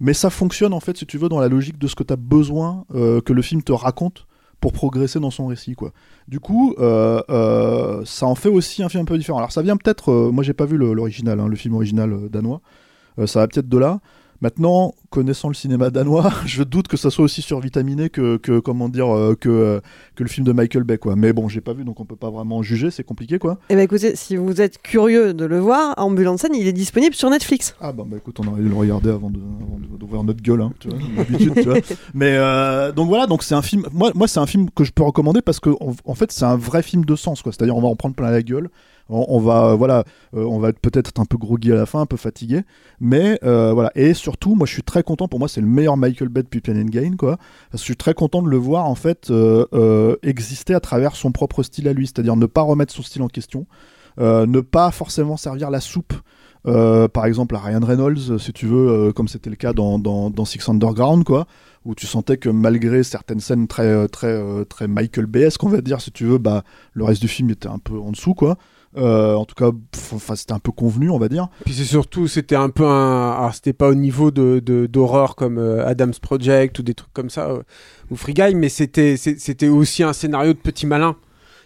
mais 0.00 0.12
ça 0.12 0.30
fonctionne, 0.30 0.74
en 0.74 0.80
fait, 0.80 0.96
si 0.98 1.06
tu 1.06 1.18
veux, 1.18 1.28
dans 1.28 1.40
la 1.40 1.48
logique 1.48 1.78
de 1.78 1.86
ce 1.86 1.94
que 1.94 2.02
tu 2.02 2.12
as 2.12 2.16
besoin 2.16 2.84
euh, 2.94 3.20
que 3.20 3.32
le 3.32 3.42
film 3.42 3.62
te 3.62 3.72
raconte 3.72 4.26
pour 4.60 4.72
progresser 4.72 5.20
dans 5.20 5.30
son 5.30 5.46
récit, 5.46 5.74
quoi. 5.74 5.92
Du 6.26 6.40
coup, 6.40 6.74
euh, 6.78 7.22
euh, 7.30 8.04
ça 8.04 8.26
en 8.26 8.34
fait 8.34 8.48
aussi 8.48 8.82
un 8.82 8.88
film 8.88 9.02
un 9.02 9.06
peu 9.06 9.16
différent. 9.16 9.38
Alors, 9.38 9.52
ça 9.52 9.62
vient 9.62 9.76
peut-être, 9.76 10.12
moi, 10.30 10.44
j'ai 10.44 10.52
pas 10.52 10.66
vu 10.66 10.76
l'original, 10.76 11.40
hein, 11.40 11.48
le 11.48 11.56
film 11.56 11.74
original 11.74 12.28
danois, 12.28 12.60
ça 13.26 13.40
va 13.40 13.48
peut-être 13.48 13.68
de 13.68 13.78
là. 13.78 14.00
Maintenant, 14.40 14.94
connaissant 15.10 15.48
le 15.48 15.54
cinéma 15.54 15.90
danois, 15.90 16.32
je 16.46 16.62
doute 16.62 16.86
que 16.86 16.96
ça 16.96 17.10
soit 17.10 17.24
aussi 17.24 17.42
survitaminé 17.42 18.08
que, 18.08 18.36
que 18.36 18.60
comment 18.60 18.88
dire, 18.88 19.12
euh, 19.14 19.34
que, 19.34 19.48
euh, 19.48 19.80
que 20.14 20.22
le 20.22 20.28
film 20.28 20.46
de 20.46 20.52
Michael 20.52 20.84
Bay, 20.84 20.96
quoi. 20.96 21.16
Mais 21.16 21.32
bon, 21.32 21.48
j'ai 21.48 21.60
pas 21.60 21.72
vu, 21.72 21.84
donc 21.84 21.98
on 21.98 22.04
peut 22.04 22.16
pas 22.16 22.30
vraiment 22.30 22.62
juger, 22.62 22.92
c'est 22.92 23.02
compliqué, 23.02 23.40
quoi. 23.40 23.58
Eh 23.68 23.74
ben 23.74 23.82
écoutez, 23.82 24.14
si 24.14 24.36
vous 24.36 24.60
êtes 24.60 24.80
curieux 24.80 25.34
de 25.34 25.44
le 25.44 25.58
voir, 25.58 25.94
Ambulance 25.96 26.42
scène, 26.42 26.54
il 26.54 26.68
est 26.68 26.72
disponible 26.72 27.16
sur 27.16 27.30
Netflix. 27.30 27.74
Ah 27.80 27.92
bah, 27.92 28.04
bah 28.06 28.16
écoute, 28.16 28.38
on 28.38 28.46
aurait 28.46 28.62
dû 28.62 28.68
le 28.68 28.76
regarder 28.76 29.10
avant 29.10 29.30
d'ouvrir 29.30 30.22
notre 30.22 30.42
gueule, 30.42 30.62
hein, 30.62 30.72
tu 30.78 30.88
vois, 30.88 30.98
d'habitude, 31.16 31.54
tu 31.54 31.62
vois. 31.62 31.78
Mais 32.14 32.36
euh, 32.36 32.92
donc 32.92 33.08
voilà, 33.08 33.26
donc 33.26 33.42
c'est 33.42 33.56
un 33.56 33.62
film. 33.62 33.86
Moi, 33.92 34.12
moi 34.14 34.28
c'est 34.28 34.40
un 34.40 34.46
film 34.46 34.70
que 34.70 34.84
je 34.84 34.92
peux 34.92 35.02
recommander 35.02 35.42
parce 35.42 35.58
que 35.58 35.70
en, 35.70 35.94
en 36.04 36.14
fait, 36.14 36.30
c'est 36.30 36.44
un 36.44 36.56
vrai 36.56 36.82
film 36.82 37.04
de 37.04 37.16
sens, 37.16 37.42
quoi. 37.42 37.50
C'est-à-dire, 37.50 37.76
on 37.76 37.82
va 37.82 37.88
en 37.88 37.96
prendre 37.96 38.14
plein 38.14 38.30
la 38.30 38.42
gueule. 38.42 38.70
On, 39.10 39.40
va, 39.40 39.70
euh, 39.70 39.74
voilà, 39.74 40.04
euh, 40.34 40.44
on 40.44 40.58
va 40.58 40.68
être 40.68 40.80
peut-être 40.80 41.18
un 41.18 41.24
peu 41.24 41.38
groggy 41.38 41.72
à 41.72 41.76
la 41.76 41.86
fin, 41.86 42.00
un 42.00 42.06
peu 42.06 42.18
fatigué, 42.18 42.62
mais 43.00 43.38
euh, 43.42 43.72
voilà. 43.72 43.90
Et 43.94 44.12
surtout, 44.12 44.54
moi, 44.54 44.66
je 44.66 44.72
suis 44.72 44.82
très 44.82 45.02
content. 45.02 45.28
Pour 45.28 45.38
moi, 45.38 45.48
c'est 45.48 45.62
le 45.62 45.66
meilleur 45.66 45.96
Michael 45.96 46.28
Bay 46.28 46.42
depuis 46.42 46.60
Plan 46.60 46.76
and 46.76 46.86
Gain, 46.86 47.16
je 47.72 47.78
suis 47.78 47.96
très 47.96 48.12
content 48.12 48.42
de 48.42 48.48
le 48.48 48.56
voir 48.56 48.86
en 48.86 48.94
fait 48.94 49.32
exister 50.22 50.74
à 50.74 50.80
travers 50.80 51.16
son 51.16 51.32
propre 51.32 51.62
style 51.62 51.88
à 51.88 51.92
lui, 51.92 52.06
c'est-à-dire 52.06 52.36
ne 52.36 52.46
pas 52.46 52.62
remettre 52.62 52.92
son 52.92 53.02
style 53.02 53.22
en 53.22 53.28
question, 53.28 53.66
ne 54.18 54.60
pas 54.60 54.90
forcément 54.90 55.36
servir 55.36 55.70
la 55.70 55.80
soupe 55.80 56.12
par 56.64 57.24
exemple 57.24 57.56
à 57.56 57.60
Ryan 57.60 57.80
Reynolds, 57.82 58.38
si 58.38 58.52
tu 58.52 58.66
veux, 58.66 59.12
comme 59.12 59.28
c'était 59.28 59.50
le 59.50 59.56
cas 59.56 59.72
dans, 59.72 60.44
Six 60.44 60.68
Underground, 60.68 61.24
quoi, 61.24 61.46
où 61.84 61.94
tu 61.94 62.06
sentais 62.06 62.36
que 62.36 62.48
malgré 62.48 63.02
certaines 63.02 63.40
scènes 63.40 63.68
très, 63.68 64.08
très, 64.08 64.64
très 64.66 64.86
Michael 64.86 65.26
Bay-esque, 65.26 65.62
on 65.64 65.68
va 65.68 65.80
dire, 65.80 66.00
si 66.00 66.10
tu 66.10 66.24
veux, 66.24 66.38
bah, 66.38 66.64
le 66.92 67.04
reste 67.04 67.22
du 67.22 67.28
film 67.28 67.50
était 67.50 67.68
un 67.68 67.78
peu 67.78 67.98
en 67.98 68.10
dessous, 68.10 68.34
quoi. 68.34 68.58
Euh, 68.96 69.34
en 69.34 69.44
tout 69.44 69.54
cas, 69.54 69.70
enfin, 70.14 70.34
c'était 70.34 70.54
un 70.54 70.58
peu 70.58 70.72
convenu, 70.72 71.10
on 71.10 71.18
va 71.18 71.28
dire. 71.28 71.48
Puis 71.64 71.74
c'est 71.74 71.84
surtout, 71.84 72.26
c'était 72.26 72.56
un 72.56 72.70
peu 72.70 72.86
un. 72.86 73.30
Alors, 73.32 73.54
c'était 73.54 73.74
pas 73.74 73.88
au 73.88 73.94
niveau 73.94 74.30
de, 74.30 74.60
de- 74.64 74.86
d'horreur 74.86 75.36
comme 75.36 75.58
euh, 75.58 75.86
Adam's 75.86 76.18
Project 76.18 76.78
ou 76.78 76.82
des 76.82 76.94
trucs 76.94 77.12
comme 77.12 77.28
ça, 77.30 77.48
euh, 77.50 77.62
ou 78.10 78.16
Free 78.16 78.32
Guy, 78.34 78.54
mais 78.54 78.68
c'était, 78.70 79.16
aussi 79.68 80.02
un 80.02 80.12
scénario 80.14 80.54
de 80.54 80.58
petit 80.58 80.86
malin. 80.86 81.16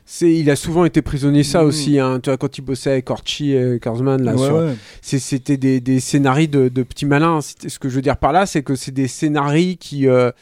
C'est, 0.05 0.33
il 0.35 0.51
a 0.51 0.57
souvent 0.57 0.85
été 0.85 1.01
prisonnier 1.01 1.45
ça 1.45 1.63
Mhm. 1.63 1.69
aussi, 1.69 1.99
hein, 2.01 2.19
tu 2.21 2.29
vois, 2.29 2.37
quand 2.37 2.59
il 2.59 2.63
bossait 2.63 2.91
avec 2.91 3.09
Orchi 3.09 3.53
et 3.53 3.79
Karsman, 3.81 4.21
là, 4.21 4.35
Ouais, 4.35 4.45
sur- 4.47 4.57
ouais. 4.57 4.75
c'est- 5.01 5.21
c'était 5.21 5.57
des, 5.57 5.81
des 5.81 6.01
scénarios 6.01 6.49
de, 6.49 6.69
de 6.69 6.83
petits 6.83 7.07
malins. 7.07 7.39
Ce 7.41 7.79
que 7.79 7.89
je 7.89 7.95
veux 7.95 8.03
dire 8.03 8.17
par 8.17 8.33
là, 8.33 8.45
c'est 8.47 8.65
que 8.65 8.75
c'est 8.75 8.91
des 8.91 9.07
scénarios 9.07 9.77
qui, 9.79 10.09
euh, 10.09 10.33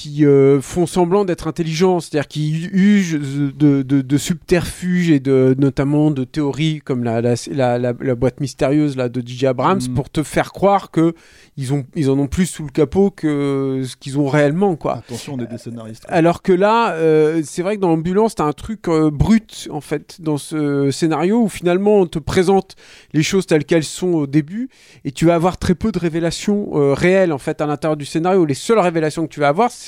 qui 0.00 0.24
euh, 0.24 0.60
font 0.60 0.86
semblant 0.86 1.24
d'être 1.24 1.48
intelligents, 1.48 1.98
c'est-à-dire 1.98 2.28
qui 2.28 2.68
usent 2.70 3.18
de, 3.18 3.82
de, 3.82 4.00
de 4.00 4.16
subterfuges 4.16 5.10
et 5.10 5.18
de, 5.18 5.56
notamment 5.58 6.12
de 6.12 6.22
théories 6.22 6.78
comme 6.84 7.02
la, 7.02 7.20
la, 7.20 7.34
la, 7.50 7.78
la- 7.78 7.94
la 7.98 8.14
boîte 8.14 8.38
mystérieuse 8.38 8.96
là, 8.96 9.08
de 9.08 9.20
DJ 9.20 9.44
Abrams 9.44 9.80
Mhm. 9.88 9.94
pour 9.94 10.08
te 10.08 10.22
faire 10.22 10.52
croire 10.52 10.92
que 10.92 11.14
ils, 11.56 11.72
ont, 11.72 11.84
ils 11.96 12.10
en 12.10 12.18
ont 12.20 12.28
plus 12.28 12.46
sous 12.46 12.62
le 12.62 12.70
capot 12.70 13.10
que 13.10 13.82
ce 13.84 13.96
qu'ils 13.96 14.20
ont 14.20 14.28
réellement. 14.28 14.76
quoi. 14.76 14.98
Attention, 14.98 15.34
on 15.36 15.40
est 15.42 15.50
des 15.50 15.58
scénaristes. 15.58 16.04
Alors 16.08 16.42
que 16.42 16.52
là, 16.52 16.92
euh, 16.92 17.42
c'est 17.44 17.62
vrai 17.62 17.74
que 17.74 17.80
dans 17.80 17.88
l'ambulance, 17.88 18.36
t'as 18.36 18.44
un 18.44 18.52
truc 18.52 18.86
euh, 18.86 19.10
brut 19.10 19.66
en 19.72 19.80
fait 19.80 20.20
dans 20.20 20.38
ce 20.38 20.92
scénario 20.92 21.42
où 21.42 21.48
finalement 21.48 21.96
on 21.96 22.06
te 22.06 22.20
présente 22.20 22.76
les 23.14 23.24
choses 23.24 23.46
telles 23.46 23.64
qu'elles 23.64 23.82
sont 23.82 24.12
au 24.14 24.26
début 24.28 24.68
et 25.04 25.10
tu 25.10 25.26
vas 25.26 25.34
avoir 25.34 25.58
très 25.58 25.74
peu 25.74 25.90
de 25.90 25.98
révélations 25.98 26.70
réelles 26.94 27.32
en 27.32 27.38
fait 27.38 27.60
à 27.60 27.66
l'intérieur 27.66 27.96
du 27.96 28.04
scénario. 28.04 28.44
Les 28.44 28.54
seules 28.54 28.78
révélations 28.78 29.26
que 29.26 29.32
tu 29.34 29.40
vas 29.40 29.48
avoir, 29.48 29.72
c'est 29.72 29.87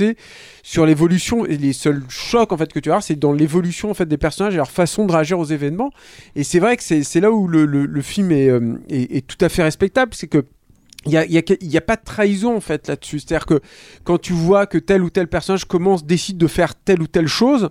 sur 0.63 0.87
l'évolution 0.87 1.45
et 1.47 1.57
les 1.57 1.73
seuls 1.73 2.03
chocs 2.09 2.53
en 2.53 2.57
fait 2.57 2.73
que 2.73 2.79
tu 2.81 2.89
avoir, 2.91 3.03
c'est 3.03 3.17
dans 3.17 3.33
l'évolution 3.33 3.91
en 3.91 3.95
fait 3.95 4.07
des 4.07 4.19
personnages 4.19 4.55
et 4.55 4.57
leur 4.57 4.71
façon 4.71 5.07
de 5.07 5.13
réagir 5.13 5.39
aux 5.39 5.45
événements. 5.45 5.91
Et 6.37 6.45
c'est 6.45 6.59
vrai 6.59 6.77
que 6.77 6.83
c'est 6.83 7.21
là 7.21 7.31
où 7.31 7.47
le, 7.49 7.65
le- 7.67 8.03
film 8.03 8.31
est, 8.33 8.49
euh, 8.49 8.75
est- 8.89 9.17
est 9.17 9.27
tout 9.27 9.43
à 9.45 9.49
fait 9.49 9.63
respectable, 9.63 10.13
c'est 10.15 10.27
que 10.29 10.45
il 11.07 11.13
n'y 11.13 11.17
a, 11.17 11.25
y 11.25 11.39
a, 11.39 11.43
y 11.63 11.77
a 11.79 11.81
pas 11.81 11.97
de 11.97 12.05
trahison 12.05 12.55
en 12.57 12.61
fait 12.61 12.87
là-dessus. 12.89 13.21
C'est-à-dire 13.21 13.47
que 13.47 13.61
quand 14.05 14.19
tu 14.19 14.35
vois 14.35 14.67
que 14.67 14.77
tel 14.77 15.03
ou 15.03 15.09
tel 15.09 15.29
personnage 15.29 15.65
commence, 15.65 16.05
décide 16.05 16.37
de 16.37 16.47
faire 16.47 16.75
telle 16.75 17.01
ou 17.01 17.07
telle 17.07 17.27
chose, 17.27 17.71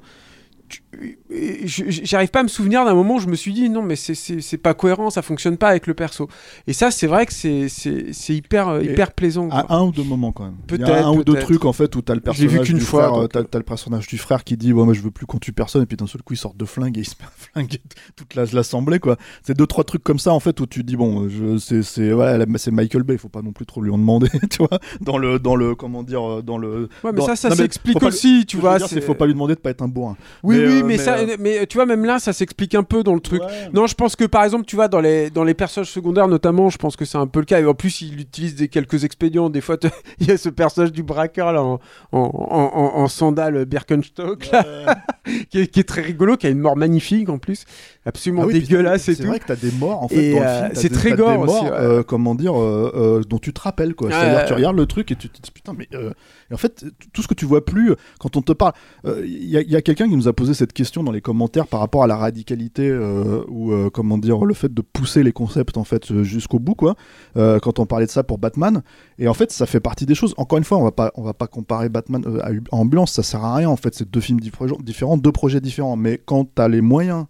j'arrive 1.29 2.29
pas 2.29 2.39
à 2.39 2.43
me 2.43 2.47
souvenir 2.47 2.85
d'un 2.85 2.93
moment 2.93 3.15
où 3.15 3.19
je 3.19 3.27
me 3.27 3.35
suis 3.35 3.53
dit 3.53 3.69
non 3.69 3.81
mais 3.81 3.95
c'est- 3.95 4.57
pas 4.57 4.73
cohérent, 4.73 5.09
ça 5.09 5.21
fonctionne 5.21 5.57
pas 5.57 5.69
avec 5.69 5.87
le 5.87 5.93
perso. 5.93 6.27
Et 6.67 6.73
ça 6.73 6.91
c'est 6.91 7.07
vrai 7.07 7.25
que 7.25 7.33
c'est- 7.33 7.69
c'est 7.69 8.11
c'est 8.13 8.35
hyper, 8.35 8.67
euh, 8.67 8.81
Et 8.81 8.91
hyper 8.91 9.13
plaisant. 9.13 9.47
quoi. 9.49 9.59
À 9.59 9.75
un 9.75 9.83
ou 9.83 9.91
deux 9.91 10.03
moments 10.03 10.31
quand 10.31 10.43
même. 10.45 10.57
Peut-être, 10.67 10.89
un 10.91 11.11
ou 11.11 11.23
deux 11.23 11.39
trucs 11.39 11.65
en 11.65 11.73
fait 11.73 11.95
où 11.95 12.01
t'as 12.01 12.13
le 12.15 12.19
l'ai 12.25 12.33
vu 12.33 12.47
personnage 12.47 12.67
qu'une 12.67 12.79
fois, 12.79 13.03
frère, 13.03 13.13
donc, 13.13 13.23
euh, 13.23 13.27
t'as, 13.27 13.43
t'as 13.43 13.57
le 13.59 13.63
personnage 13.63 14.07
du 14.07 14.17
frère 14.17 14.43
qui 14.43 14.57
dit 14.57 14.73
ouais 14.73 14.83
moi 14.83 14.93
je 14.93 15.01
veux 15.01 15.11
plus 15.11 15.25
qu'on 15.25 15.37
tue 15.37 15.53
personne 15.53 15.83
et 15.83 15.85
puis 15.85 15.97
d'un 15.97 16.07
seul 16.07 16.21
coup 16.21 16.33
il 16.33 16.37
sort 16.37 16.53
de 16.53 16.65
flingue 16.65 16.97
et 16.97 17.01
il 17.01 17.05
se 17.05 17.15
met 17.19 17.25
à 17.25 17.31
flinguer 17.37 17.81
toute 18.15 18.35
la- 18.35 18.45
l'assemblée 18.45 18.99
quoi. 18.99 19.17
C'est 19.43 19.55
deux 19.57 19.67
trois 19.67 19.83
trucs 19.83 20.03
comme 20.03 20.19
ça 20.19 20.33
en 20.33 20.39
fait 20.39 20.59
où 20.59 20.65
tu 20.65 20.83
dis 20.83 20.95
bon 20.95 21.29
c'est 21.59 21.83
c'est 21.83 22.11
voilà 22.11 22.45
Michael 22.71 23.03
Bay, 23.03 23.17
faut 23.17 23.29
pas 23.29 23.41
non 23.41 23.51
plus 23.53 23.65
trop 23.65 23.81
lui 23.81 23.91
en 23.91 23.97
demander 23.97 24.27
tu 24.49 24.57
vois 24.59 24.79
dans 25.01 25.17
le 25.17 25.39
dans 25.39 25.55
le 25.55 25.75
comment 25.75 26.03
dire 26.03 26.27
euh, 26.27 26.41
dans 26.41 26.57
le 26.57 26.89
Ouais, 27.03 27.11
mais 27.11 27.19
dans- 27.19 27.25
ça, 27.27 27.35
ça 27.35 27.55
s'explique 27.55 28.01
aussi, 28.03 28.45
tu 28.45 28.57
vois. 28.57 28.79
c'est- 28.79 29.01
faut 29.01 29.13
pas 29.15 29.25
lui 29.25 29.33
demander 29.33 29.55
de 29.55 29.59
pas 29.59 29.69
être 29.69 29.81
un 29.81 29.87
bourrin. 29.87 30.17
Oui, 30.43 30.58
Mais, 30.59 30.67
oui, 30.67 30.79
euh, 30.79 30.83
mais, 30.83 30.83
mais, 30.83 30.97
ça, 30.97 31.17
euh, 31.17 31.35
mais 31.39 31.65
tu 31.67 31.77
vois, 31.77 31.85
même 31.85 32.05
là, 32.05 32.19
ça 32.19 32.33
s'explique 32.33 32.75
un 32.75 32.83
peu 32.83 33.03
dans 33.03 33.13
le 33.13 33.19
truc. 33.19 33.41
Ouais. 33.41 33.69
Non, 33.73 33.87
je 33.87 33.95
pense 33.95 34.15
que 34.15 34.25
par 34.25 34.43
exemple, 34.43 34.65
tu 34.65 34.75
vois, 34.75 34.87
dans 34.87 34.99
les, 35.01 35.29
dans 35.29 35.43
les 35.43 35.53
personnages 35.53 35.89
secondaires 35.91 36.27
notamment, 36.27 36.69
je 36.69 36.77
pense 36.77 36.95
que 36.95 37.05
c'est 37.05 37.17
un 37.17 37.27
peu 37.27 37.39
le 37.39 37.45
cas. 37.45 37.59
Et 37.59 37.65
en 37.65 37.73
plus, 37.73 38.01
il 38.01 38.19
utilise 38.19 38.55
des, 38.55 38.67
quelques 38.67 39.03
expédients. 39.03 39.49
Des 39.49 39.61
fois, 39.61 39.77
il 40.19 40.27
y 40.27 40.31
a 40.31 40.37
ce 40.37 40.49
personnage 40.49 40.91
du 40.91 41.03
braqueur 41.03 41.51
là, 41.53 41.63
en, 41.63 41.79
en, 42.11 42.19
en, 42.19 42.71
en- 42.73 42.99
en 43.01 43.07
sandales 43.07 43.65
Birkenstock, 43.65 44.49
là, 44.51 44.97
qui, 45.49 45.59
est, 45.61 45.67
qui 45.67 45.79
est 45.79 45.83
très 45.87 46.01
rigolo, 46.01 46.37
qui 46.37 46.47
a 46.47 46.49
une 46.49 46.59
mort 46.59 46.75
magnifique 46.77 47.29
en 47.29 47.37
plus. 47.37 47.65
Absolument 48.05 48.43
Ah 48.43 48.47
oui, 48.47 48.53
dégueulasse 48.61 49.03
c'est 49.03 49.11
et 49.13 49.15
tout. 49.17 49.23
vrai 49.27 49.39
que 49.39 49.45
t'as 49.45 49.55
des 49.55 49.71
morts 49.71 50.03
en 50.03 50.07
fait 50.07 50.31
dans 50.31 50.39
le 50.39 50.45
euh, 50.45 50.59
film. 50.65 50.71
c'est 50.75 50.89
très 50.89 51.11
des 51.11 51.17
gore 51.17 51.31
morts, 51.45 51.49
aussi, 51.55 51.65
ouais. 51.65 51.71
euh, 51.77 52.01
comment 52.03 52.33
dire, 52.33 52.59
euh, 52.59 52.91
euh, 52.95 53.21
dont 53.27 53.37
tu 53.37 53.53
te 53.53 53.59
rappelles 53.61 53.93
quoi. 53.93 54.09
C'est-à-dire 54.09 54.45
tu 54.45 54.53
regardes 54.53 54.77
le 54.77 54.85
truc 54.87 55.11
et 55.11 55.15
tu 55.15 55.29
te 55.29 55.39
dis 55.41 55.51
putain 55.51 55.73
mais 55.77 55.87
euh, 55.93 56.11
et 56.49 56.53
en 56.53 56.57
fait 56.57 56.85
tout 57.13 57.21
ce 57.21 57.27
que 57.27 57.33
tu 57.35 57.45
vois 57.45 57.63
plus 57.63 57.93
quand 58.19 58.35
on 58.37 58.41
te 58.41 58.53
parle, 58.53 58.73
euh, 59.05 59.21
il 59.25 59.45
y 59.49 59.57
a, 59.57 59.61
il 59.61 59.69
y 59.69 59.75
a 59.75 59.81
quelqu'un 59.81 60.07
qui 60.07 60.15
nous 60.15 60.27
a 60.27 60.33
posé 60.33 60.48
cette 60.53 60.73
question 60.73 61.03
dans 61.03 61.11
les 61.11 61.21
commentaires 61.21 61.67
par 61.67 61.79
rapport 61.79 62.03
à 62.03 62.07
la 62.07 62.15
radicalité 62.15 62.87
euh, 62.89 63.43
ou 63.47 63.71
euh, 63.71 63.89
comment 63.89 64.17
dire 64.17 64.43
le 64.45 64.53
fait 64.53 64.73
de 64.73 64.81
pousser 64.81 65.23
les 65.23 65.31
concepts 65.31 65.77
en 65.77 65.83
fait 65.83 66.21
jusqu'au 66.23 66.59
bout 66.59 66.75
quoi. 66.75 66.95
Euh, 67.37 67.59
quand 67.59 67.79
on 67.79 67.85
parlait 67.85 68.05
de 68.05 68.11
ça 68.11 68.23
pour 68.23 68.37
Batman 68.37 68.81
et 69.17 69.27
en 69.27 69.33
fait 69.33 69.51
ça 69.51 69.65
fait 69.65 69.79
partie 69.79 70.05
des 70.05 70.15
choses. 70.15 70.33
Encore 70.37 70.57
une 70.57 70.63
fois 70.63 70.77
on 70.77 70.83
va 70.83 70.91
pas 70.91 71.11
on 71.15 71.23
va 71.23 71.33
pas 71.33 71.47
comparer 71.47 71.89
Batman 71.89 72.23
à, 72.41 72.47
à 72.47 72.75
Ambulance 72.75 73.11
ça 73.11 73.23
sert 73.23 73.43
à 73.43 73.55
rien 73.55 73.69
en 73.69 73.77
fait 73.77 73.95
c'est 73.95 74.09
deux 74.09 74.21
films 74.21 74.39
diffé- 74.39 74.81
différents 74.83 75.17
deux 75.17 75.31
projets 75.31 75.61
différents 75.61 75.95
mais 75.95 76.17
quand 76.23 76.45
t'as 76.55 76.67
les 76.67 76.81
moyens 76.81 77.25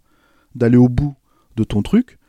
d'aller 0.55 0.77
au 0.77 0.89
bout 0.89 1.15
de 1.55 1.63
ton 1.63 1.81
truc 1.81 2.19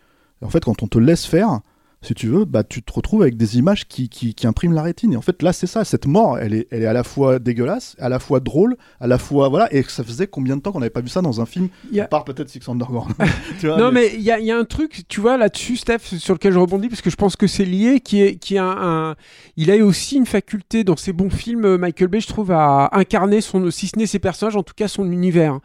en 0.43 0.49
fait, 0.49 0.65
quand 0.65 0.83
on 0.83 0.87
te 0.87 0.99
laisse 0.99 1.27
faire, 1.27 1.61
si 2.03 2.15
tu 2.15 2.29
veux, 2.29 2.47
bah, 2.47 2.65
tu 2.65 2.83
te 2.83 2.91
retrouves 2.95 3.21
avec 3.21 3.37
des 3.37 3.59
images 3.59 3.87
qui, 3.87 4.09
qui, 4.09 4.33
qui 4.35 4.47
impriment 4.47 4.73
la 4.73 4.83
rétine. 4.83 5.13
Et 5.13 5.17
en 5.17 5.21
fait, 5.21 5.43
là, 5.43 5.53
c'est 5.53 5.67
ça. 5.67 5.85
Cette 5.85 6.07
mort, 6.07 6.39
elle 6.39 6.55
est, 6.55 6.67
elle 6.71 6.83
est 6.83 6.87
à 6.87 6.95
la 6.95 7.05
fois 7.05 7.39
dégueulasse, 7.39 7.95
à 7.99 8.09
la 8.09 8.19
fois 8.19 8.41
drôle, 8.41 8.77
à 9.01 9.07
la 9.07 9.19
fois. 9.19 9.51
Voilà. 9.51 9.69
Et 9.75 9.83
ça 9.83 10.03
faisait 10.03 10.27
combien 10.27 10.57
de 10.57 10.63
temps 10.63 10.73
qu'on 10.73 10.81
n'avait 10.81 10.89
pas 10.89 11.03
vu 11.03 11.11
ça 11.11 11.21
dans 11.21 11.43
un 11.43 11.47
film 11.47 11.69
a- 11.95 12.05
À 12.05 12.07
part 12.07 12.25
peut-être 12.25 12.49
Six 12.49 12.61
Underground. 12.69 13.13
Tu 13.61 13.67
vois, 13.67 13.77
Non, 13.77 13.93
mais 13.93 14.13
il 14.15 14.23
y 14.23 14.31
a, 14.31 14.39
il 14.39 14.47
y 14.47 14.51
a 14.51 14.57
un 14.57 14.65
truc, 14.65 15.03
tu 15.09 15.21
vois, 15.21 15.37
là-dessus, 15.37 15.77
Steph, 15.77 15.99
sur 16.19 16.33
lequel 16.33 16.55
je 16.55 16.59
rebondis, 16.59 16.89
parce 16.89 17.03
que 17.03 17.11
je 17.11 17.17
pense 17.17 17.37
que 17.37 17.47
c'est 17.47 17.67
lié, 17.67 18.01
qui 18.01 18.23
est, 18.23 18.37
qui 18.37 18.57
a 18.57 18.65
un, 18.65 19.11
un- 19.11 19.17
Il 19.59 19.71
a 19.71 19.77
eu 19.77 19.83
aussi 19.83 20.17
une 20.17 20.27
faculté 20.27 20.85
dans 20.85 20.97
ses 20.97 21.13
bons 21.13 21.29
films, 21.31 21.67
euh, 21.67 21.77
Michael 21.77 22.09
Bay, 22.09 22.21
je 22.21 22.29
trouve, 22.29 22.51
à 22.51 22.89
incarner, 22.93 23.43
son, 23.43 23.71
si 23.71 23.89
ce 23.89 23.99
n'est 23.99 24.07
ses 24.07 24.19
personnages, 24.21 24.57
en 24.57 24.63
tout 24.63 24.75
cas 24.75 24.89
son 24.89 25.11
univers. 25.13 25.59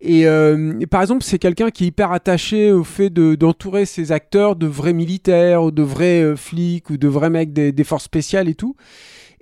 Et, 0.00 0.26
euh, 0.28 0.78
par 0.90 1.00
exemple, 1.02 1.24
c'est 1.24 1.38
quelqu'un 1.40 1.70
qui 1.70 1.84
est 1.84 1.86
hyper 1.88 2.12
attaché 2.12 2.70
au 2.70 2.84
fait 2.84 3.10
de- 3.10 3.34
d'entourer 3.34 3.84
ses 3.84 4.12
acteurs 4.12 4.54
de 4.54 4.66
vrais 4.66 4.92
militaires, 4.92 5.64
ou 5.64 5.70
de 5.72 5.82
vrais 5.82 6.22
euh, 6.22 6.36
flics, 6.36 6.90
ou 6.90 6.96
de 6.96 7.08
vrais 7.08 7.30
mecs 7.30 7.52
des, 7.52 7.72
des 7.72 7.84
forces 7.84 8.04
spéciales 8.04 8.48
et 8.48 8.54
tout. 8.54 8.76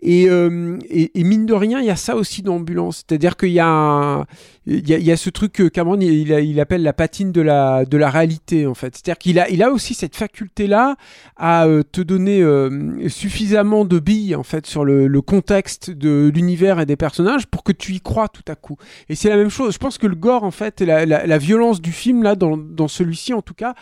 Et, 0.09 0.29
euh, 0.29 0.79
et, 0.89 1.25
mine 1.25 1.47
de 1.47 1.53
rien, 1.53 1.81
il 1.81 1.87
y 1.87 1.91
a 1.91 1.97
ça 1.97 2.15
aussi 2.15 2.41
dans 2.41 2.55
Ambulance. 2.55 2.99
C'est-à-dire 2.99 3.37
qu'il 3.37 3.49
y 3.49 3.55
y, 3.55 3.61
a, 3.61 4.25
y 4.67 5.11
a 5.11 5.17
ce 5.17 5.31
truc 5.31 5.55
que 5.55 5.65
Cameron 5.65 5.99
il, 5.99 6.61
appelle 6.61 6.85
la 6.85 6.93
patine 6.93 7.33
de 7.33 7.41
la, 7.41 7.85
de 7.85 7.97
la 7.97 8.09
réalité 8.09 8.69
en 8.69 8.75
fait. 8.75 8.95
C'est-à-dire 8.95 9.19
qu'il 9.19 9.41
a, 9.41 9.51
il 9.51 9.65
a 9.65 9.71
aussi 9.71 9.95
cette 9.95 10.15
faculté-là 10.15 10.95
à 11.37 11.67
euh, 11.67 11.83
te 11.83 12.01
donner 12.01 12.41
euh, 12.41 13.09
suffisamment 13.09 13.85
de 13.85 13.99
billes 13.99 14.37
en 14.37 14.45
fait 14.45 14.67
sur 14.67 14.85
le, 14.85 15.21
contexte 15.23 15.91
de 15.91 16.31
l'univers 16.33 16.79
et 16.79 16.87
des 16.87 16.97
personnages 16.97 17.49
pour 17.49 17.65
que 17.65 17.73
tu 17.73 17.93
y 17.93 18.01
crois 18.01 18.29
tout 18.29 18.45
à 18.47 18.55
coup. 18.55 18.77
Et 19.09 19.17
c'est 19.17 19.29
la 19.29 19.37
même 19.37 19.51
chose. 19.51 19.75
Je 19.75 19.79
pense 19.79 19.99
que 19.99 20.07
le 20.07 20.15
gore 20.15 20.45
en 20.45 20.53
fait, 20.53 20.83
la, 20.83 21.05
la, 21.05 21.39
violence 21.39 21.81
du 21.81 21.91
film 21.91 22.23
là, 22.23 22.37
dans, 22.37 22.57
dans 22.57 22.87
celui-ci 22.87 23.35
en 23.35 23.43
tout 23.43 23.55
cas, 23.55 23.75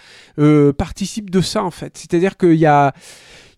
participe 0.73 1.29
de 1.29 1.43
ça 1.43 1.63
en 1.63 1.71
fait. 1.71 1.99
C'est-à-dire 1.99 2.39
qu'il 2.39 2.55
y 2.55 2.65
a 2.65 2.95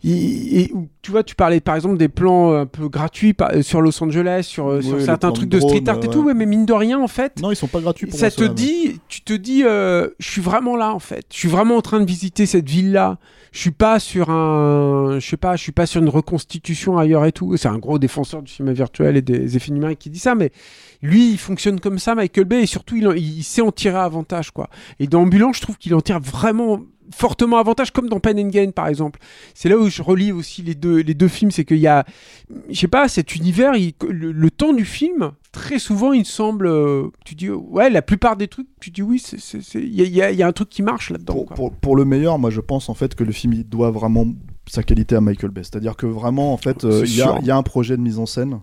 et- 0.05 0.73
tu 1.03 1.11
vois, 1.13 1.23
tu 1.23 1.35
parlais 1.37 1.61
par 1.61 1.77
exemple 1.77 1.97
des 1.99 2.09
plans 2.09 2.53
euh, 2.53 2.61
un 2.63 2.67
peu 2.67 2.89
gratuits 2.89 3.35
euh, 3.41 3.63
sur 3.63 3.81
Los 3.81 4.03
Angeles, 4.03 4.43
sur, 4.49 4.69
euh, 4.69 4.81
sur 4.83 5.01
certains 5.01 5.31
trucs 5.31 5.49
de 5.49 5.61
street 5.61 5.85
art 5.87 5.97
et 5.99 6.01
ouais. 6.01 6.09
tout, 6.09 6.23
ouais, 6.25 6.35
mais 6.35 6.47
mine 6.47 6.67
de 6.67 6.73
rien, 6.73 6.99
en 7.01 7.07
fait, 7.09 7.41
Non, 7.41 7.53
ils 7.53 7.57
sont 7.57 7.69
pas 7.69 7.81
gratuits 7.81 8.07
pour 8.07 8.19
ça 8.19 8.31
te 8.31 8.43
dit, 8.45 9.01
tu 9.09 9.23
te 9.23 9.33
dis, 9.33 9.63
euh, 9.65 10.09
je 10.19 10.29
suis 10.29 10.41
vraiment 10.43 10.77
là 10.77 10.93
en 10.93 10.99
fait. 10.99 11.25
Je 11.33 11.39
suis 11.39 11.49
vraiment 11.49 11.77
en 11.77 11.81
train 11.83 12.01
de 12.01 12.07
visiter 12.07 12.45
cette 12.47 12.69
ville-là. 12.69 13.19
Je 13.53 13.61
suis 13.61 13.71
pas 13.71 14.01
sur 14.01 14.29
un, 14.31 15.19
je 15.19 15.27
sais 15.27 15.37
pas, 15.37 15.57
je 15.57 15.63
suis 15.63 15.73
pas 15.73 15.87
sur 15.87 16.03
une 16.03 16.09
reconstitution 16.11 16.99
ailleurs 16.99 17.25
et 17.25 17.33
tout. 17.33 17.57
C'est 17.57 17.69
un 17.69 17.79
gros 17.79 17.99
défenseur 17.99 18.43
du 18.43 18.53
cinéma 18.53 18.73
virtuel 18.75 19.17
et 19.17 19.23
des 19.23 19.57
effets 19.57 19.73
numériques 19.73 20.01
qui 20.01 20.11
dit 20.11 20.19
ça, 20.19 20.35
mais 20.35 20.51
lui, 21.03 21.31
il 21.31 21.39
fonctionne 21.39 21.79
comme 21.81 21.99
ça, 21.99 22.15
Michael 22.15 22.45
Bay, 22.45 22.63
et 22.65 22.67
surtout, 22.67 22.97
il, 22.97 23.07
en- 23.09 23.13
il 23.13 23.43
sait 23.45 23.63
en 23.63 23.71
tirer 23.73 23.97
avantage, 23.99 24.51
quoi. 24.51 24.69
Et 24.99 25.07
dans 25.07 25.23
Ambulance, 25.23 25.57
je 25.57 25.63
trouve 25.63 25.79
qu'il 25.79 25.95
en 25.95 26.01
tire 26.01 26.21
vraiment 26.21 26.81
fortement 27.15 27.59
avantage, 27.59 27.91
comme 27.93 28.09
dans 28.09 28.21
Pen 28.21 28.39
and 28.39 28.49
Gain, 28.49 28.71
par 28.71 28.89
exemple. 28.89 29.21
C'est 29.55 29.69
là 29.69 29.77
où 29.79 29.89
je 29.89 30.03
relie 30.03 30.33
aussi 30.33 30.63
les 30.63 30.75
deux, 30.75 31.01
les 31.01 31.15
deux 31.15 31.29
films, 31.29 31.51
c'est 31.51 31.65
qu'il 31.65 31.79
y 31.79 31.87
a, 31.87 32.05
je 32.71 32.79
sais 32.79 32.89
pas, 32.89 33.09
cet 33.09 33.35
univers, 33.37 33.75
il- 33.77 33.95
le, 34.09 34.33
le 34.33 34.51
temps 34.51 34.73
du 34.73 34.85
film, 34.85 35.33
très 35.53 35.79
souvent, 35.79 36.13
il 36.13 36.25
semble, 36.27 36.67
euh, 36.67 37.09
tu 37.25 37.35
dis, 37.35 37.49
ouais, 37.51 37.91
la 37.91 38.03
plupart 38.03 38.37
des 38.37 38.49
trucs, 38.49 38.67
tu 38.81 38.91
dis 38.91 39.03
oui, 39.03 39.23
il 39.75 39.95
y 40.15 40.23
a, 40.23 40.31
y 40.33 40.37
y 40.37 40.43
un 40.43 40.53
truc 40.53 40.69
qui 40.69 40.83
marche 40.83 41.11
là-dedans. 41.11 41.35
pour, 41.35 41.47
quoi. 41.47 41.57
pour, 41.57 41.73
pour 41.73 41.97
le 41.97 42.05
meilleur, 42.05 42.39
moi 42.39 42.51
je 42.51 42.61
pense 42.61 42.89
en 42.89 42.95
fait 42.95 43.15
que 43.15 43.25
le 43.25 43.33
film 43.33 43.53
il 43.55 43.65
doit 43.69 43.91
vraiment 43.91 44.27
sa 44.69 44.83
qualité 44.83 45.15
à 45.17 45.21
Michael 45.21 45.51
Bay. 45.51 45.63
C'est-à-dire 45.65 45.97
que 45.97 46.07
vraiment 46.07 46.53
en 46.53 46.57
fait 46.57 46.85
euh, 46.85 47.03
il 47.07 47.17
y, 47.17 47.23
a- 47.23 47.39
y 47.43 47.51
un 47.51 47.63
projet 47.63 47.97
de 47.97 48.03
mise 48.03 48.19
en 48.19 48.27
scène. 48.27 48.61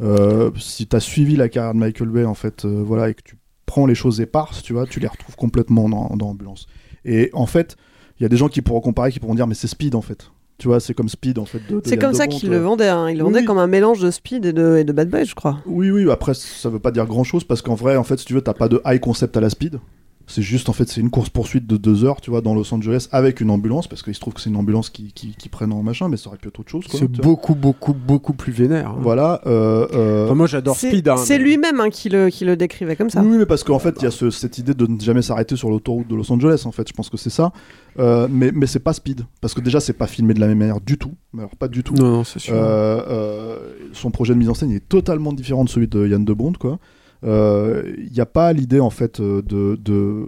Euh, 0.00 0.50
si 0.58 0.86
tu 0.86 0.96
as 0.96 1.00
suivi 1.00 1.36
la 1.36 1.48
carrière 1.48 1.74
de 1.74 1.78
Michael 1.78 2.08
Bay 2.08 2.24
en 2.24 2.34
fait, 2.34 2.64
voilà, 2.64 3.10
et 3.10 3.14
que 3.14 3.22
tu 3.22 3.36
prends 3.66 3.86
les 3.86 3.94
choses 3.94 4.20
éparses, 4.20 4.62
tu 4.62 4.72
vois, 4.72 4.86
tu 4.86 5.00
les 5.00 5.06
retrouves 5.06 5.36
complètement 5.36 5.88
dans, 5.88 6.14
dans 6.16 6.30
Ambulance. 6.30 6.66
Et 7.04 7.30
en 7.32 7.46
fait, 7.46 7.76
il 8.18 8.22
y 8.22 8.26
a 8.26 8.28
des 8.28 8.36
gens 8.36 8.48
qui 8.48 8.62
pourront 8.62 8.80
comparer, 8.80 9.10
qui 9.12 9.20
pourront 9.20 9.34
dire 9.34 9.46
mais 9.46 9.54
c'est 9.54 9.66
Speed 9.68 9.94
en 9.94 10.02
fait. 10.02 10.30
Tu 10.58 10.68
vois, 10.68 10.78
c'est 10.78 10.94
comme 10.94 11.08
Speed 11.08 11.38
en 11.38 11.44
fait. 11.44 11.60
C'est 11.84 11.96
comme 11.96 12.14
ça 12.14 12.26
Debont, 12.26 12.36
qu'il 12.38 12.48
tu 12.48 12.50
le 12.50 12.58
vois. 12.58 12.70
vendait. 12.70 12.88
hein. 12.88 13.08
Il 13.10 13.14
le 13.18 13.24
Oui, 13.24 13.30
vendait 13.30 13.40
oui. 13.40 13.44
comme 13.46 13.58
un 13.58 13.66
mélange 13.66 14.00
de 14.00 14.10
Speed 14.12 14.44
et 14.46 14.52
de, 14.52 14.76
et 14.76 14.84
de 14.84 14.92
Bad 14.92 15.08
Boy, 15.08 15.24
je 15.24 15.34
crois. 15.34 15.58
Oui, 15.66 15.90
oui, 15.90 16.08
après, 16.10 16.34
ça 16.34 16.68
veut 16.68 16.78
pas 16.78 16.92
dire 16.92 17.06
grand 17.06 17.24
chose 17.24 17.42
parce 17.42 17.62
qu'en 17.62 17.74
vrai, 17.74 17.96
en 17.96 18.04
fait, 18.04 18.18
si 18.18 18.26
tu 18.26 18.34
veux, 18.34 18.42
t'as 18.42 18.54
pas 18.54 18.68
de 18.68 18.80
high 18.86 19.00
concept 19.00 19.36
à 19.36 19.40
la 19.40 19.50
speed. 19.50 19.80
C'est 20.26 20.42
juste, 20.42 20.68
en 20.68 20.72
fait, 20.72 20.88
c'est 20.88 21.00
une 21.00 21.10
course-poursuite 21.10 21.66
de 21.66 21.76
deux 21.76 22.04
heures, 22.04 22.20
tu 22.20 22.30
vois, 22.30 22.40
dans 22.40 22.54
Los 22.54 22.72
Angeles 22.72 23.08
avec 23.12 23.40
une 23.40 23.50
ambulance 23.50 23.86
parce 23.88 24.02
qu'il 24.02 24.14
se 24.14 24.20
trouve 24.20 24.34
que 24.34 24.40
c'est 24.40 24.50
une 24.50 24.56
ambulance 24.56 24.88
qui, 24.90 25.12
qui, 25.12 25.34
qui 25.36 25.48
prenne 25.48 25.72
en 25.72 25.82
machin, 25.82 26.08
mais 26.08 26.16
ça 26.16 26.28
aurait 26.28 26.38
pu 26.38 26.48
être 26.48 26.60
autre 26.60 26.70
chose, 26.70 26.86
quoi. 26.86 26.98
C'est 26.98 27.08
beaucoup, 27.10 27.54
beaucoup, 27.54 27.92
beaucoup 27.94 28.32
plus 28.32 28.52
vénère. 28.52 28.90
hein. 28.90 28.96
Voilà. 29.00 29.40
euh, 29.46 29.86
euh, 29.94 30.24
Enfin, 30.26 30.34
moi, 30.34 30.46
j'adore 30.46 30.76
C'est 30.76 30.88
Speed. 30.90 31.08
hein, 31.08 31.16
c'est 31.16 31.38
mais- 31.38 31.44
lui-même 31.44 31.80
hein, 31.80 31.90
qui, 31.90 32.08
le, 32.08 32.28
qui 32.30 32.44
le 32.44 32.56
décrivait 32.56 32.96
comme 32.96 33.10
ça. 33.10 33.22
Oui, 33.22 33.36
mais 33.38 33.46
parce 33.46 33.64
qu'en 33.64 33.78
fait, 33.78 33.94
il 33.98 34.04
y 34.04 34.06
a 34.06 34.10
ce- 34.10 34.30
cette 34.30 34.58
idée 34.58 34.74
de 34.74 34.86
ne 34.86 34.98
jamais 35.00 35.22
s'arrêter 35.22 35.56
sur 35.56 35.70
l'autoroute 35.70 36.08
de 36.08 36.14
Los 36.14 36.30
Angeles, 36.32 36.62
en 36.66 36.72
fait. 36.72 36.88
Je 36.88 36.92
pense 36.92 37.08
que 37.10 37.16
c'est 37.16 37.30
ça. 37.30 37.52
Euh, 37.98 38.26
mais 38.30 38.52
mais 38.54 38.66
c'est 38.66 38.78
pas 38.80 38.92
speed. 38.94 39.22
Parce 39.40 39.52
que 39.54 39.60
déjà, 39.60 39.80
c'est 39.80 39.92
pas 39.92 40.06
filmé 40.06 40.32
de 40.34 40.40
la 40.40 40.46
même 40.46 40.58
manière 40.58 40.80
du 40.80 40.96
tout. 40.98 41.12
Mais 41.34 41.40
alors, 41.40 41.56
pas 41.56 41.68
du 41.68 41.82
tout. 41.82 41.94
Non, 41.94 42.10
non, 42.10 42.24
c'est 42.24 42.38
sûr. 42.38 42.54
Euh, 42.54 43.00
euh, 43.08 43.58
son 43.92 44.10
projet 44.10 44.32
de 44.34 44.38
mise 44.38 44.48
en 44.48 44.54
scène 44.54 44.70
il 44.70 44.76
est 44.76 44.88
totalement 44.88 45.32
différent 45.32 45.64
de 45.64 45.68
celui 45.68 45.88
de 45.88 46.06
Yann 46.06 46.24
de 46.24 46.32
Bond, 46.32 46.52
quoi. 46.58 46.78
Euh, 47.24 47.94
Il 47.98 48.12
n'y 48.12 48.20
a 48.20 48.26
pas 48.26 48.52
l'idée 48.52 48.80
en 48.80 48.90
fait 48.90 49.20
euh, 49.20 49.42
de, 49.42 49.76
de- 49.76 50.26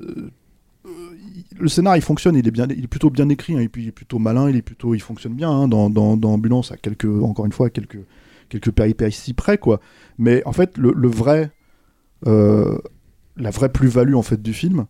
euh, 0.00 0.30
le 1.58 1.68
scénar 1.68 1.96
il 1.96 2.02
fonctionne, 2.02 2.36
il 2.36 2.46
est 2.46 2.50
bien, 2.50 2.66
il 2.68 2.84
est 2.84 2.88
plutôt 2.88 3.10
bien 3.10 3.28
écrit, 3.28 3.56
hein, 3.56 3.66
puis 3.70 3.84
il 3.84 3.88
est 3.88 3.92
plutôt 3.92 4.18
malin, 4.18 4.50
il 4.50 4.56
est 4.56 4.62
plutôt, 4.62 4.94
il 4.94 5.00
fonctionne 5.00 5.34
bien 5.34 5.50
hein, 5.50 5.68
dans, 5.68 5.90
dans, 5.90 6.16
Ambulance 6.32 6.72
à 6.72 6.76
quelques, 6.76 7.06
encore 7.06 7.46
une 7.46 7.52
fois, 7.52 7.70
quelques 7.70 7.98
quelques 8.48 8.70
péripéties 8.70 9.34
près, 9.34 9.58
quoi. 9.58 9.80
Mais 10.18 10.42
en 10.46 10.52
fait, 10.52 10.78
le, 10.78 11.08
vrai, 11.08 11.50
euh, 12.26 12.78
la 13.36 13.50
vraie 13.50 13.70
plus-value 13.72 14.14
en 14.14 14.22
fait 14.22 14.40
du 14.40 14.52
film, 14.52 14.86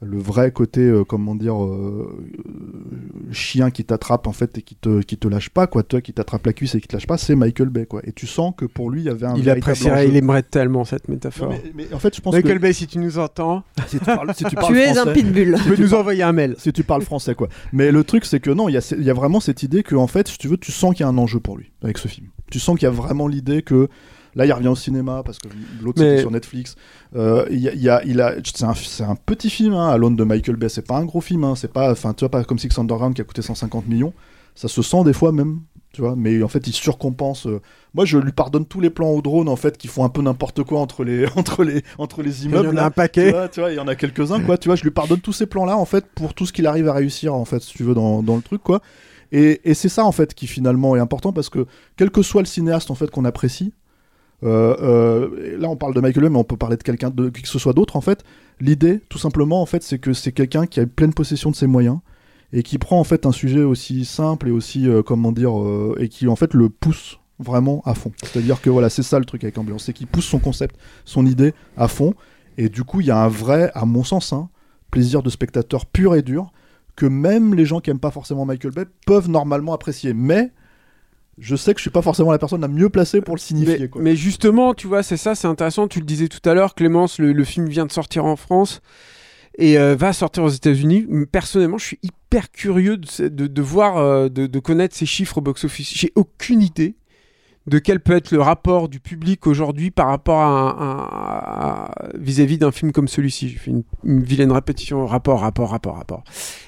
le 0.00 0.18
vrai 0.18 0.52
côté, 0.52 0.82
euh, 0.82 1.04
comment 1.04 1.34
dire, 1.34 1.62
euh, 1.62 2.26
euh, 2.46 2.91
chien 3.32 3.70
qui 3.70 3.84
t'attrape 3.84 4.26
en 4.26 4.32
fait 4.32 4.58
et 4.58 4.62
qui 4.62 4.74
te, 4.76 5.00
qui 5.02 5.16
te 5.18 5.26
lâche 5.28 5.50
pas, 5.50 5.66
quoi, 5.66 5.82
toi 5.82 6.00
qui 6.00 6.12
t'attrape 6.12 6.46
la 6.46 6.52
cuisse 6.52 6.74
et 6.74 6.80
qui 6.80 6.88
te 6.88 6.94
lâche 6.94 7.06
pas, 7.06 7.18
c'est 7.18 7.34
Michael 7.34 7.68
Bay, 7.70 7.86
quoi. 7.86 8.00
Et 8.04 8.12
tu 8.12 8.26
sens 8.26 8.54
que 8.56 8.64
pour 8.64 8.90
lui, 8.90 9.00
il 9.02 9.04
y 9.06 9.08
avait 9.08 9.26
un 9.26 9.34
il 9.36 9.48
apprécierait, 9.50 10.08
il 10.08 10.16
aimerait 10.16 10.42
tellement 10.42 10.84
cette 10.84 11.08
Non, 11.08 11.14
métaphore. 11.14 11.48
mais, 11.50 11.62
mais 11.74 11.92
en 11.94 11.98
fait, 11.98 12.14
je 12.14 12.20
pense 12.20 12.34
Michael 12.34 12.58
que 12.58 12.62
Bay, 12.62 12.72
si 12.72 12.86
tu 12.86 12.98
nous 12.98 13.18
entends, 13.18 13.64
si 13.86 13.98
tu 13.98 14.04
parles, 14.04 14.32
si 14.34 14.44
tu 14.44 14.54
parles 14.54 14.74
Tu 14.74 14.80
es 14.80 14.98
un 14.98 15.06
pitbull. 15.12 15.56
tu 15.62 15.68
peux 15.70 15.82
nous 15.82 15.94
envoyer 15.94 16.22
un 16.22 16.32
mail. 16.32 16.54
si 16.58 16.72
tu 16.72 16.84
parles 16.84 17.02
français, 17.02 17.34
quoi. 17.34 17.48
Mais 17.72 17.90
le 17.90 18.04
truc, 18.04 18.24
c'est 18.24 18.40
que 18.40 18.50
non, 18.50 18.68
il 18.68 18.72
y, 18.72 18.76
a 18.76 18.80
ce- 18.80 18.94
il 18.94 19.02
y 19.04 19.10
a 19.10 19.14
vraiment 19.14 19.40
cette 19.40 19.62
idée 19.62 19.82
que, 19.82 19.94
en 19.94 20.06
fait, 20.06 20.28
si 20.28 20.38
tu 20.38 20.48
veux, 20.48 20.56
tu 20.56 20.72
sens 20.72 20.94
qu'il 20.94 21.00
y 21.04 21.06
a 21.06 21.08
un 21.08 21.18
enjeu 21.18 21.40
pour 21.40 21.56
lui 21.56 21.72
avec 21.82 21.98
ce 21.98 22.08
film. 22.08 22.28
Tu 22.50 22.58
sens 22.58 22.78
qu'il 22.78 22.84
y 22.86 22.88
a 22.88 22.90
vraiment 22.94 23.28
l'idée 23.28 23.62
que 23.62 23.88
là, 24.34 24.46
il 24.46 24.52
revient 24.52 24.68
au 24.68 24.76
cinéma 24.76 25.22
parce 25.24 25.38
que 25.38 25.48
l'autre 25.82 26.00
Mais- 26.00 26.10
c'était 26.10 26.20
sur 26.22 26.30
Netflix. 26.30 26.74
Euh, 27.16 27.46
y 27.50 27.68
a, 27.68 27.74
y 27.74 27.88
a- 27.88 28.02
il 28.04 28.20
a- 28.20 28.34
c'est 28.44 28.64
un, 28.64 29.10
un 29.10 29.14
petit 29.16 29.50
film, 29.50 29.74
hein, 29.74 29.88
Alone 29.88 30.16
de 30.16 30.24
Michael 30.24 30.56
Bay. 30.56 30.68
C'est 30.68 30.86
pas 30.86 30.96
un 30.96 31.04
gros 31.04 31.20
film, 31.20 31.44
hein, 31.44 31.54
c'est 31.56 31.72
pas, 31.72 31.90
enfin, 31.92 32.14
tu 32.14 32.20
vois, 32.20 32.30
pas 32.30 32.44
comme 32.44 32.58
Six 32.58 32.76
Underground 32.78 33.14
qui 33.14 33.20
a 33.20 33.24
coûté 33.24 33.42
150 33.42 33.86
millions. 33.88 34.12
Ça 34.54 34.68
se 34.68 34.82
sent 34.82 35.04
des 35.04 35.12
fois 35.12 35.32
même. 35.32 35.60
Tu 35.94 36.00
vois, 36.00 36.14
mais 36.16 36.42
en 36.42 36.48
fait, 36.48 36.66
il 36.66 36.72
surcompense. 36.72 37.46
euh. 37.46 37.60
Moi, 37.92 38.06
je 38.06 38.16
lui 38.16 38.32
pardonne 38.32 38.64
tous 38.64 38.80
les 38.80 38.88
plans 38.88 39.10
au 39.10 39.20
drone, 39.20 39.46
en 39.46 39.56
fait, 39.56 39.76
qui 39.76 39.88
font 39.88 40.04
un 40.04 40.08
peu 40.08 40.22
n'importe 40.22 40.62
quoi 40.62 40.80
entre 40.80 41.04
les, 41.04 41.26
entre 41.36 41.64
les, 41.64 41.82
entre 41.98 42.22
les 42.22 42.38
Il 42.40 42.44
y 42.44 42.48
immeubles. 42.48 42.68
en 42.68 42.70
a 42.70 42.74
là. 42.74 42.84
un 42.86 42.90
Tu 42.90 42.94
paquet. 42.94 43.30
vois, 43.30 43.48
tu 43.50 43.60
vois, 43.60 43.70
il 43.72 43.76
y 43.76 43.78
en 43.78 43.86
a 43.86 43.94
quelques-uns, 43.94 44.40
quoi. 44.40 44.56
Tu 44.56 44.70
vois, 44.70 44.76
je 44.76 44.84
lui 44.84 44.90
pardonne 44.90 45.20
tous 45.20 45.34
ces 45.34 45.44
plans-là, 45.44 45.76
en 45.76 45.84
fait, 45.84 46.06
pour 46.14 46.32
tout 46.32 46.46
ce 46.46 46.52
qu'il 46.54 46.66
arrive 46.66 46.88
à 46.88 46.94
réussir, 46.94 47.34
en 47.34 47.44
fait, 47.44 47.60
si 47.60 47.74
tu 47.74 47.82
veux, 47.84 47.92
dans, 47.92 48.22
dans 48.22 48.36
le 48.36 48.40
truc, 48.42 48.62
quoi. 48.62 48.80
Et, 49.32 49.60
et 49.70 49.74
c'est 49.74 49.90
ça, 49.90 50.06
en 50.06 50.12
fait, 50.12 50.32
qui 50.32 50.46
finalement 50.46 50.96
est 50.96 51.00
important 51.00 51.30
parce 51.34 51.50
que, 51.50 51.66
quel 51.98 52.10
que 52.10 52.22
soit 52.22 52.40
le 52.40 52.46
cinéaste, 52.46 52.90
en 52.90 52.94
fait, 52.94 53.10
qu'on 53.10 53.26
apprécie, 53.26 53.74
là, 54.42 55.68
on 55.68 55.76
parle 55.76 55.94
de 55.94 56.00
Michael 56.00 56.24
Bay, 56.24 56.30
mais 56.30 56.38
on 56.38 56.44
peut 56.44 56.56
parler 56.56 56.76
de 56.76 56.82
quelqu'un, 56.82 57.10
de 57.10 57.28
qui 57.28 57.42
que 57.42 57.48
ce 57.48 57.58
soit 57.58 57.72
d'autre, 57.72 57.96
en 57.96 58.00
fait. 58.00 58.24
L'idée, 58.60 59.00
tout 59.08 59.18
simplement, 59.18 59.62
en 59.62 59.66
fait, 59.66 59.82
c'est 59.82 59.98
que 59.98 60.12
c'est 60.12 60.32
quelqu'un 60.32 60.66
qui 60.66 60.80
a 60.80 60.86
pleine 60.86 61.14
possession 61.14 61.50
de 61.50 61.56
ses 61.56 61.66
moyens 61.66 61.98
et 62.52 62.62
qui 62.62 62.78
prend, 62.78 63.00
en 63.00 63.04
fait, 63.04 63.26
un 63.26 63.32
sujet 63.32 63.62
aussi 63.62 64.04
simple 64.04 64.48
et 64.48 64.50
aussi, 64.50 64.88
euh, 64.88 65.02
comment 65.02 65.32
dire, 65.32 65.58
euh, 65.58 65.96
et 65.98 66.08
qui, 66.08 66.28
en 66.28 66.36
fait, 66.36 66.54
le 66.54 66.68
pousse 66.68 67.18
vraiment 67.38 67.82
à 67.84 67.94
fond. 67.94 68.12
C'est-à-dire 68.22 68.60
que, 68.60 68.70
voilà, 68.70 68.90
c'est 68.90 69.02
ça 69.02 69.18
le 69.18 69.24
truc 69.24 69.42
avec 69.44 69.56
Ambulance, 69.58 69.84
c'est 69.84 69.92
qu'il 69.92 70.06
pousse 70.06 70.26
son 70.26 70.38
concept, 70.38 70.76
son 71.04 71.26
idée 71.26 71.54
à 71.76 71.88
fond. 71.88 72.14
Et 72.58 72.68
du 72.68 72.84
coup, 72.84 73.00
il 73.00 73.06
y 73.06 73.10
a 73.10 73.18
un 73.18 73.28
vrai, 73.28 73.70
à 73.74 73.84
mon 73.84 74.04
sens, 74.04 74.32
hein, 74.32 74.48
plaisir 74.90 75.22
de 75.22 75.30
spectateur 75.30 75.86
pur 75.86 76.14
et 76.14 76.22
dur 76.22 76.52
que 76.94 77.06
même 77.06 77.54
les 77.54 77.64
gens 77.64 77.80
qui 77.80 77.90
aiment 77.90 77.98
pas 77.98 78.10
forcément 78.10 78.44
Michael 78.44 78.72
Bay 78.72 78.84
peuvent 79.06 79.30
normalement 79.30 79.72
apprécier. 79.72 80.12
Mais 80.12 80.52
je 81.38 81.56
sais 81.56 81.72
que 81.74 81.78
je 81.78 81.82
suis 81.82 81.90
pas 81.90 82.02
forcément 82.02 82.30
la 82.30 82.38
personne 82.38 82.60
la 82.60 82.68
mieux 82.68 82.90
placée 82.90 83.20
pour 83.20 83.34
le 83.34 83.40
signifier. 83.40 83.78
Mais, 83.80 83.88
quoi. 83.88 84.02
mais 84.02 84.16
justement, 84.16 84.74
tu 84.74 84.86
vois, 84.86 85.02
c'est 85.02 85.16
ça, 85.16 85.34
c'est 85.34 85.48
intéressant. 85.48 85.88
Tu 85.88 85.98
le 86.00 86.04
disais 86.04 86.28
tout 86.28 86.46
à 86.48 86.54
l'heure, 86.54 86.74
Clémence, 86.74 87.18
le, 87.18 87.32
le 87.32 87.44
film 87.44 87.68
vient 87.68 87.86
de 87.86 87.92
sortir 87.92 88.24
en 88.24 88.36
France 88.36 88.80
et 89.58 89.78
euh, 89.78 89.94
va 89.96 90.12
sortir 90.12 90.44
aux 90.44 90.48
États-Unis. 90.50 91.06
Personnellement, 91.30 91.78
je 91.78 91.84
suis 91.86 91.98
hyper 92.02 92.50
curieux 92.50 92.96
de, 92.96 93.06
ce- 93.06 93.22
de, 93.24 93.46
de 93.46 93.62
voir, 93.62 93.96
euh, 93.98 94.28
de, 94.28 94.46
de 94.46 94.58
connaître 94.58 94.94
ces 94.96 95.06
chiffres 95.06 95.38
au 95.38 95.40
box-office. 95.40 95.92
J'ai 95.94 96.12
aucune 96.14 96.62
idée 96.62 96.94
de 97.66 97.78
quel 97.78 98.00
peut 98.00 98.14
être 98.14 98.32
le 98.32 98.40
rapport 98.40 98.88
du 98.88 98.98
public 98.98 99.46
aujourd'hui 99.46 99.90
par 99.90 100.08
rapport 100.08 100.40
à 100.40 101.90
vis-à-vis 102.14 102.58
d'un 102.58 102.72
film 102.72 102.92
comme 102.92 103.08
celui-ci. 103.08 103.48
J'ai 103.48 103.56
fait 103.58 103.70
une, 104.04 104.22
vilaine 104.22 104.50
répétition, 104.52 105.06
rapport, 105.06 105.40
rapport, 105.40 105.70
rapport, 105.70 105.96
rapport. 105.96 106.24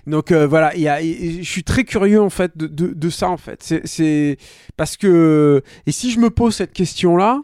Donc 0.06 0.30
euh, 0.30 0.46
voilà, 0.46 0.74
il 0.76 0.82
y 0.82 0.88
a- 0.88 1.00
je 1.02 1.42
suis 1.48 1.64
très 1.64 1.84
curieux 1.84 2.20
en 2.22 2.30
fait 2.30 2.56
de, 2.56 3.10
ça 3.10 3.28
en 3.28 3.36
fait. 3.36 3.62
C'est- 3.62 3.82
C'est 3.86 4.36
parce 4.76 4.96
que 4.96 5.62
et 5.86 5.92
si 5.92 6.10
je 6.10 6.20
me 6.20 6.30
pose 6.30 6.54
cette 6.54 6.72
question-là, 6.72 7.42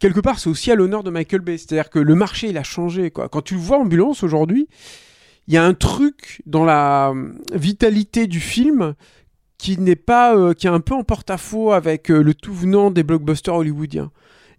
quelque 0.00 0.20
part 0.20 0.38
c'est 0.38 0.50
aussi 0.50 0.70
à 0.70 0.74
l'honneur 0.74 1.02
de 1.02 1.10
Michael 1.10 1.40
Bay. 1.40 1.58
C'est-à-dire 1.58 1.88
que 1.90 1.98
le 1.98 2.14
marché 2.14 2.48
il 2.48 2.58
a 2.58 2.62
changé 2.64 3.10
quoi. 3.10 3.28
Quand 3.28 3.42
tu 3.42 3.54
le 3.54 3.60
vois 3.60 3.78
ambulance 3.78 4.22
aujourd'hui, 4.22 4.68
il 5.48 5.54
y 5.54 5.56
a 5.56 5.64
un 5.64 5.74
truc 5.74 6.42
dans 6.46 6.64
la 6.64 7.10
euh, 7.10 7.32
vitalité 7.52 8.26
du 8.26 8.40
film 8.40 8.94
qui 9.62 9.78
n'est 9.78 9.94
pas 9.94 10.34
euh, 10.34 10.54
qui 10.54 10.66
est 10.66 10.70
un 10.70 10.80
peu 10.80 10.92
en 10.92 11.04
porte-à-faux 11.04 11.70
avec 11.70 12.10
euh, 12.10 12.20
le 12.20 12.34
tout 12.34 12.52
venant 12.52 12.90
des 12.90 13.04
blockbusters 13.04 13.54
hollywoodiens. 13.54 14.10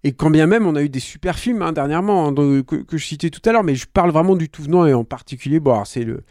Et 0.06 0.14
quand 0.14 0.30
bien 0.30 0.48
même 0.48 0.66
on 0.66 0.78
a 0.78 0.82
eu 0.82 0.88
des 0.88 1.02
super 1.02 1.38
films 1.38 1.62
hein, 1.62 1.74
dernièrement 1.74 2.30
hein, 2.30 2.34
que, 2.64 2.86
je 2.90 3.06
citais 3.06 3.30
tout 3.30 3.42
à 3.44 3.52
l'heure, 3.52 3.66
mais 3.66 3.76
je 3.76 3.86
parle 3.86 4.12
vraiment 4.12 4.38
du 4.38 4.48
tout 4.48 4.64
venant 4.64 4.86
et 4.86 4.94
en 4.94 5.04
particulier, 5.04 5.60
c'est 5.84 6.06
le, 6.06 6.24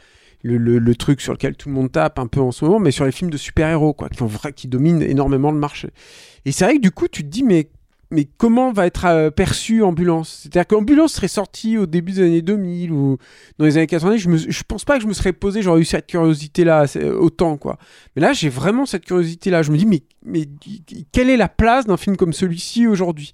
le, 0.42 0.94
truc 0.94 1.20
sur 1.20 1.34
lequel 1.34 1.54
tout 1.54 1.68
le 1.68 1.74
monde 1.74 1.92
tape 1.92 2.18
un 2.18 2.26
peu 2.26 2.40
en 2.40 2.50
ce 2.50 2.64
moment, 2.64 2.80
mais 2.80 2.92
sur 2.92 3.04
les 3.04 3.12
films 3.12 3.30
de 3.30 3.36
super-héros, 3.36 3.92
quoi, 3.92 4.08
qui, 4.08 4.24
qui 4.54 4.68
dominent 4.68 5.02
énormément 5.02 5.52
le 5.52 5.58
marché. 5.58 5.90
Et 6.46 6.52
c'est 6.52 6.64
vrai 6.64 6.76
que 6.76 6.80
du 6.80 6.92
coup, 6.92 7.08
tu 7.08 7.24
te 7.24 7.28
dis, 7.28 7.42
mais 7.42 7.68
mais 8.12 8.28
comment 8.36 8.72
va 8.72 8.86
être 8.86 9.06
euh, 9.06 9.30
perçu 9.30 9.82
Ambulance? 9.82 10.40
C'est-à-dire 10.42 10.66
qu'Ambulance 10.66 11.14
serait 11.14 11.28
sorti 11.28 11.78
au 11.78 11.86
début 11.86 12.12
des 12.12 12.20
années 12.20 12.42
2000 12.42 12.92
ou 12.92 13.16
dans 13.58 13.64
les 13.64 13.78
années 13.78 13.86
90, 13.86 14.18
je, 14.18 14.28
me, 14.28 14.36
je 14.36 14.62
pense 14.68 14.84
pas 14.84 14.96
que 14.96 15.02
je 15.02 15.08
me 15.08 15.14
serais 15.14 15.32
posé, 15.32 15.62
j'aurais 15.62 15.80
eu 15.80 15.84
cette 15.84 16.06
curiosité-là 16.06 16.84
autant, 17.18 17.56
quoi. 17.56 17.78
Mais 18.14 18.22
là, 18.22 18.32
j'ai 18.32 18.50
vraiment 18.50 18.86
cette 18.86 19.06
curiosité-là. 19.06 19.62
Je 19.62 19.72
me 19.72 19.78
dis, 19.78 19.86
mais, 19.86 20.02
mais 20.24 20.46
quelle 21.10 21.30
est 21.30 21.36
la 21.36 21.48
place 21.48 21.86
d'un 21.86 21.96
film 21.96 22.16
comme 22.16 22.32
celui-ci 22.32 22.86
aujourd'hui? 22.86 23.32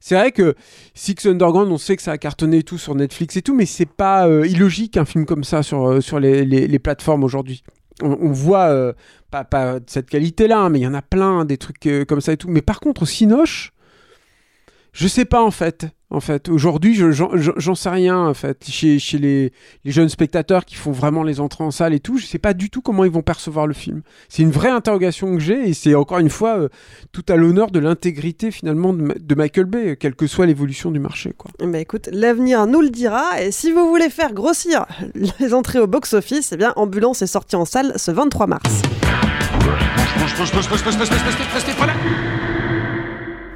C'est 0.00 0.14
vrai 0.14 0.32
que 0.32 0.54
Six 0.94 1.26
Underground, 1.26 1.70
on 1.70 1.78
sait 1.78 1.96
que 1.96 2.02
ça 2.02 2.12
a 2.12 2.18
cartonné 2.18 2.62
tout 2.62 2.78
sur 2.78 2.94
Netflix 2.94 3.36
et 3.36 3.42
tout, 3.42 3.54
mais 3.54 3.66
c'est 3.66 3.88
pas 3.88 4.28
euh, 4.28 4.46
illogique 4.46 4.96
un 4.96 5.04
film 5.04 5.26
comme 5.26 5.44
ça 5.44 5.62
sur, 5.62 5.88
euh, 5.88 6.00
sur 6.00 6.20
les, 6.20 6.44
les, 6.44 6.78
plateformes 6.78 7.24
aujourd'hui. 7.24 7.62
On, 8.00 8.30
voit, 8.30 8.66
euh, 8.66 8.92
pas, 9.30 9.42
pas 9.42 9.80
de 9.80 9.84
cette 9.88 10.08
qualité-là, 10.08 10.58
hein, 10.58 10.68
mais 10.68 10.78
il 10.78 10.82
y 10.82 10.86
en 10.86 10.94
a 10.94 11.02
plein, 11.02 11.44
des 11.44 11.56
trucs 11.56 11.88
comme 12.06 12.20
ça 12.20 12.32
et 12.32 12.36
tout. 12.36 12.48
Mais 12.48 12.62
par 12.62 12.78
contre, 12.78 13.02
au 13.02 13.06
Cinoche, 13.06 13.72
je 14.98 15.06
sais 15.06 15.24
pas 15.24 15.42
en 15.42 15.52
fait. 15.52 15.86
En 16.10 16.20
fait, 16.20 16.48
aujourd'hui, 16.48 16.94
j'en 16.96 17.74
sais 17.74 17.88
rien 17.90 18.18
en 18.18 18.32
fait. 18.34 18.64
Chez, 18.68 18.98
chez 18.98 19.18
les, 19.18 19.52
les, 19.84 19.92
jeunes 19.92 20.08
spectateurs 20.08 20.64
qui 20.64 20.74
font 20.74 20.90
vraiment 20.90 21.22
les 21.22 21.38
entrées 21.38 21.64
en 21.64 21.70
salle 21.70 21.92
et 21.92 22.00
tout, 22.00 22.16
je 22.16 22.24
sais 22.24 22.38
pas 22.38 22.54
du 22.54 22.70
tout 22.70 22.80
comment 22.80 23.04
ils 23.04 23.10
vont 23.10 23.22
percevoir 23.22 23.66
le 23.66 23.74
film. 23.74 24.00
C'est 24.30 24.42
une 24.42 24.50
vraie 24.50 24.70
interrogation 24.70 25.34
que 25.34 25.38
j'ai 25.38 25.68
et 25.68 25.74
c'est 25.74 25.94
encore 25.94 26.18
une 26.18 26.30
fois 26.30 26.58
euh, 26.58 26.68
tout 27.12 27.24
à 27.28 27.36
l'honneur 27.36 27.70
de 27.70 27.78
l'intégrité 27.78 28.50
finalement 28.50 28.94
de, 28.94 29.34
Michael 29.34 29.66
Bay, 29.66 29.96
quelle 30.00 30.14
que 30.14 30.26
soit 30.26 30.46
l'évolution 30.46 30.90
du 30.90 30.98
marché. 30.98 31.34
Quoi. 31.36 31.50
Bah 31.60 31.78
écoute, 31.78 32.08
l'avenir 32.10 32.66
nous 32.66 32.80
le 32.80 32.90
dira. 32.90 33.40
Et 33.42 33.52
si 33.52 33.70
vous 33.70 33.86
voulez 33.86 34.08
faire 34.08 34.32
grossir 34.32 34.86
les 35.38 35.52
entrées 35.52 35.78
au 35.78 35.86
box-office, 35.86 36.52
eh 36.52 36.56
bien, 36.56 36.72
Ambulance 36.76 37.20
est 37.20 37.26
sorti 37.26 37.54
en 37.54 37.66
salle 37.66 37.92
ce 37.96 38.10
23 38.10 38.46
mars. 38.46 38.82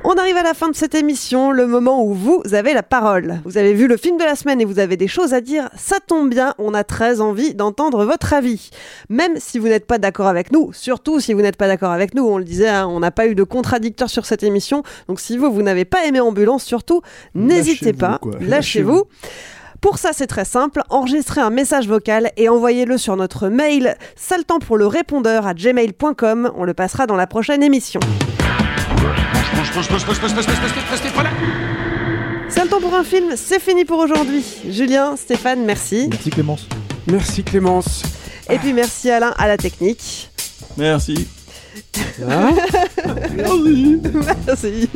On 0.05 0.15
arrive 0.15 0.37
à 0.37 0.43
la 0.43 0.53
fin 0.53 0.69
de 0.69 0.75
cette 0.75 0.97
émission, 0.97 1.53
le 1.53 1.65
moment 1.69 2.05
où 2.05 2.13
vous 2.13 2.43
avez 2.51 2.75
la 2.75 2.83
parole. 2.83 3.41
Vous 3.45 3.57
avez 3.57 3.73
vu 3.73 3.87
le 3.87 3.97
film 3.97 4.17
de 4.19 4.25
la 4.25 4.35
semaine 4.35 4.61
et 4.61 4.65
vous 4.65 4.81
avez 4.81 4.97
des 4.97 5.07
choses 5.07 5.33
à 5.33 5.41
dire, 5.41 5.71
ça 5.77 5.99
tombe 6.05 6.29
bien, 6.29 6.55
on 6.59 6.75
a 6.75 6.83
très 6.83 7.21
envie 7.21 7.55
d'entendre 7.55 8.05
votre 8.05 8.33
avis. 8.33 8.71
Même 9.09 9.35
si 9.37 9.61
vous 9.61 9.69
n'êtes 9.69 9.87
pas 9.87 9.99
d'accord 9.99 10.27
avec 10.27 10.51
nous, 10.51 10.73
surtout 10.73 11.21
si 11.21 11.33
vous 11.33 11.41
n'êtes 11.41 11.57
pas 11.57 11.69
d'accord 11.69 11.93
avec 11.93 12.15
nous, 12.15 12.25
on 12.25 12.37
le 12.37 12.45
disait, 12.45 12.69
hein, 12.69 12.89
on 12.89 12.99
n'a 12.99 13.13
pas 13.13 13.29
eu 13.29 13.37
de 13.37 13.45
contradicteur 13.45 14.11
sur 14.11 14.27
cette 14.27 14.43
émission, 14.43 14.83
donc 15.07 15.21
si 15.21 15.39
vous, 15.39 15.53
vous 15.53 15.63
n'avez 15.63 15.85
pas 15.85 16.05
aimé 16.05 16.19
Ambulance, 16.19 16.65
surtout, 16.65 17.01
n'hésitez 17.37 17.93
pas, 17.93 18.19
lâchez-vous. 18.41 19.05
Pour 19.81 19.99
ça, 19.99 20.11
c'est 20.13 20.29
très 20.29 20.45
simple. 20.45 20.83
Enregistrez 20.91 21.41
un 21.41 21.51
message 21.51 21.87
vocal 21.89 22.31
et 22.37 22.49
envoyez-le 22.49 22.99
sur 22.99 23.17
notre 23.17 23.49
mail 23.49 23.97
saltant 24.17 24.59
pour 24.59 24.77
le 24.77 24.87
répondeur 24.87 25.47
à 25.47 25.55
gmail.com. 25.55 26.53
On 26.57 26.65
le 26.65 26.75
passera 26.75 27.07
dans 27.07 27.17
la 27.17 27.27
prochaine 27.27 27.63
émission. 27.63 28.01
C'est 32.49 32.65
le 32.65 32.69
temps 32.69 32.81
pour 32.81 32.95
un 32.95 33.05
film, 33.05 33.33
c'est 33.37 33.61
fini 33.61 33.85
pour 33.87 33.99
aujourd'hui. 33.99 34.45
Julien, 34.69 35.17
Stéphane, 35.17 35.65
merci. 35.65 36.09
Merci 36.11 36.31
Clémence. 36.31 36.69
Merci 37.07 37.43
Clémence. 37.43 38.03
Et 38.51 38.59
puis 38.59 38.75
merci 38.75 39.11
Alain 39.11 39.35
à 39.39 39.49
la 39.49 39.57
technique. 39.57 40.31
Merci. 40.77 41.27
Merci. 43.37 44.01
merci. 44.47 44.89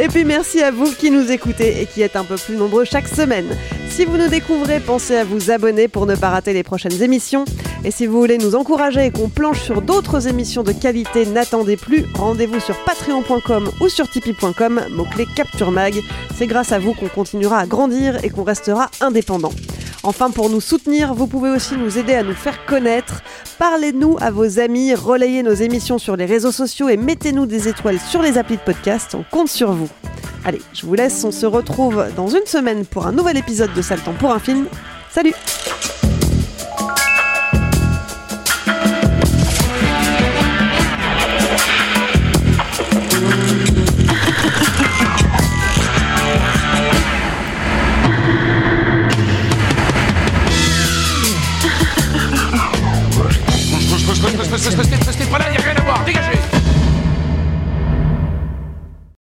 Et 0.00 0.08
puis 0.08 0.24
merci 0.24 0.62
à 0.62 0.70
vous 0.70 0.92
qui 0.92 1.10
nous 1.10 1.30
écoutez 1.30 1.82
et 1.82 1.86
qui 1.86 2.02
êtes 2.02 2.16
un 2.16 2.24
peu 2.24 2.36
plus 2.36 2.56
nombreux 2.56 2.84
chaque 2.84 3.08
semaine. 3.08 3.46
Si 3.90 4.04
vous 4.04 4.16
nous 4.16 4.28
découvrez, 4.28 4.80
pensez 4.80 5.16
à 5.16 5.24
vous 5.24 5.50
abonner 5.50 5.88
pour 5.88 6.06
ne 6.06 6.14
pas 6.14 6.30
rater 6.30 6.52
les 6.52 6.62
prochaines 6.62 7.02
émissions. 7.02 7.44
Et 7.84 7.90
si 7.90 8.06
vous 8.06 8.18
voulez 8.18 8.38
nous 8.38 8.54
encourager 8.54 9.06
et 9.06 9.10
qu'on 9.10 9.28
planche 9.28 9.60
sur 9.60 9.82
d'autres 9.82 10.28
émissions 10.28 10.62
de 10.62 10.72
qualité, 10.72 11.26
n'attendez 11.26 11.76
plus. 11.76 12.04
Rendez-vous 12.14 12.60
sur 12.60 12.76
patreon.com 12.84 13.70
ou 13.80 13.88
sur 13.88 14.08
tipeee.com, 14.08 14.82
mot-clé 14.90 15.26
Capture 15.34 15.70
Mag. 15.70 15.94
C'est 16.36 16.46
grâce 16.46 16.72
à 16.72 16.78
vous 16.78 16.94
qu'on 16.94 17.08
continuera 17.08 17.58
à 17.58 17.66
grandir 17.66 18.24
et 18.24 18.30
qu'on 18.30 18.44
restera 18.44 18.90
indépendant. 19.00 19.52
Enfin, 20.02 20.30
pour 20.30 20.48
nous 20.48 20.60
soutenir, 20.60 21.12
vous 21.14 21.26
pouvez 21.26 21.50
aussi 21.50 21.76
nous 21.76 21.98
aider 21.98 22.14
à 22.14 22.22
nous 22.22 22.34
faire 22.34 22.64
connaître. 22.66 23.22
Parlez-nous 23.58 24.16
à 24.20 24.30
vos 24.30 24.60
amis, 24.60 24.94
relayez 24.94 25.42
nos 25.42 25.54
émissions 25.54 25.98
sur 25.98 26.16
les 26.16 26.24
réseaux 26.24 26.52
sociaux 26.52 26.88
et 26.88 26.96
mettez-nous 26.96 27.46
des 27.46 27.68
étoiles 27.68 27.98
sur 27.98 28.22
les 28.22 28.38
applis 28.38 28.56
de 28.56 28.62
podcast. 28.62 29.14
On 29.14 29.24
compte 29.30 29.48
sur 29.48 29.72
vous. 29.72 29.88
Allez, 30.44 30.62
je 30.72 30.86
vous 30.86 30.94
laisse, 30.94 31.24
on 31.24 31.32
se 31.32 31.46
retrouve 31.46 32.06
dans 32.16 32.28
une 32.28 32.46
semaine 32.46 32.86
pour 32.86 33.06
un 33.06 33.12
nouvel 33.12 33.36
épisode 33.36 33.74
de 33.74 33.82
Saltan 33.82 34.14
pour 34.14 34.30
un 34.30 34.38
film. 34.38 34.66
Salut 35.10 35.34
ce, 54.58 54.70
ce, 54.70 54.76
ce, 54.76 54.82
ce, 54.82 55.12
ce, 55.12 55.12
ce, 55.12 55.12
ce, 55.12 56.32
ce, 56.32 56.37